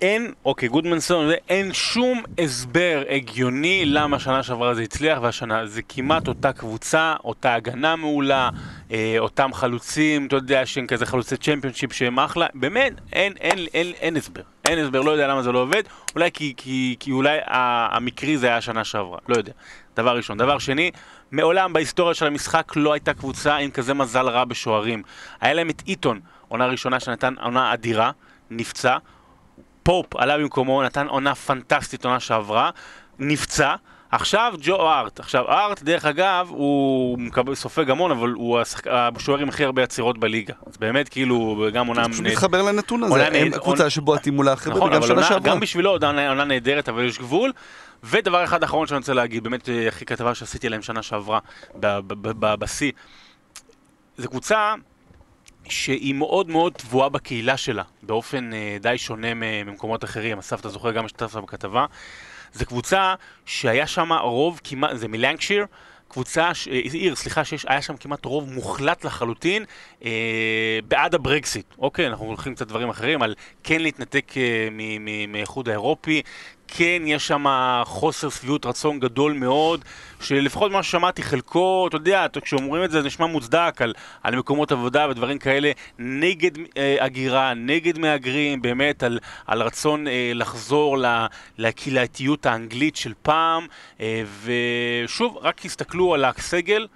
[0.00, 6.28] אין, אוקיי, גודמנסון, אין שום הסבר הגיוני למה שנה שעברה זה הצליח והשנה זה כמעט
[6.28, 8.50] אותה קבוצה, אותה הגנה מעולה,
[8.92, 13.66] אה, אותם חלוצים, אתה יודע, שהם כזה חלוצי צ'מפיונשיפ שהם אחלה, באמת, אין, אין, אין,
[13.74, 14.42] אין, אין הסבר.
[14.64, 15.82] אין הסבר, לא יודע למה זה לא עובד,
[16.14, 19.52] אולי כי, כי, כי אולי המקרי זה היה שנה שעברה, לא יודע.
[19.96, 20.38] דבר ראשון.
[20.38, 20.90] דבר שני,
[21.32, 25.02] מעולם בהיסטוריה של המשחק לא הייתה קבוצה עם כזה מזל רע בשוערים.
[25.40, 28.10] היה להם את איטון, עונה ראשונה שנתן עונה אדירה,
[28.50, 28.96] נפצע.
[29.82, 32.70] פופ עלה במקומו, נתן עונה פנטסטית עונה שעברה,
[33.18, 33.74] נפצע.
[34.12, 35.20] עכשיו ג'ו ארט.
[35.20, 39.82] עכשיו ארט, דרך אגב, הוא מקבל, סופג המון, אבל הוא השחק- השוער עם הכי הרבה
[39.82, 40.54] עצירות בליגה.
[40.66, 42.08] אז באמת, כאילו, גם עונה...
[42.08, 45.52] פשוט מתחבר לנתון הזה, הם הקבוצה שבועטים מול האחרים, נכון, אבל שנה שעברה.
[45.52, 47.52] גם בשבילו עונה נהדרת, אבל יש גבול.
[48.02, 51.38] ודבר אחד אחרון שאני רוצה להגיד, באמת אה, הכי כתבה שעשיתי להם שנה שעברה,
[52.40, 52.92] בשיא.
[54.18, 54.74] זו קבוצה
[55.68, 60.38] שהיא מאוד מאוד טבועה בקהילה שלה, באופן אה, די שונה ממקומות אחרים.
[60.38, 61.86] אסף, אתה זוכר גם השתתפת בכתבה.
[62.52, 63.14] זו קבוצה
[63.46, 65.66] שהיה שם רוב כמעט, זה מלנקשיר,
[66.08, 69.64] קבוצה, אה, עיר, סליחה, שהיה שם כמעט רוב מוחלט לחלוטין
[70.04, 71.66] אה, בעד הברקסיט.
[71.78, 73.34] אוקיי, אנחנו הולכים קצת דברים אחרים, על
[73.64, 74.68] כן להתנתק אה,
[75.28, 76.22] מהאיחוד האירופי,
[76.74, 77.44] כן יש שם
[77.84, 79.84] חוסר שביעות רצון גדול מאוד,
[80.20, 84.72] שלפחות מה ששמעתי חלקו, אתה יודע, כשאומרים את זה זה נשמע מוצדק על, על מקומות
[84.72, 91.26] עבודה ודברים כאלה, נגד אה, הגירה, נגד מהגרים, באמת על, על רצון אה, לחזור ל,
[91.58, 93.66] לקהילתיות האנגלית של פעם,
[94.00, 96.86] אה, ושוב, רק תסתכלו על הסגל,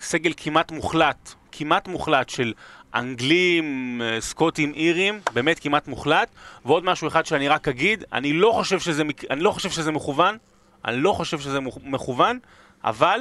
[0.00, 2.52] סגל כמעט מוחלט, כמעט מוחלט של
[2.94, 6.28] אנגלים, אה, סקוטים, אירים, באמת כמעט מוחלט.
[6.64, 10.36] ועוד משהו אחד שאני רק אגיד, אני לא חושב שזה, אני לא חושב שזה מכוון,
[10.84, 12.38] אני לא חושב שזה מכוון,
[12.84, 13.20] אבל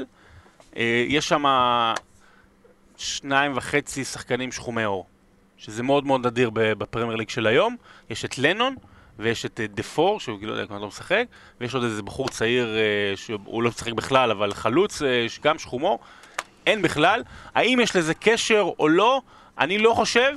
[0.77, 1.43] אה, יש שם
[2.97, 5.05] שניים וחצי שחקנים שחומי עור,
[5.57, 7.75] שזה מאוד מאוד נדיר בפרמייר ליג של היום.
[8.09, 8.75] יש את לנון
[9.19, 11.25] ויש את אה, דה פור, שהוא לא יודע, כמעט לא משחק,
[11.61, 15.01] ויש עוד איזה בחור צעיר אה, שהוא לא משחק בכלל, אבל חלוץ,
[15.43, 15.99] גם שחום עור.
[16.67, 17.23] אין בכלל.
[17.55, 19.21] האם יש לזה קשר או לא?
[19.59, 20.31] אני לא חושב,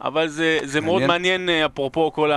[0.00, 1.48] אבל זה, זה מאוד מעניין.
[1.48, 2.32] אה, אפרופו כל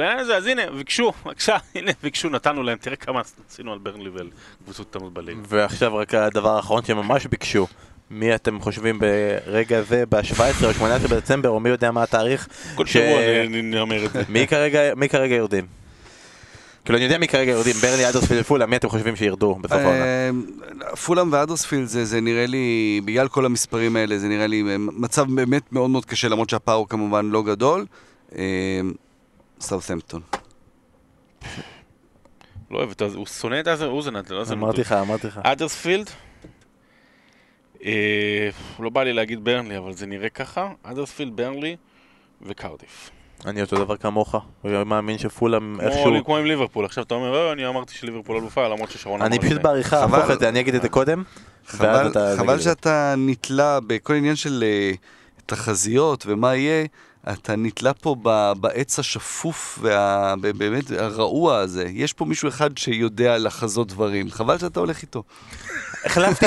[0.00, 0.36] העניין הזה.
[0.36, 4.30] אז הנה, ביקשו, בבקשה, הנה, ביקשו, נתנו להם, תראה כמה עשינו על ברנלי ועל
[4.64, 5.40] קבוצות קטנות בליגה.
[5.48, 7.66] ועכשיו רק הדבר האחרון שממש ביקשו.
[8.10, 12.48] מי אתם חושבים ברגע זה, ב-17 או 18 בדצמבר, או מי יודע מה התאריך?
[12.74, 13.20] כל ש- שבוע
[13.80, 14.22] אומר את זה.
[14.28, 15.83] מי כרגע, מי כרגע יורדים?
[16.84, 20.04] כאילו אני יודע מי כרגע יורדים, ברלי, אדרספילד ופולה, מי אתם חושבים שירדו בסוף העונה?
[20.04, 20.30] אה,
[20.96, 25.26] פולאם ואדרספילד זה, זה נראה לי, בגלל כל המספרים האלה, זה נראה לי אה, מצב
[25.34, 27.86] באמת מאוד מאוד קשה, למרות שהפער הוא כמובן לא גדול.
[28.36, 28.80] אה,
[29.60, 30.20] סאות'המפטון.
[32.70, 34.52] לא אוהב, אתה- הוא שונא את אוזן, אתה לא יודע.
[34.52, 35.40] אמרתי לך, אמרתי לך.
[35.42, 36.10] אדרספילד,
[37.84, 38.48] אה,
[38.80, 41.76] לא בא לי להגיד ברנלי, אבל זה נראה ככה, אדרספילד, ברנלי
[42.42, 43.10] וקרדיף.
[43.46, 44.34] אני אותו דבר כמוך,
[44.64, 46.24] אני מאמין שפולאם איכשהו...
[46.24, 49.38] כמו עם ליברפול, עכשיו אתה אומר, "אה, אני אמרתי שליברפול אלופה, למרות ששרון אמר אני
[49.38, 50.18] פשוט זה." בעריכה חבל.
[50.18, 51.22] אהפוך את זה, אני אגיד את זה קודם.
[51.66, 54.92] חבל שאתה נתלה בכל עניין של אה,
[55.46, 56.86] תחזיות ומה יהיה,
[57.32, 61.86] אתה נתלה פה ב- בעץ השפוף והבאמת הרעוע הזה.
[61.92, 65.22] יש פה מישהו אחד שיודע לחזות דברים, חבל שאתה הולך איתו.
[66.04, 66.46] החלפתי.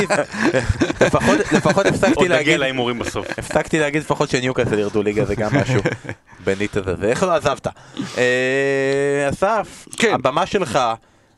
[1.02, 3.28] לפחות- לפחות הפסקתי עוד נגיע להגיד, להימורים בסוף.
[3.40, 5.82] הפסקתי להגיד לפחות שניוקאסל ירדו ליגה זה גם משהו.
[6.46, 7.68] בנית הזה, ואיך לא עזבת?
[8.18, 10.14] אה, אסף, כן.
[10.14, 10.80] הבמה שלך,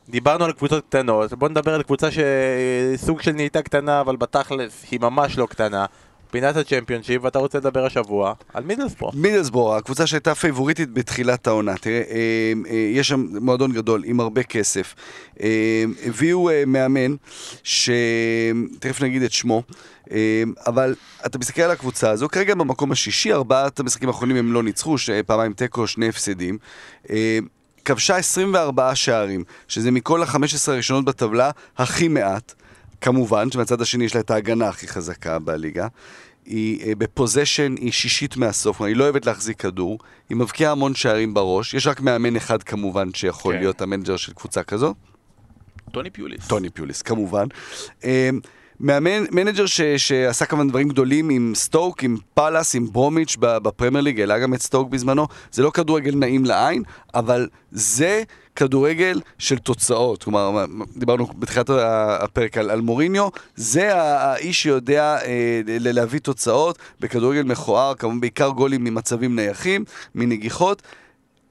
[0.08, 5.00] דיברנו על קבוצות קטנות, בוא נדבר על קבוצה שסוג של נהייתה קטנה, אבל בתכלס היא
[5.00, 5.84] ממש לא קטנה.
[6.30, 9.12] פינת הצ'מפיונשיפ, ואתה רוצה לדבר השבוע על מידלספור.
[9.14, 11.74] מידלסבורו, הקבוצה שהייתה פייבוריטית בתחילת העונה.
[11.76, 14.94] תראה, אה, אה, יש שם מועדון גדול עם הרבה כסף.
[15.42, 17.14] אה, הביאו אה, מאמן,
[17.62, 19.62] שתכף נגיד את שמו,
[20.12, 20.94] אה, אבל
[21.26, 25.52] אתה מסתכל על הקבוצה הזו, כרגע במקום השישי, ארבעת המשחקים האחרונים הם לא ניצחו, פעמיים
[25.52, 26.58] תיקו, שני הפסדים.
[27.10, 27.38] אה,
[27.84, 32.54] כבשה 24 שערים, שזה מכל ה-15 הראשונות בטבלה הכי מעט.
[33.00, 35.88] כמובן שמהצד השני יש לה את ההגנה הכי חזקה בליגה.
[36.44, 39.98] היא אה, בפוזיישן, היא שישית מהסוף, היא לא אוהבת להחזיק כדור,
[40.28, 43.60] היא מבקיעה המון שערים בראש, יש רק מאמן אחד כמובן שיכול כן.
[43.60, 44.94] להיות המנג'ר של קבוצה כזו,
[45.92, 46.48] טוני פיוליס.
[46.48, 47.46] טוני פיוליס כמובן.
[48.80, 54.20] מאמן, מנג'ר ש, שעשה כמובן דברים גדולים עם סטוק, עם פאלאס, עם ברומיץ' בפרמייר ליג,
[54.20, 55.26] העלה גם את סטוק בזמנו.
[55.52, 56.82] זה לא כדורגל נעים לעין,
[57.14, 58.22] אבל זה
[58.56, 60.22] כדורגל של תוצאות.
[60.22, 60.64] כלומר,
[60.96, 61.70] דיברנו בתחילת
[62.20, 68.84] הפרק על, על מוריניו, זה האיש שיודע אה, להביא תוצאות בכדורגל מכוער, כמובן בעיקר גולים
[68.84, 70.82] ממצבים נייחים, מנגיחות.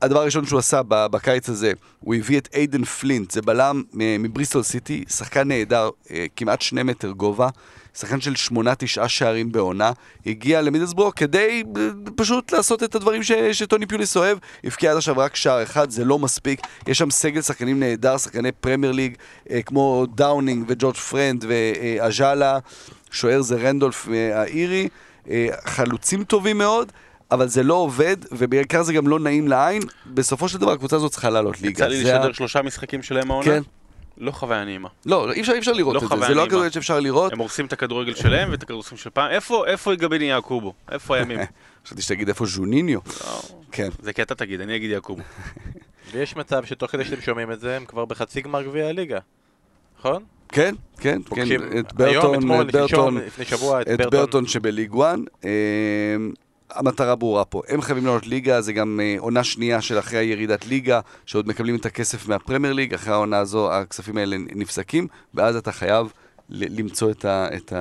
[0.01, 5.03] הדבר הראשון שהוא עשה בקיץ הזה, הוא הביא את איידן פלינט, זה בלם מבריסטול סיטי,
[5.09, 7.49] שחקן נהדר, אה, כמעט שני מטר גובה,
[7.97, 9.91] שחקן של שמונה, תשעה שערים בעונה,
[10.25, 15.17] הגיע למידלסבורג כדי אה, פשוט לעשות את הדברים ש- שטוני פיוליס אוהב, הבקיע עד עכשיו
[15.17, 19.15] רק שער אחד, זה לא מספיק, יש שם סגל שחקנים נהדר, שחקני פרמייר ליג,
[19.49, 22.59] אה, כמו דאונינג וג'ורג' פרנד ואיאלה,
[23.11, 24.89] שוער זה רנדולף האירי,
[25.65, 26.91] חלוצים טובים מאוד.
[27.31, 29.81] אבל זה לא עובד, ובעיקר זה גם לא נעים לעין.
[30.05, 31.69] בסופו של דבר הקבוצה הזאת צריכה לעלות ליגה.
[31.69, 33.45] יצא לי לשדר שלושה משחקים שלהם העונה.
[33.45, 33.61] כן.
[34.17, 34.89] לא חוויה נעימה.
[35.05, 36.43] לא, אי אפשר, אי אפשר לראות לא את זה, זה לא.
[36.43, 37.33] הכדורגל שאפשר לראות.
[37.33, 39.31] הם הורסים את הכדורגל שלהם ואת הכדורסים של פעם.
[39.31, 40.73] איפה, איפה יגבני יעקובו?
[40.91, 41.39] איפה הימים?
[41.85, 42.99] חשבתי שתגיד איפה ז'וניניו.
[43.07, 43.89] לא, כן.
[44.01, 45.21] זה כי אתה תגיד, אני אגיד יעקובו.
[46.11, 49.19] ויש מצב שתוך כדי שאתם שומעים את זה, הם כבר בחצי גמר גביע הליגה.
[49.99, 50.23] נכון?
[50.49, 52.51] כן, כן, כן, את ברטון,
[53.93, 55.19] את ברטון, שבליג 1.
[56.71, 60.65] המטרה ברורה פה, הם חייבים לעלות ליגה, זה גם אה, עונה שנייה של אחרי הירידת
[60.67, 65.71] ליגה, שעוד מקבלים את הכסף מהפרמייר ליג, אחרי העונה הזו הכספים האלה נפסקים, ואז אתה
[65.71, 66.07] חייב
[66.49, 67.73] ל- למצוא את ה- את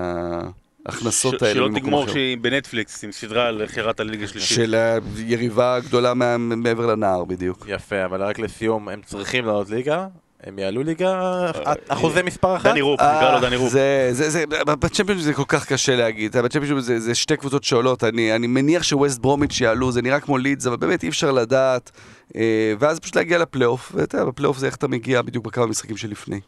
[0.87, 2.13] ההכנסות ש- האלה שלא תגמור אחר.
[2.13, 4.57] שהיא בנטפליקס עם סדרה על חירת הליגה השלישית.
[4.57, 4.75] של
[5.17, 7.65] היריבה הגדולה מה- מעבר לנהר בדיוק.
[7.69, 10.07] יפה, אבל רק לסיום, הם צריכים לעלות ליגה,
[10.45, 11.51] הם יעלו ליגה,
[11.89, 12.71] אחוזי מספר אחת?
[12.71, 13.75] דני רופ, נקרא לו דני רופ.
[13.75, 17.65] אה, זה, זה, זה, בצ'מפיונשיפ זה כל כך קשה להגיד, בצ'מפיונשיפ זה, זה שתי קבוצות
[17.65, 21.33] שעולות, אני, אני מניח שווסט ברומיץ' יעלו, זה נראה כמו לידס, אבל באמת אי אפשר
[21.33, 21.91] לדעת,
[22.37, 25.97] אה, ואז פשוט להגיע לפלייאוף, ואתה יודע, בפלייאוף זה איך אתה מגיע בדיוק בכמה משחקים
[25.97, 26.41] שלפני.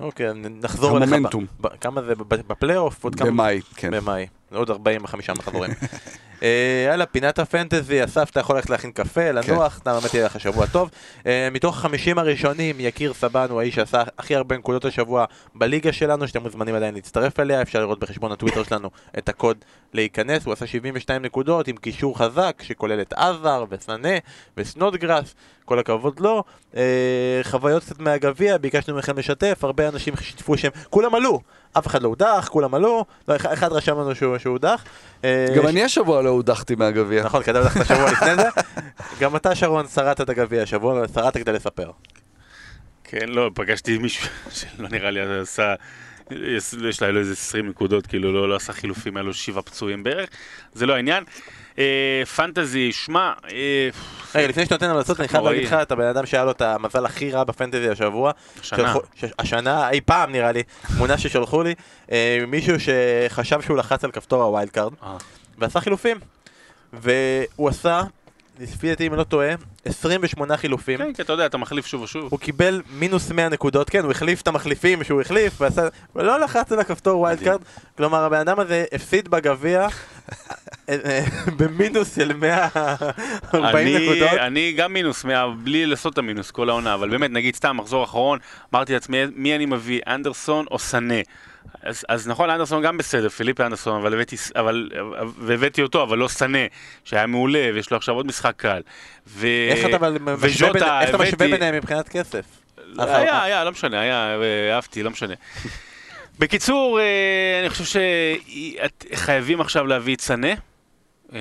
[0.00, 0.26] אוקיי,
[0.62, 1.12] נחזור אליך.
[1.12, 1.46] המומנטום.
[1.80, 2.14] כמה זה
[2.48, 3.06] בפלייאוף?
[3.06, 3.90] במאי, כן.
[3.90, 4.26] במאי.
[4.54, 5.70] עוד 45 מחזורים.
[6.42, 10.40] אה, יאללה, פינת הפנטזי, אסף, אתה יכול ללכת להכין קפה, לנוח, אתה באמת יהיה לך
[10.40, 10.90] שבוע טוב.
[11.26, 15.24] אה, מתוך 50 הראשונים, יקיר סבן הוא האיש שעשה הכי הרבה נקודות השבוע
[15.54, 19.56] בליגה שלנו, שאתם מוזמנים עדיין להצטרף אליה, אפשר לראות בחשבון הטוויטר שלנו את הקוד
[19.94, 24.18] להיכנס, הוא עשה 72 נקודות עם קישור חזק, שכולל את עזר וסנה
[24.56, 25.34] וסנודגרס,
[25.70, 26.44] כל הכבוד לו.
[26.76, 26.82] אה,
[27.42, 31.40] חוויות קצת מהגביע, ביקשנו מכם לשתף, הרבה אנשים שיתפו שהם, כולם עלו,
[31.78, 34.84] אף אחד לא הודח, כולם עלו, לא, אחד- אחד רשם לנו שהוא שהוא הודח.
[35.24, 37.24] אה, גם אני השבוע לא הודחתי מהגביע.
[37.24, 38.48] נכון, כתב לך את השבוע לפני זה.
[39.20, 41.90] גם אתה, שרון, שרדת את הגביע השבוע, שרדת כדי לספר.
[43.04, 45.74] כן, לא, פגשתי מישהו שלא נראה לי עשה...
[46.90, 50.28] יש לה איזה 20 נקודות, כאילו לא, לא עשה חילופים, היה לו שבעה פצועים בערך,
[50.74, 51.24] זה לא העניין.
[51.78, 53.88] אה, פנטזי, שמע, אה,
[54.34, 55.44] רגע, לפני שאתה נותן המלצות, אני חייב.
[55.44, 58.32] להגיד לך, אתה בן אדם שהיה לו את המזל הכי רע בפנטזי השבוע.
[58.60, 58.94] השנה.
[59.38, 60.62] השנה, אי פעם נראה לי,
[60.96, 61.74] תמונה ששלחו לי,
[62.12, 64.92] אה, מישהו שחשב שהוא לחץ על כפתור ה wild card,
[65.58, 66.16] ועשה חילופים.
[66.92, 68.02] והוא עשה,
[68.60, 69.54] לפי דעתי אם אני לא טועה,
[69.84, 70.98] 28 חילופים.
[70.98, 72.28] כן, כי אתה יודע, אתה מחליף שוב ושוב.
[72.30, 75.88] הוא קיבל מינוס 100 נקודות, כן, הוא החליף את המחליפים שהוא החליף, ועשה...
[76.16, 77.40] ולא לחץ על הכפתור Wild.
[77.44, 77.60] Card.
[77.96, 79.88] כלומר, הבן אדם הזה הפסיד בגביע
[80.88, 81.24] אה, אה,
[81.56, 84.38] במינוס של 140 אני, נקודות.
[84.38, 88.04] אני גם מינוס 100, בלי לעשות את המינוס כל העונה, אבל באמת, נגיד סתם, מחזור
[88.04, 88.38] אחרון,
[88.74, 91.20] אמרתי לעצמי, מי אני מביא, אנדרסון או סנה?
[91.82, 94.90] אז, אז נכון, אנדרסון גם בסדר, פיליפ אנדרסון, אבל הבאתי, אבל,
[95.38, 96.58] והבאתי אותו, אבל לא סנה,
[97.04, 98.80] שהיה מעולה, ויש לו עכשיו עוד משחק קל.
[99.26, 99.46] ו...
[99.72, 102.44] איך אתה משווה ביניהם מבחינת כסף?
[102.98, 105.34] היה, היה, לא משנה, היה, אה, אהבתי, לא משנה.
[106.38, 108.00] בקיצור, אה, אני חושב
[109.12, 110.52] שחייבים עכשיו להביא את סנה.
[111.32, 111.38] אה,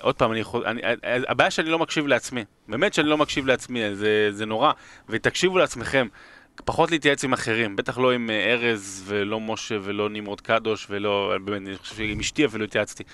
[0.00, 0.80] עוד פעם, אני יכול, אני,
[1.28, 4.72] הבעיה שאני לא מקשיב לעצמי, באמת שאני לא מקשיב לעצמי, זה, זה נורא,
[5.08, 6.06] ותקשיבו לעצמכם,
[6.64, 11.68] פחות להתייעץ עם אחרים, בטח לא עם ארז ולא משה ולא נמרוד קדוש ולא, באמת,
[11.68, 13.04] אני חושב שעם אשתי אפילו התייעצתי.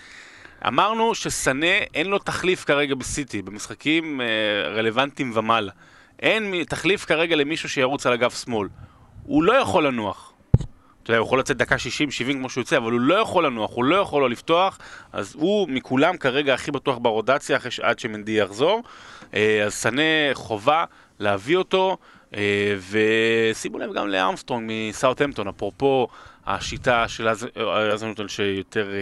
[0.66, 4.26] אמרנו שסנה אין לו תחליף כרגע בסיטי, במשחקים אה,
[4.68, 5.72] רלוונטיים ומעלה.
[6.20, 8.68] אין תחליף כרגע למישהו שירוץ על אגף שמאל.
[9.22, 10.32] הוא לא יכול לנוח.
[11.02, 13.70] אתה יודע, הוא יכול לצאת דקה 60-70 כמו שהוא יוצא, אבל הוא לא יכול לנוח,
[13.74, 14.78] הוא לא יכול לא לפתוח,
[15.12, 18.82] אז הוא מכולם כרגע הכי בטוח ברודציה אחרי שעד שמנדי יחזור.
[19.34, 20.02] אה, אז סנה
[20.32, 20.84] חובה
[21.18, 21.96] להביא אותו,
[22.34, 26.08] אה, ושימו לב גם לארמסטרונג מסאוטהמפטון, אפרופו
[26.46, 27.46] השיטה של אז-
[27.92, 29.00] אזנוטון שיותר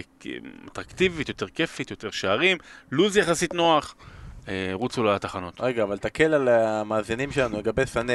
[0.72, 2.59] אטרקטיבית, יותר כיפית, יותר שערים,
[2.93, 3.95] לוז יחסית נוח,
[4.49, 5.61] אה, רוצו לתחנות.
[5.61, 8.12] רגע, אבל תקל על המאזינים שלנו לגבי סנה,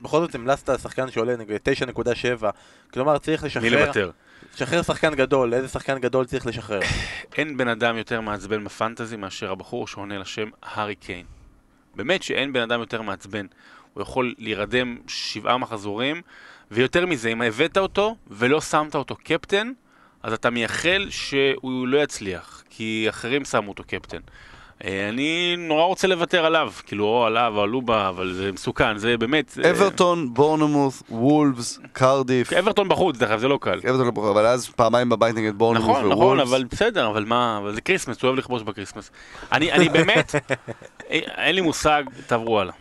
[0.00, 2.50] בכל זאת המלצת על שחקן שעולה נגיד 9.7,
[2.92, 4.10] כלומר צריך מי לשחרר, לוותר?
[4.54, 6.80] לשחרר שחקן גדול, איזה שחקן גדול צריך לשחרר?
[7.36, 11.26] אין בן אדם יותר מעצבן בפנטזי מאשר הבחור שעונה לשם הארי קיין.
[11.94, 13.46] באמת שאין בן אדם יותר מעצבן.
[13.94, 16.22] הוא יכול להירדם שבעה מחזורים,
[16.70, 19.72] ויותר מזה, אם הבאת אותו ולא שמת אותו קפטן,
[20.22, 24.18] אז אתה מייחל שהוא לא יצליח, כי אחרים שמו אותו קפטן.
[24.84, 28.98] אה, אני נורא רוצה לוותר עליו, כאילו, או עליו או על לובה, אבל זה מסוכן,
[28.98, 29.58] זה באמת...
[29.70, 32.52] אברטון, בורנמוס, וולפס, קרדיף.
[32.52, 33.80] אברטון בחוץ, דרך אגב, זה לא קל.
[33.88, 36.18] אברטון ברור, אבל אז פעמיים בבית נגד בורנמוס נכון, ווולפס.
[36.18, 39.10] נכון, אבל בסדר, אבל מה, אבל זה כריסמס, הוא אוהב לכבוש בכריסמס.
[39.52, 40.34] אני, אני באמת,
[41.10, 42.74] אה, אין לי מושג, תעברו הלאה.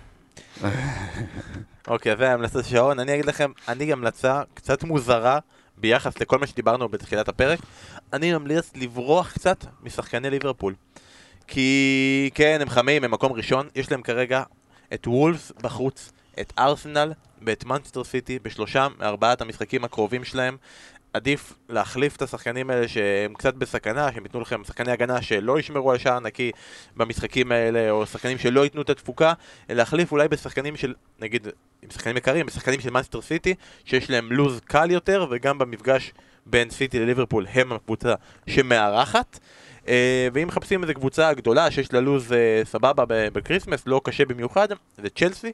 [1.88, 3.00] אוקיי, זה המלצת שעון.
[3.00, 5.40] אני אגיד לכם, אני המלצה קצת מוזרה
[5.78, 7.60] ביחס לכל מה שדיברנו בתחילת הפרק.
[8.14, 10.76] אני ממליץ לברוח קצת משחקני ליברפול.
[11.48, 14.44] כי כן, הם חמים, הם מקום ראשון, יש להם כרגע
[14.94, 20.58] את וולבס בחוץ, את ארסנל ואת מנצ'סטר סיטי בשלושה מארבעת המשחקים הקרובים שלהם.
[21.16, 25.92] עדיף להחליף את השחקנים האלה שהם קצת בסכנה, שהם ייתנו לכם שחקני הגנה שלא ישמרו
[25.92, 26.52] על שער נקי
[26.98, 29.34] במשחקים האלה, או שחקנים שלא ייתנו את התפוקה,
[29.70, 31.48] להחליף אולי בשחקנים של, נגיד,
[31.82, 33.54] עם שחקנים יקרים, בשחקנים של מנצ'סטר סיטי,
[33.86, 36.14] שיש להם לוז קל יותר, וגם במפגש
[36.46, 38.14] בין סיטי לליברפול הם הקבוצה
[38.48, 39.40] שמארחת.
[39.88, 44.68] אה, ואם מחפשים איזה קבוצה גדולה שיש לה לוז אה, סבבה בקריסמס, לא קשה במיוחד,
[44.98, 45.52] זה צ'לסי.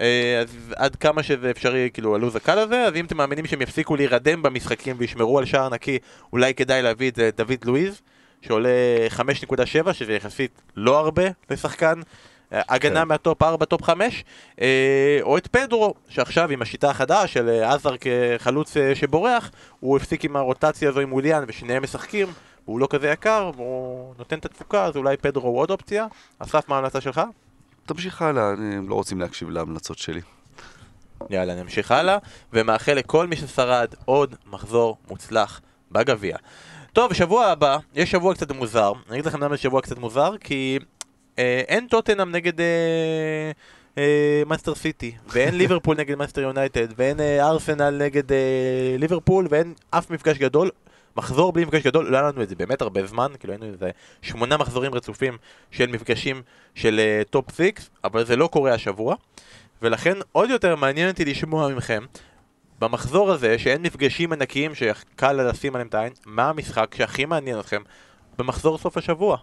[0.00, 3.62] אה, אז עד כמה שזה אפשרי, כאילו, הלוז הקל הזה, אז אם אתם מאמינים שהם
[3.62, 5.98] יפסיקו להירדם במשחקים וישמרו על שער נקי,
[6.32, 8.00] אולי כדאי להביא את דוד לואיז,
[8.42, 8.68] שעולה
[9.16, 12.00] 5.7, שזה יחסית לא הרבה לשחקן.
[12.50, 13.08] הגנה כן.
[13.08, 14.24] מהטופ 4, טופ 5,
[14.60, 19.50] אה, או את פדרו, שעכשיו עם השיטה החדשה של הזאר כחלוץ שבורח,
[19.80, 22.26] הוא הפסיק עם הרוטציה הזו עם וויליאן ושניהם משחקים,
[22.66, 26.06] והוא לא כזה יקר, והוא נותן את התפוקה, אז אולי פדרו הוא עוד אופציה.
[26.38, 27.20] אסף, מה ההמלצה שלך?
[27.86, 30.20] תמשיך הלאה, הם לא רוצים להקשיב להמלצות שלי.
[31.30, 32.18] יאללה, נמשיך הלאה,
[32.52, 35.60] ומאחל לכל מי ששרד עוד מחזור מוצלח
[35.92, 36.36] בגביע.
[36.92, 38.92] טוב, שבוע הבא, יש שבוע קצת מוזר.
[39.08, 40.78] אני אגיד לכם למה זה שבוע קצת מוזר, כי
[41.38, 42.66] אה, אין טוטנאם נגד אה,
[43.98, 49.74] אה, מנצ'סטר סיטי, ואין ליברפול נגד מנצ'סטר יונייטד, ואין אה, ארסנל נגד אה, ליברפול, ואין
[49.90, 50.70] אף מפגש גדול.
[51.16, 53.90] מחזור בלי מפגש גדול, לא היה לנו את זה באמת הרבה זמן, כאילו היינו איזה
[54.22, 55.36] שמונה מחזורים רצופים
[55.70, 56.42] של מפגשים
[56.74, 59.14] של top six, אבל זה לא קורה השבוע.
[59.82, 62.04] ולכן עוד יותר מעניין אותי לשמוע מכם,
[62.78, 67.82] במחזור הזה, שאין מפגשים ענקיים שקל לשים עליהם את העין, מה המשחק שהכי מעניין אתכם
[68.38, 69.36] במחזור סוף השבוע?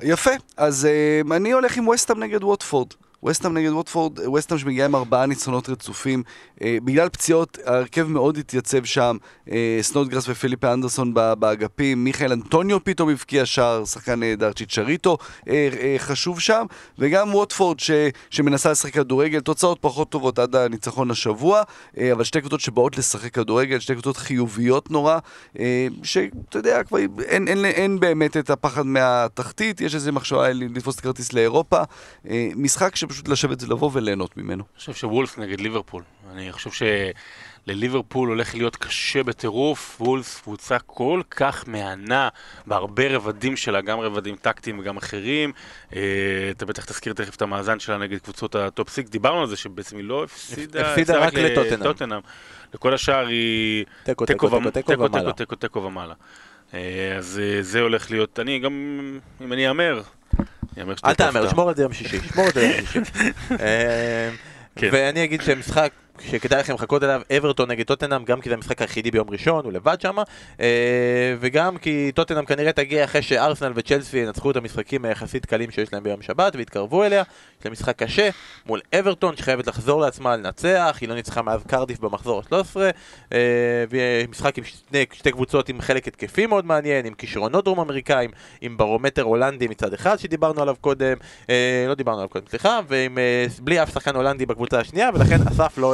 [0.00, 0.88] יפה, אז
[1.24, 2.88] אה, אני הולך עם ווסטהאם נגד ווטפורד.
[3.24, 6.22] ווסטהאם נגד ווטפורד, ווסטהאם שמגיעה עם ארבעה ניצחונות רצופים.
[6.56, 9.16] אה, בגלל פציעות, ההרכב מאוד התייצב שם.
[9.48, 15.48] אה, סנודגרס ופיליפה אנדרסון באגפים, מיכאל אנטוניו פתאום הבקיע שער, שחקן נהדר, צ'יצ'ריטו אה, אה,
[15.98, 16.66] חשוב שם,
[16.98, 17.90] וגם ווטפורד ש,
[18.30, 21.62] שמנסה לשחק כדורגל, תוצאות פחות טובות עד הניצחון השבוע,
[22.12, 25.18] אבל שתי קבוצות שבאות לשחק כדורגל, שתי קבוצות חיוביות נורא,
[26.02, 31.00] שאתה יודע, כבר אין, אין, אין באמת את הפחד מהתחתית, יש איזה מחשבה לתפוס את
[31.00, 31.82] הכרטיס לאירופה.
[32.56, 34.64] משחק שפשוט לשבת ולבוא וליהנות ממנו.
[34.64, 36.02] אני חושב שוולבס נגד ליברפול.
[36.30, 36.82] אני חושב ש...
[37.66, 42.28] לליברפול הולך להיות קשה בטירוף, וולבס קבוצה כל כך מהנה
[42.66, 45.52] בהרבה רבדים שלה, גם רבדים טקטיים וגם אחרים.
[45.96, 46.00] אה,
[46.50, 49.56] אתה בטח תזכיר תכף את המאזן שלה נגד קבוצות ה top six, דיברנו על זה
[49.56, 51.34] שבעצם היא לא הפסידה, הפסידה רק.
[51.34, 52.20] לטוטנהאם.
[52.74, 56.14] לכל השאר היא תיקו, תיקו תיקו, תיקו, תיקו, ומעלה.
[56.74, 58.72] אה, אז אה, זה הולך להיות, אני גם,
[59.40, 60.02] אם אני אהמר,
[60.78, 61.50] על הפתעה.
[61.50, 63.00] שמור את זה יום שישי, שמור את זה יום שישי.
[63.60, 64.30] אה,
[64.76, 64.88] כן.
[64.92, 69.10] ואני אגיד שמשחק שכדאי לכם לחכות אליו, אברטון נגד טוטנאם, גם כי זה המשחק היחידי
[69.10, 70.16] ביום ראשון, הוא לבד שם,
[71.40, 76.02] וגם כי טוטנאם כנראה תגיע אחרי שארסנל וצ'לסי ינצחו את המשחקים היחסית קלים שיש להם
[76.02, 77.22] ביום שבת ויתקרבו אליה.
[77.60, 78.30] יש להם משחק קשה
[78.66, 82.76] מול אברטון שחייבת לחזור לעצמה לנצח, היא לא ניצחה מאז קרדיף במחזור ה-13,
[83.90, 88.30] ומשחק עם שני, שתי קבוצות עם חלק התקפי מאוד מעניין, עם כישרונות דרום אמריקאים,
[88.60, 91.16] עם ברומטר הולנדי מצד אחד שדיברנו עליו קודם,
[91.50, 93.90] אה, לא דיברנו עליו קודם, סליחה, ועם אה, בלי אף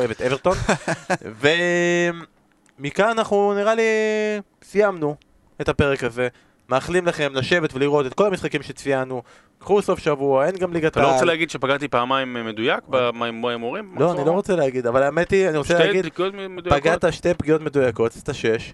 [0.09, 0.56] אוהב את אברטון.
[2.78, 3.82] ומכאן אנחנו נראה לי
[4.62, 5.16] סיימנו
[5.60, 6.28] את הפרק הזה.
[6.68, 9.22] מאחלים לכם לשבת ולראות את כל המשחקים שציינו.
[9.59, 11.26] קחו סוף שבוע, אין גם ליגת אתה לא רוצה העל.
[11.26, 12.85] להגיד שפגעתי פעמיים מדויק
[13.43, 13.94] בהימורים?
[13.98, 16.06] לא, אני לא רוצה להגיד, אבל האמת היא, אני רוצה להגיד?
[16.70, 18.72] פגעת שתי פגיעות מדויקות, עשית שש.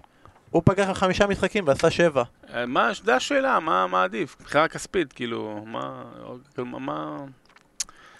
[0.49, 2.23] הוא פגע חמישה משחקים ועשה שבע.
[2.53, 4.35] אה, מה, זו השאלה, מה עדיף?
[4.41, 6.03] מבחינה כספית, כאילו, מה...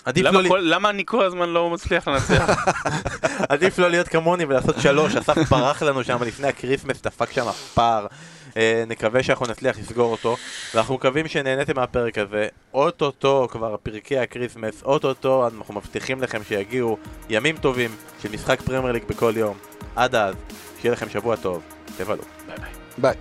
[0.05, 2.49] עדיף למה לא, כל- למה אני כל הזמן לא מצליח לנצח?
[3.49, 8.07] עדיף לא להיות כמוני ולעשות שלוש, אסף ברח לנו שם לפני הקריסמס, דפק שם פער.
[8.57, 10.37] אה, נקווה שאנחנו נצליח לסגור אותו,
[10.73, 12.47] ואנחנו מקווים שנהניתם מהפרק הזה.
[12.73, 16.97] אוטוטו כבר פרקי הקריסמס, אוטוטו אנחנו מבטיחים לכם שיגיעו
[17.29, 19.57] ימים טובים של משחק פרמייר ליג בכל יום.
[19.95, 20.35] עד אז,
[20.81, 21.61] שיהיה לכם שבוע טוב,
[21.97, 22.23] תבלו.
[22.47, 22.69] ביי ביי.
[22.97, 23.13] ביי.